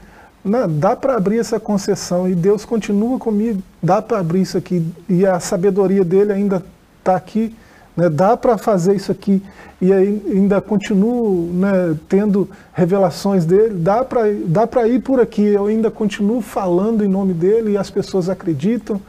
né, 0.43 0.65
dá 0.67 0.95
para 0.95 1.15
abrir 1.15 1.39
essa 1.39 1.59
concessão 1.59 2.27
e 2.27 2.33
Deus 2.33 2.65
continua 2.65 3.19
comigo, 3.19 3.61
dá 3.81 4.01
para 4.01 4.19
abrir 4.19 4.41
isso 4.41 4.57
aqui 4.57 4.85
e 5.07 5.25
a 5.25 5.39
sabedoria 5.39 6.03
dele 6.03 6.33
ainda 6.33 6.63
está 6.99 7.15
aqui, 7.15 7.55
né, 7.95 8.09
dá 8.09 8.37
para 8.37 8.57
fazer 8.57 8.95
isso 8.95 9.11
aqui 9.11 9.41
e 9.81 9.91
ainda 9.91 10.61
continuo 10.61 11.51
né, 11.53 11.97
tendo 12.07 12.49
revelações 12.73 13.45
dele, 13.45 13.75
dá 13.75 14.03
para 14.03 14.21
dá 14.45 14.87
ir 14.87 15.01
por 15.01 15.19
aqui, 15.19 15.41
eu 15.41 15.65
ainda 15.65 15.89
continuo 15.89 16.41
falando 16.41 17.03
em 17.03 17.07
nome 17.07 17.33
dele 17.33 17.71
e 17.71 17.77
as 17.77 17.89
pessoas 17.89 18.29
acreditam 18.29 19.01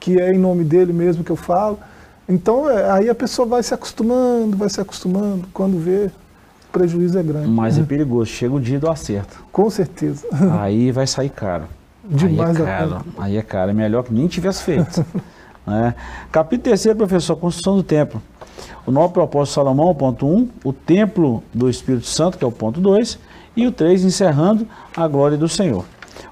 que 0.00 0.18
é 0.20 0.32
em 0.32 0.38
nome 0.38 0.64
dele 0.64 0.92
mesmo 0.92 1.22
que 1.22 1.30
eu 1.30 1.36
falo. 1.36 1.78
Então 2.28 2.68
é, 2.68 2.90
aí 2.90 3.10
a 3.10 3.14
pessoa 3.14 3.46
vai 3.46 3.62
se 3.62 3.74
acostumando, 3.74 4.56
vai 4.56 4.68
se 4.68 4.80
acostumando, 4.80 5.46
quando 5.52 5.78
vê, 5.78 6.10
prejuízo 6.72 7.18
é 7.18 7.22
grande. 7.22 7.48
Mas 7.48 7.78
é 7.78 7.82
perigoso, 7.82 8.30
chega 8.30 8.54
o 8.54 8.60
dia 8.60 8.78
do 8.78 8.90
acerto. 8.90 9.44
Com 9.52 9.68
certeza. 9.70 10.26
Aí 10.58 10.90
vai 10.90 11.06
sair 11.06 11.30
caro. 11.30 11.64
Demais 12.08 12.56
aí 12.56 12.62
é 12.62 12.66
caro. 12.66 13.04
Aí 13.18 13.36
é 13.36 13.42
caro, 13.42 13.70
é 13.70 13.74
melhor 13.74 14.02
que 14.02 14.14
nem 14.14 14.26
tivesse 14.26 14.62
feito. 14.62 15.04
né? 15.66 15.94
Capítulo 16.30 16.76
3, 16.76 16.96
professor, 16.96 17.36
construção 17.36 17.76
do 17.76 17.82
templo. 17.82 18.22
O 18.86 18.90
novo 18.90 19.12
propósito 19.12 19.50
de 19.50 19.54
Salomão, 19.54 19.94
ponto 19.94 20.26
1, 20.26 20.36
um, 20.36 20.48
o 20.64 20.72
templo 20.72 21.42
do 21.52 21.68
Espírito 21.68 22.06
Santo, 22.06 22.38
que 22.38 22.44
é 22.44 22.46
o 22.46 22.52
ponto 22.52 22.80
2, 22.80 23.18
e 23.56 23.66
o 23.66 23.72
3, 23.72 24.04
encerrando 24.04 24.66
a 24.96 25.08
glória 25.08 25.36
do 25.36 25.48
Senhor. 25.48 25.84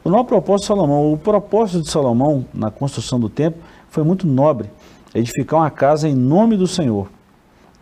O 0.05 0.11
novo 0.11 0.25
propósito 0.25 0.63
de 0.63 0.69
Salomão, 0.69 1.13
o 1.13 1.19
propósito 1.19 1.83
de 1.83 1.91
Salomão 1.91 2.45
na 2.55 2.71
construção 2.71 3.19
do 3.19 3.29
templo 3.29 3.61
foi 3.91 4.05
muito 4.05 4.27
nobre, 4.27 4.71
edificar 5.15 5.61
uma 5.61 5.71
casa 5.71 6.09
em 6.09 6.15
nome 6.15 6.57
do 6.57 6.67
Senhor. 6.67 7.09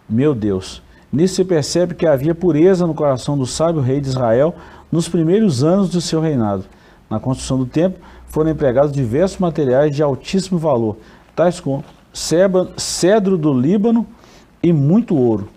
Meu 0.09 0.35
Deus, 0.35 0.83
nisso 1.13 1.37
se 1.37 1.45
percebe 1.45 1.95
que 1.95 2.07
havia 2.07 2.35
pureza 2.35 2.87
no 2.87 2.95
coração 2.95 3.37
do 3.37 3.47
sábio 3.47 3.81
rei 3.81 4.01
de 4.01 4.09
Israel 4.09 4.55
nos 4.91 5.09
primeiros 5.09 5.63
anos 5.63 5.91
do 5.91 6.01
seu 6.01 6.21
reinado. 6.21 6.65
Na 7.09 7.21
construção 7.21 7.59
do 7.59 7.67
templo 7.67 8.01
foram 8.27 8.51
empregados 8.51 8.93
diversos 8.93 9.39
materiais 9.39 9.95
de 9.95 10.03
altíssimo 10.03 10.59
valor, 10.59 10.97
tais 11.35 11.61
como 11.61 11.85
cedro 12.13 13.39
do 13.39 13.53
Líbano 13.53 14.07
e 14.63 14.73
muito 14.73 15.17
ouro. 15.17 15.49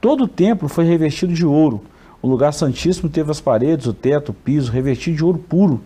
Todo 0.00 0.24
o 0.24 0.28
templo 0.28 0.68
foi 0.68 0.84
revestido 0.84 1.32
de 1.32 1.44
ouro. 1.44 1.82
O 2.22 2.28
lugar 2.28 2.52
santíssimo 2.52 3.08
teve 3.08 3.30
as 3.30 3.40
paredes, 3.40 3.86
o 3.86 3.92
teto, 3.92 4.30
o 4.30 4.34
piso 4.34 4.70
revestido 4.70 5.16
de 5.16 5.24
ouro 5.24 5.38
puro. 5.38 5.80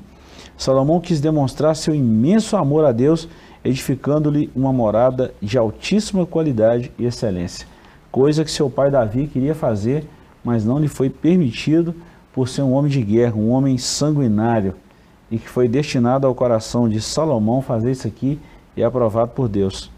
Salomão 0.57 1.01
quis 1.01 1.21
demonstrar 1.21 1.75
seu 1.75 1.95
imenso 1.95 2.57
amor 2.57 2.85
a 2.85 2.93
Deus, 2.93 3.29
edificando-lhe 3.65 4.51
uma 4.55 4.73
morada 4.73 5.33
de 5.41 5.57
altíssima 5.57 6.27
qualidade 6.27 6.93
e 6.99 7.07
excelência, 7.07 7.67
coisa 8.11 8.45
que 8.45 8.51
seu 8.51 8.69
pai 8.69 8.91
Davi 8.91 9.27
queria 9.27 9.55
fazer, 9.55 10.07
mas 10.45 10.65
não 10.65 10.79
lhe 10.79 10.89
foi 10.89 11.09
permitido 11.09 11.95
por 12.33 12.49
ser 12.49 12.63
um 12.63 12.73
homem 12.73 12.91
de 12.91 13.03
guerra, 13.03 13.37
um 13.37 13.51
homem 13.51 13.77
sanguinário, 13.79 14.75
e 15.31 15.39
que 15.39 15.49
foi 15.49 15.69
destinado 15.69 16.27
ao 16.27 16.35
coração 16.35 16.89
de 16.89 17.01
Salomão 17.01 17.63
fazer 17.63 17.93
isso 17.93 18.07
aqui 18.07 18.39
e 18.77 18.83
aprovado 18.83 19.33
por 19.33 19.49
Deus. 19.49 19.91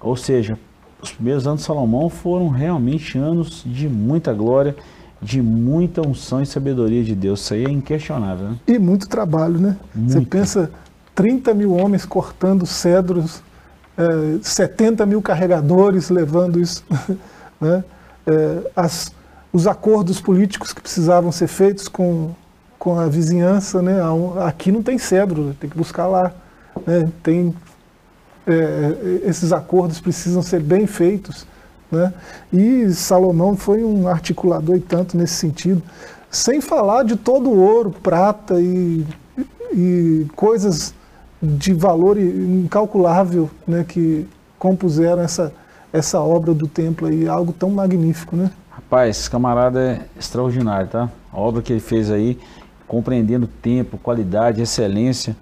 Ou 0.00 0.16
seja, 0.16 0.58
os 1.02 1.12
primeiros 1.12 1.46
anos 1.46 1.60
de 1.60 1.66
Salomão 1.66 2.08
foram 2.08 2.48
realmente 2.48 3.18
anos 3.18 3.62
de 3.64 3.88
muita 3.88 4.32
glória, 4.32 4.76
de 5.20 5.40
muita 5.42 6.06
unção 6.06 6.42
e 6.42 6.46
sabedoria 6.46 7.02
de 7.02 7.14
Deus. 7.14 7.40
Isso 7.40 7.54
aí 7.54 7.64
é 7.64 7.70
inquestionável. 7.70 8.50
Né? 8.50 8.56
E 8.66 8.78
muito 8.78 9.08
trabalho, 9.08 9.58
né? 9.58 9.76
Muito. 9.94 10.12
Você 10.12 10.20
pensa 10.22 10.70
30 11.14 11.52
mil 11.54 11.74
homens 11.74 12.04
cortando 12.04 12.66
cedros, 12.66 13.42
é, 13.96 14.38
70 14.42 15.04
mil 15.04 15.20
carregadores 15.20 16.08
levando 16.08 16.60
isso, 16.60 16.84
né? 17.60 17.84
É, 18.26 18.70
as, 18.76 19.12
os 19.52 19.66
acordos 19.66 20.20
políticos 20.20 20.72
que 20.72 20.80
precisavam 20.80 21.32
ser 21.32 21.48
feitos 21.48 21.88
com, 21.88 22.30
com 22.78 22.98
a 22.98 23.06
vizinhança, 23.06 23.82
né? 23.82 24.00
Aqui 24.46 24.70
não 24.70 24.82
tem 24.82 24.98
cedro, 24.98 25.54
tem 25.58 25.68
que 25.68 25.76
buscar 25.76 26.06
lá. 26.06 26.32
Né? 26.86 27.08
Tem 27.22 27.54
é, 28.46 29.20
esses 29.24 29.52
acordos 29.52 30.00
precisam 30.00 30.42
ser 30.42 30.60
bem 30.60 30.86
feitos. 30.86 31.46
Né? 31.90 32.12
E 32.52 32.90
Salomão 32.90 33.56
foi 33.56 33.82
um 33.82 34.06
articulador 34.06 34.76
e 34.76 34.80
tanto 34.80 35.16
nesse 35.16 35.34
sentido, 35.34 35.82
sem 36.30 36.60
falar 36.60 37.02
de 37.02 37.16
todo 37.16 37.50
o 37.50 37.58
ouro, 37.60 37.90
prata 37.90 38.60
e, 38.60 39.04
e 39.72 40.26
coisas 40.36 40.94
de 41.42 41.72
valor 41.72 42.18
incalculável 42.18 43.50
né, 43.66 43.84
que 43.86 44.28
compuseram 44.58 45.22
essa, 45.22 45.52
essa 45.92 46.20
obra 46.20 46.54
do 46.54 46.68
templo 46.68 47.08
aí, 47.08 47.26
algo 47.26 47.52
tão 47.52 47.70
magnífico, 47.70 48.36
né? 48.36 48.50
Rapaz, 48.70 49.16
esse 49.16 49.30
camarada 49.30 49.80
é 49.80 50.00
extraordinário, 50.18 50.88
tá? 50.88 51.10
A 51.32 51.40
obra 51.40 51.62
que 51.62 51.72
ele 51.72 51.80
fez 51.80 52.10
aí, 52.10 52.38
compreendendo 52.86 53.46
tempo, 53.46 53.98
qualidade, 53.98 54.60
excelência, 54.60 55.34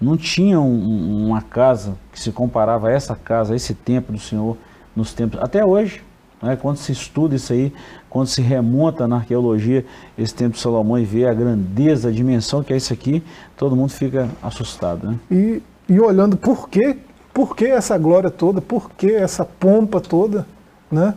não 0.00 0.16
tinha 0.16 0.60
um, 0.60 1.26
uma 1.26 1.42
casa 1.42 1.96
que 2.12 2.20
se 2.20 2.30
comparava 2.32 2.88
a 2.88 2.92
essa 2.92 3.14
casa, 3.14 3.52
a 3.52 3.56
esse 3.56 3.74
templo 3.74 4.14
do 4.14 4.20
Senhor, 4.20 4.56
nos 4.94 5.12
tempos, 5.12 5.40
até 5.42 5.64
hoje. 5.64 6.02
Né, 6.42 6.54
quando 6.54 6.76
se 6.76 6.92
estuda 6.92 7.34
isso 7.34 7.52
aí, 7.52 7.72
quando 8.10 8.26
se 8.26 8.42
remonta 8.42 9.08
na 9.08 9.16
arqueologia 9.16 9.86
esse 10.18 10.34
templo 10.34 10.52
de 10.52 10.60
Salomão 10.60 10.98
e 10.98 11.04
vê 11.04 11.26
a 11.26 11.32
grandeza, 11.32 12.10
a 12.10 12.12
dimensão 12.12 12.62
que 12.62 12.74
é 12.74 12.76
isso 12.76 12.92
aqui, 12.92 13.22
todo 13.56 13.74
mundo 13.74 13.90
fica 13.90 14.28
assustado. 14.42 15.06
Né? 15.08 15.18
E, 15.30 15.62
e 15.88 15.98
olhando 15.98 16.36
por 16.36 16.68
quê, 16.68 16.98
por 17.32 17.56
que 17.56 17.64
essa 17.64 17.96
glória 17.96 18.30
toda, 18.30 18.60
por 18.60 18.90
que 18.90 19.10
essa 19.10 19.46
pompa 19.46 19.98
toda, 19.98 20.46
né? 20.90 21.14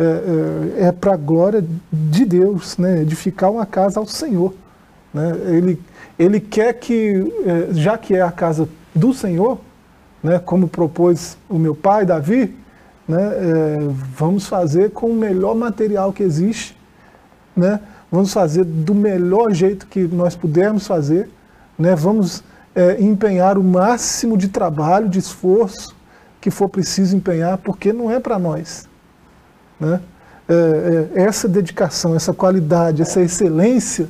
é, 0.00 0.82
é, 0.82 0.86
é 0.86 0.92
para 0.92 1.12
a 1.12 1.16
glória 1.16 1.64
de 1.92 2.24
Deus, 2.24 2.78
né? 2.78 3.02
edificar 3.02 3.50
uma 3.50 3.66
casa 3.66 4.00
ao 4.00 4.06
Senhor. 4.06 4.54
Né? 5.12 5.32
Ele 5.46 5.80
ele 6.20 6.38
quer 6.38 6.74
que, 6.74 7.32
é, 7.46 7.72
já 7.72 7.96
que 7.96 8.14
é 8.14 8.20
a 8.20 8.30
casa 8.30 8.68
do 8.94 9.14
Senhor, 9.14 9.58
né, 10.22 10.38
como 10.38 10.68
propôs 10.68 11.38
o 11.48 11.58
meu 11.58 11.74
pai, 11.74 12.04
Davi, 12.04 12.54
né, 13.08 13.22
é, 13.22 13.78
vamos 14.14 14.46
fazer 14.46 14.90
com 14.90 15.06
o 15.06 15.14
melhor 15.14 15.54
material 15.54 16.12
que 16.12 16.22
existe, 16.22 16.76
né, 17.56 17.80
vamos 18.12 18.34
fazer 18.34 18.64
do 18.64 18.94
melhor 18.94 19.54
jeito 19.54 19.86
que 19.86 20.02
nós 20.02 20.36
pudermos 20.36 20.86
fazer, 20.86 21.30
né, 21.78 21.94
vamos 21.96 22.44
é, 22.74 23.00
empenhar 23.00 23.56
o 23.56 23.64
máximo 23.64 24.36
de 24.36 24.48
trabalho, 24.48 25.08
de 25.08 25.18
esforço 25.18 25.96
que 26.38 26.50
for 26.50 26.68
preciso 26.68 27.16
empenhar, 27.16 27.56
porque 27.56 27.94
não 27.94 28.10
é 28.10 28.20
para 28.20 28.38
nós. 28.38 28.86
Né? 29.78 30.02
É, 30.46 31.22
essa 31.22 31.48
dedicação, 31.48 32.14
essa 32.14 32.34
qualidade, 32.34 33.00
essa 33.00 33.22
excelência 33.22 34.06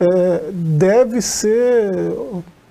é, 0.00 0.50
deve 0.52 1.20
ser 1.20 1.92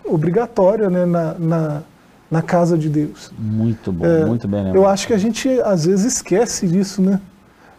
obrigatória 0.04 0.90
né, 0.90 1.06
na, 1.06 1.34
na, 1.36 1.82
na, 2.30 2.42
casa 2.42 2.76
de 2.76 2.90
Deus. 2.90 3.32
Muito 3.38 3.92
bom, 3.92 4.06
é, 4.06 4.26
muito 4.26 4.48
bem. 4.48 4.74
Eu 4.74 4.88
acho 4.88 5.06
que 5.06 5.14
a 5.14 5.18
gente 5.18 5.48
às 5.62 5.86
vezes 5.86 6.16
esquece 6.16 6.68
disso, 6.68 7.02
né? 7.02 7.22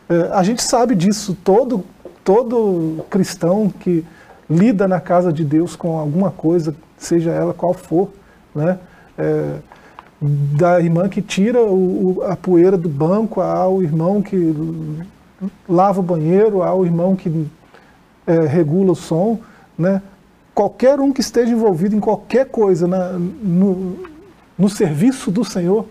É, 0.09 0.31
a 0.33 0.43
gente 0.45 0.63
sabe 0.63 0.95
disso, 0.95 1.37
todo, 1.45 1.85
todo 2.25 3.05
cristão 3.11 3.69
que 3.69 4.05
lida 4.49 4.87
na 4.87 5.01
casa 5.01 5.33
de 5.33 5.45
Deus 5.45 5.75
com 5.75 5.99
alguma 5.99 6.31
coisa, 6.31 6.75
seja 6.97 7.31
ela 7.31 7.53
qual 7.53 7.75
for, 7.75 8.11
né? 8.55 8.79
É, 9.19 9.57
da 10.23 10.81
irmã 10.81 11.09
que 11.09 11.23
tira 11.23 11.61
o, 11.63 12.23
a 12.27 12.37
poeira 12.37 12.77
do 12.77 12.89
banco, 12.89 13.41
ao 13.41 13.83
irmão 13.83 14.21
que 14.21 14.55
lava 15.69 16.01
o 16.01 16.03
banheiro, 16.03 16.63
ao 16.63 16.85
irmão 16.85 17.17
que 17.17 17.49
é, 18.27 18.41
regula 18.47 18.93
o 18.93 18.97
som, 18.97 19.39
né? 19.79 20.03
qualquer 20.55 21.01
um 21.01 21.13
que 21.13 21.21
esteja 21.21 21.53
envolvido 21.53 21.97
em 21.97 22.01
qualquer 22.01 22.47
coisa 22.47 22.87
na, 22.87 23.13
no, 23.13 23.97
no 24.59 24.69
serviço 24.69 25.31
do 25.31 25.45
Senhor, 25.45 25.87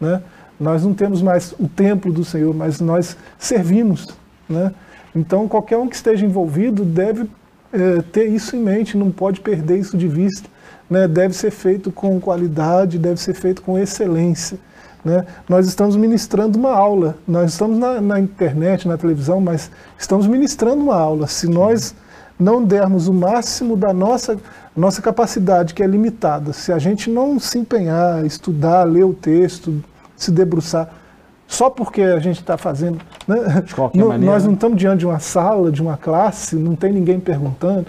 né? 0.00 0.22
nós 0.58 0.84
não 0.84 0.94
temos 0.94 1.20
mais 1.20 1.52
o 1.58 1.68
templo 1.68 2.12
do 2.12 2.24
Senhor, 2.24 2.54
mas 2.54 2.80
nós 2.80 3.16
servimos. 3.38 4.08
Né? 4.48 4.72
Então, 5.14 5.48
qualquer 5.48 5.76
um 5.76 5.88
que 5.88 5.96
esteja 5.96 6.24
envolvido 6.24 6.84
deve 6.84 7.28
é, 7.72 8.02
ter 8.12 8.28
isso 8.28 8.54
em 8.54 8.60
mente, 8.60 8.96
não 8.96 9.10
pode 9.10 9.40
perder 9.40 9.78
isso 9.78 9.96
de 9.96 10.06
vista. 10.06 10.48
Né? 10.88 11.08
Deve 11.08 11.34
ser 11.34 11.50
feito 11.50 11.90
com 11.90 12.20
qualidade, 12.20 12.98
deve 12.98 13.20
ser 13.20 13.34
feito 13.34 13.60
com 13.62 13.78
excelência. 13.78 14.58
Né? 15.04 15.24
Nós 15.48 15.66
estamos 15.66 15.96
ministrando 15.96 16.58
uma 16.58 16.72
aula, 16.72 17.16
nós 17.26 17.52
estamos 17.52 17.78
na, 17.78 18.00
na, 18.00 18.20
internet, 18.20 18.86
na 18.86 18.96
televisão, 18.96 19.40
mas 19.40 19.70
estamos 19.98 20.26
ministrando 20.26 20.82
uma 20.82 20.96
aula. 20.96 21.26
Se 21.26 21.48
nós 21.48 21.94
não 22.38 22.62
dermos 22.62 23.08
o 23.08 23.12
máximo 23.12 23.76
da 23.76 23.92
nossa, 23.92 24.38
nossa 24.76 25.02
capacidade, 25.02 25.74
que 25.74 25.82
é 25.82 25.86
limitada, 25.86 26.52
se 26.52 26.72
a 26.72 26.78
gente 26.78 27.10
não 27.10 27.38
se 27.38 27.58
empenhar, 27.58 28.24
estudar, 28.24 28.84
ler 28.84 29.04
o 29.04 29.12
texto, 29.12 29.82
se 30.16 30.30
debruçar, 30.30 30.88
só 31.48 31.68
porque 31.68 32.00
a 32.00 32.18
gente 32.18 32.40
está 32.40 32.56
fazendo. 32.56 32.98
Né? 33.26 33.36
Nós 34.18 34.44
não 34.44 34.54
estamos 34.54 34.78
diante 34.78 35.00
de 35.00 35.06
uma 35.06 35.18
sala, 35.18 35.70
de 35.70 35.82
uma 35.82 35.96
classe, 35.96 36.56
não 36.56 36.74
tem 36.74 36.92
ninguém 36.92 37.20
perguntando. 37.20 37.86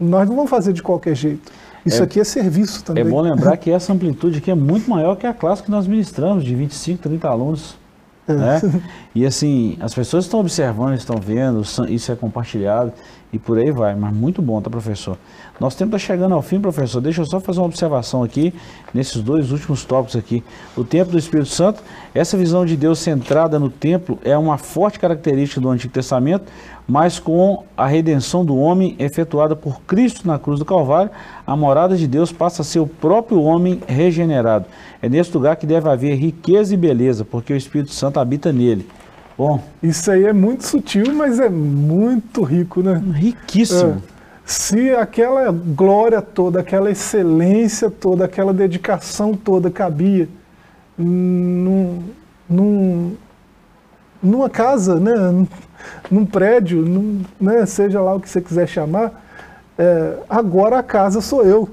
Nós 0.00 0.28
não 0.28 0.36
vamos 0.36 0.50
fazer 0.50 0.72
de 0.72 0.82
qualquer 0.82 1.14
jeito. 1.14 1.52
Isso 1.86 2.02
é, 2.02 2.04
aqui 2.04 2.20
é 2.20 2.24
serviço 2.24 2.84
também. 2.84 3.04
É 3.04 3.06
bom 3.06 3.20
lembrar 3.20 3.56
que 3.56 3.70
essa 3.70 3.92
amplitude 3.92 4.38
aqui 4.38 4.50
é 4.50 4.54
muito 4.54 4.90
maior 4.90 5.14
que 5.16 5.26
a 5.26 5.32
classe 5.32 5.62
que 5.62 5.70
nós 5.70 5.86
ministramos, 5.86 6.44
de 6.44 6.54
25, 6.54 7.02
30 7.02 7.28
alunos. 7.28 7.76
É. 8.28 8.32
Né? 8.34 8.60
E 9.14 9.24
assim, 9.24 9.76
as 9.80 9.94
pessoas 9.94 10.24
estão 10.24 10.40
observando, 10.40 10.94
estão 10.94 11.16
vendo, 11.16 11.62
isso 11.88 12.12
é 12.12 12.16
compartilhado 12.16 12.92
e 13.36 13.38
por 13.38 13.58
aí 13.58 13.70
vai. 13.70 13.94
Mas 13.94 14.14
muito 14.14 14.42
bom, 14.42 14.60
tá, 14.60 14.68
professor? 14.68 15.16
Nosso 15.60 15.76
tempo 15.76 15.94
está 15.94 16.06
chegando 16.06 16.34
ao 16.34 16.42
fim, 16.42 16.60
professor. 16.60 17.00
Deixa 17.00 17.20
eu 17.20 17.26
só 17.26 17.38
fazer 17.38 17.60
uma 17.60 17.66
observação 17.66 18.22
aqui, 18.22 18.52
nesses 18.92 19.22
dois 19.22 19.52
últimos 19.52 19.84
tópicos 19.84 20.16
aqui. 20.16 20.42
O 20.76 20.82
templo 20.82 21.12
do 21.12 21.18
Espírito 21.18 21.48
Santo, 21.48 21.82
essa 22.14 22.36
visão 22.36 22.66
de 22.66 22.76
Deus 22.76 22.98
centrada 22.98 23.58
no 23.58 23.70
templo 23.70 24.18
é 24.24 24.36
uma 24.36 24.58
forte 24.58 24.98
característica 24.98 25.60
do 25.60 25.68
Antigo 25.68 25.92
Testamento, 25.92 26.44
mas 26.88 27.18
com 27.18 27.64
a 27.76 27.86
redenção 27.86 28.44
do 28.44 28.56
homem 28.56 28.96
efetuada 28.98 29.54
por 29.54 29.80
Cristo 29.82 30.26
na 30.26 30.38
cruz 30.38 30.58
do 30.58 30.64
Calvário, 30.64 31.10
a 31.46 31.56
morada 31.56 31.96
de 31.96 32.06
Deus 32.06 32.32
passa 32.32 32.62
a 32.62 32.64
ser 32.64 32.80
o 32.80 32.86
próprio 32.86 33.40
homem 33.42 33.80
regenerado. 33.86 34.66
É 35.02 35.08
nesse 35.08 35.32
lugar 35.34 35.56
que 35.56 35.66
deve 35.66 35.88
haver 35.88 36.16
riqueza 36.16 36.74
e 36.74 36.76
beleza, 36.76 37.24
porque 37.24 37.52
o 37.52 37.56
Espírito 37.56 37.92
Santo 37.92 38.18
habita 38.18 38.52
nele. 38.52 38.86
Bom, 39.36 39.62
isso 39.82 40.10
aí 40.10 40.24
é 40.24 40.32
muito 40.32 40.64
sutil, 40.64 41.12
mas 41.14 41.38
é 41.38 41.48
muito 41.48 42.42
rico, 42.42 42.82
né? 42.82 43.02
Riquíssimo. 43.14 44.02
É 44.12 44.16
se 44.46 44.94
aquela 44.94 45.50
glória 45.50 46.22
toda, 46.22 46.60
aquela 46.60 46.88
excelência 46.88 47.90
toda, 47.90 48.24
aquela 48.24 48.54
dedicação 48.54 49.34
toda 49.34 49.72
cabia 49.72 50.28
num, 50.96 52.04
num, 52.48 53.16
numa 54.22 54.48
casa, 54.48 55.00
né, 55.00 55.14
num 56.08 56.24
prédio, 56.24 56.82
num, 56.82 57.24
né, 57.40 57.66
seja 57.66 58.00
lá 58.00 58.14
o 58.14 58.20
que 58.20 58.30
você 58.30 58.40
quiser 58.40 58.68
chamar, 58.68 59.20
é, 59.76 60.16
agora 60.30 60.78
a 60.78 60.82
casa 60.82 61.20
sou 61.20 61.44
eu. 61.44 61.68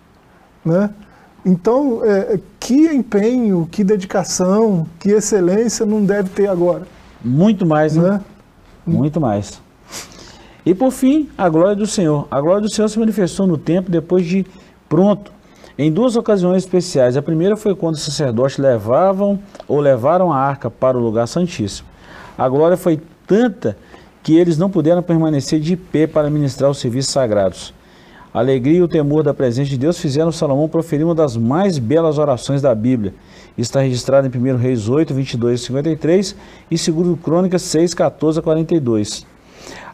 né? 0.62 0.90
Então, 1.44 2.04
é, 2.04 2.38
que 2.60 2.86
empenho, 2.86 3.68
que 3.70 3.82
dedicação, 3.82 4.86
que 5.00 5.10
excelência 5.10 5.84
não 5.84 6.04
deve 6.04 6.28
ter 6.30 6.46
agora. 6.46 6.86
Muito 7.24 7.66
mais, 7.66 7.96
né? 7.96 8.20
Muito 8.86 9.20
mais. 9.20 9.60
E 10.64 10.74
por 10.74 10.92
fim, 10.92 11.28
a 11.36 11.48
glória 11.48 11.74
do 11.74 11.86
Senhor. 11.86 12.28
A 12.30 12.40
glória 12.40 12.62
do 12.62 12.72
Senhor 12.72 12.88
se 12.88 12.98
manifestou 12.98 13.46
no 13.46 13.58
templo 13.58 13.90
depois 13.90 14.24
de 14.24 14.46
pronto, 14.88 15.32
em 15.76 15.90
duas 15.90 16.14
ocasiões 16.14 16.62
especiais. 16.62 17.16
A 17.16 17.22
primeira 17.22 17.56
foi 17.56 17.74
quando 17.74 17.96
os 17.96 18.02
sacerdotes 18.02 18.58
levavam 18.58 19.40
ou 19.66 19.80
levaram 19.80 20.32
a 20.32 20.36
arca 20.36 20.70
para 20.70 20.96
o 20.96 21.00
lugar 21.00 21.26
santíssimo. 21.26 21.88
A 22.38 22.48
glória 22.48 22.76
foi 22.76 23.00
tanta 23.26 23.76
que 24.22 24.36
eles 24.36 24.56
não 24.56 24.70
puderam 24.70 25.02
permanecer 25.02 25.58
de 25.58 25.76
pé 25.76 26.06
para 26.06 26.30
ministrar 26.30 26.70
os 26.70 26.78
serviços 26.78 27.12
sagrados. 27.12 27.74
A 28.34 28.38
alegria 28.38 28.78
e 28.78 28.82
o 28.82 28.88
temor 28.88 29.22
da 29.22 29.34
presença 29.34 29.68
de 29.68 29.76
Deus 29.76 29.98
fizeram 29.98 30.32
Salomão 30.32 30.66
proferir 30.66 31.04
uma 31.04 31.14
das 31.14 31.36
mais 31.36 31.78
belas 31.78 32.16
orações 32.16 32.62
da 32.62 32.74
Bíblia. 32.74 33.12
Está 33.58 33.80
registrado 33.80 34.26
em 34.26 34.52
1 34.52 34.56
Reis 34.56 34.88
8, 34.88 35.12
22 35.12 35.60
e 35.60 35.64
53 35.64 36.36
e 36.70 36.90
2 36.90 37.20
Crônicas 37.20 37.60
6, 37.60 37.92
14 37.92 38.38
a 38.38 38.42
42. 38.42 39.26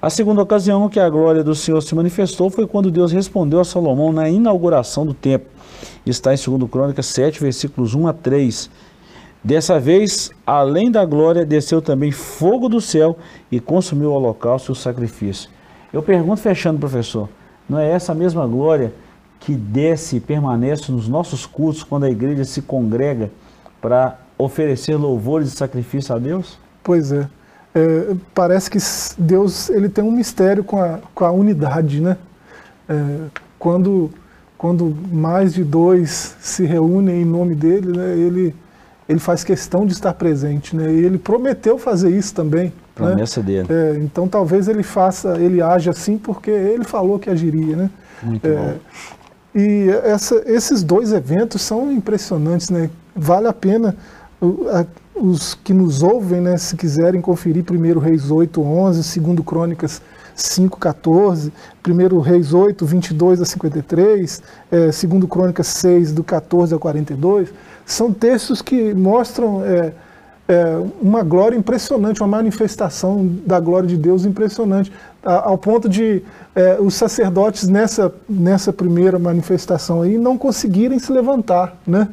A 0.01 0.09
segunda 0.09 0.41
ocasião 0.41 0.89
que 0.89 1.01
a 1.01 1.11
glória 1.11 1.43
do 1.43 1.53
Senhor 1.53 1.81
se 1.81 1.93
manifestou 1.97 2.49
foi 2.49 2.65
quando 2.65 2.93
Deus 2.93 3.11
respondeu 3.11 3.59
a 3.59 3.65
Salomão 3.65 4.13
na 4.13 4.31
inauguração 4.31 5.05
do 5.05 5.13
templo. 5.13 5.49
Está 6.07 6.33
em 6.33 6.37
2 6.37 6.71
Crônicas 6.71 7.07
7, 7.07 7.41
versículos 7.41 7.93
1 7.93 8.07
a 8.07 8.13
3. 8.13 8.71
Dessa 9.43 9.81
vez, 9.81 10.31
além 10.47 10.93
da 10.93 11.05
glória, 11.05 11.45
desceu 11.45 11.83
também 11.83 12.13
fogo 12.13 12.69
do 12.69 12.81
céu 12.81 13.19
e 13.51 13.59
consumiu 13.59 14.11
o 14.11 14.13
holocausto 14.13 14.71
e 14.71 14.75
o 14.75 14.77
sacrifício. 14.77 15.51
Eu 15.93 16.03
pergunto, 16.03 16.41
fechando, 16.41 16.79
professor, 16.79 17.29
não 17.69 17.79
é 17.79 17.91
essa 17.91 18.15
mesma 18.15 18.47
glória 18.47 18.93
que 19.41 19.55
desce 19.55 20.17
e 20.17 20.21
permanece 20.21 20.91
nos 20.91 21.09
nossos 21.09 21.47
cultos 21.47 21.83
quando 21.83 22.05
a 22.05 22.11
igreja 22.11 22.45
se 22.45 22.63
congrega 22.63 23.31
para 23.81 24.19
oferecer 24.37 24.97
louvores 24.97 25.53
e 25.53 25.57
sacrifício 25.57 26.15
a 26.15 26.19
Deus? 26.19 26.59
Pois 26.83 27.13
é. 27.13 27.29
é. 27.75 28.15
parece 28.35 28.71
que 28.71 28.79
Deus 29.19 29.71
ele 29.71 29.89
tem 29.89 30.03
um 30.03 30.11
mistério 30.11 30.65
com 30.65 30.81
a, 30.81 30.99
com 31.15 31.25
a 31.25 31.31
unidade, 31.31 32.01
né? 32.01 32.17
É, 32.89 32.95
quando, 33.59 34.11
quando 34.57 34.97
mais 35.13 35.55
de 35.55 35.63
dois 35.63 36.37
se 36.41 36.65
reúnem 36.65 37.23
em 37.23 37.25
nome 37.25 37.55
dele, 37.55 37.97
né, 37.97 38.17
ele 38.17 38.55
ele 39.09 39.19
faz 39.19 39.43
questão 39.43 39.87
de 39.87 39.95
estar 39.95 40.13
presente, 40.13 40.77
né? 40.77 40.93
E 40.93 41.05
ele 41.05 41.17
prometeu 41.17 41.79
fazer 41.79 42.11
isso 42.11 42.35
também. 42.35 42.73
Promessa 42.99 43.41
né? 43.41 43.47
dele. 43.47 43.69
É, 43.71 43.99
então 43.99 44.29
talvez 44.29 44.69
ele 44.69 44.83
faça, 44.83 45.39
ele 45.39 45.63
age 45.63 45.89
assim 45.89 46.19
porque 46.19 46.51
ele 46.51 46.85
falou 46.85 47.19
que 47.19 47.31
agiria, 47.31 47.77
né? 47.77 47.91
Muito 48.23 48.47
é, 48.47 48.55
bom. 48.55 48.77
E 49.55 49.89
essa, 50.05 50.43
esses 50.47 50.83
dois 50.83 51.13
eventos 51.13 51.63
são 51.63 51.91
impressionantes, 51.91 52.71
né? 52.71 52.91
Vale 53.15 53.49
a 53.49 53.53
pena 53.53 53.97
os 55.15 55.55
que 55.55 55.73
nos 55.75 56.03
ouvem, 56.03 56.41
né, 56.41 56.57
se 56.57 56.77
quiserem 56.77 57.21
conferir 57.21 57.65
1 57.69 57.99
Reis 57.99 58.31
8, 58.31 58.63
11, 58.63 59.21
2 59.21 59.41
Crônicas 59.45 60.01
5, 60.35 60.79
14, 60.79 61.53
1 61.87 62.21
Reis 62.21 62.55
8, 62.55 62.87
22 62.87 63.41
a 63.41 63.45
53, 63.45 64.43
é, 64.71 64.87
2 64.87 65.25
Crônicas 65.29 65.67
6, 65.67 66.13
do 66.13 66.23
14 66.23 66.75
a 66.75 66.79
42, 66.79 67.49
são 67.85 68.13
textos 68.13 68.63
que 68.63 68.95
mostram 68.95 69.65
é, 69.65 69.93
é, 70.49 70.83
uma 71.03 71.23
glória 71.23 71.57
impressionante, 71.57 72.23
uma 72.23 72.39
manifestação 72.39 73.31
da 73.47 73.61
glória 73.61 73.87
de 73.87 73.99
Deus 73.99 74.25
impressionante, 74.25 74.91
ao 75.23 75.59
ponto 75.59 75.89
de 75.89 76.23
é, 76.55 76.79
os 76.81 76.95
sacerdotes 76.95 77.69
nessa, 77.69 78.13
nessa 78.27 78.73
primeira 78.73 79.19
manifestação 79.19 80.01
aí 80.01 80.17
não 80.17 80.39
conseguirem 80.39 80.99
se 80.99 81.13
levantar, 81.13 81.77
né? 81.87 82.09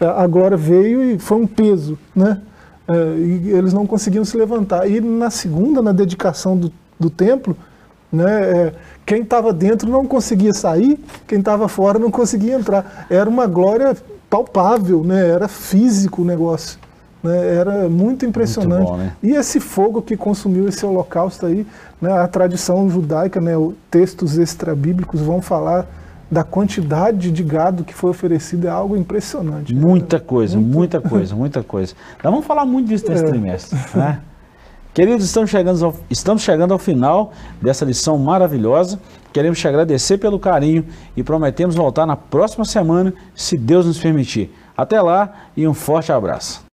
A 0.00 0.26
glória 0.26 0.56
veio 0.56 1.02
e 1.02 1.18
foi 1.18 1.38
um 1.38 1.46
peso, 1.46 1.98
né? 2.14 2.40
É, 2.88 2.94
e 3.18 3.50
eles 3.50 3.72
não 3.72 3.86
conseguiam 3.86 4.24
se 4.24 4.36
levantar. 4.36 4.88
E 4.88 5.00
na 5.00 5.30
segunda, 5.30 5.82
na 5.82 5.92
dedicação 5.92 6.56
do, 6.56 6.72
do 6.98 7.10
templo, 7.10 7.56
né, 8.12 8.50
é, 8.50 8.72
quem 9.04 9.22
estava 9.22 9.52
dentro 9.52 9.90
não 9.90 10.06
conseguia 10.06 10.52
sair, 10.52 10.98
quem 11.26 11.40
estava 11.40 11.68
fora 11.68 11.98
não 11.98 12.10
conseguia 12.10 12.54
entrar. 12.54 13.06
Era 13.10 13.28
uma 13.28 13.46
glória 13.46 13.96
palpável, 14.30 15.02
né? 15.02 15.28
era 15.28 15.48
físico 15.48 16.22
o 16.22 16.24
negócio. 16.24 16.78
Né? 17.26 17.54
Era 17.54 17.88
muito 17.88 18.24
impressionante. 18.24 18.88
Muito 18.88 18.92
bom, 18.92 18.96
né? 18.96 19.12
E 19.22 19.32
esse 19.32 19.60
fogo 19.60 20.00
que 20.02 20.16
consumiu 20.16 20.68
esse 20.68 20.84
holocausto 20.84 21.46
aí, 21.46 21.66
né? 22.00 22.12
a 22.12 22.26
tradição 22.28 22.88
judaica, 22.88 23.40
né? 23.40 23.52
textos 23.90 24.38
extrabíblicos 24.38 25.20
vão 25.20 25.42
falar 25.42 25.86
da 26.30 26.42
quantidade 26.42 27.30
de 27.30 27.42
gado 27.42 27.84
que 27.84 27.94
foi 27.94 28.10
oferecido, 28.10 28.66
é 28.66 28.70
algo 28.70 28.96
impressionante. 28.96 29.74
Né? 29.74 29.80
Muita 29.80 30.18
coisa, 30.18 30.56
muito... 30.56 30.74
muita 30.74 31.00
coisa, 31.08 31.36
muita 31.36 31.62
coisa. 31.62 31.94
Nós 32.22 32.32
vamos 32.32 32.46
falar 32.46 32.64
muito 32.64 32.88
disso 32.88 33.08
nesse 33.08 33.24
é. 33.24 33.28
trimestre. 33.28 33.78
Né? 33.94 34.20
Queridos, 34.96 35.26
estamos 35.26 35.50
chegando, 35.50 35.84
ao, 35.84 35.94
estamos 36.08 36.42
chegando 36.42 36.72
ao 36.72 36.78
final 36.78 37.30
dessa 37.60 37.84
lição 37.84 38.16
maravilhosa. 38.16 38.98
Queremos 39.30 39.58
te 39.58 39.68
agradecer 39.68 40.16
pelo 40.16 40.40
carinho 40.40 40.86
e 41.14 41.22
prometemos 41.22 41.74
voltar 41.74 42.06
na 42.06 42.16
próxima 42.16 42.64
semana, 42.64 43.12
se 43.34 43.58
Deus 43.58 43.84
nos 43.84 43.98
permitir. 43.98 44.50
Até 44.74 45.00
lá 45.00 45.50
e 45.54 45.68
um 45.68 45.74
forte 45.74 46.10
abraço. 46.10 46.65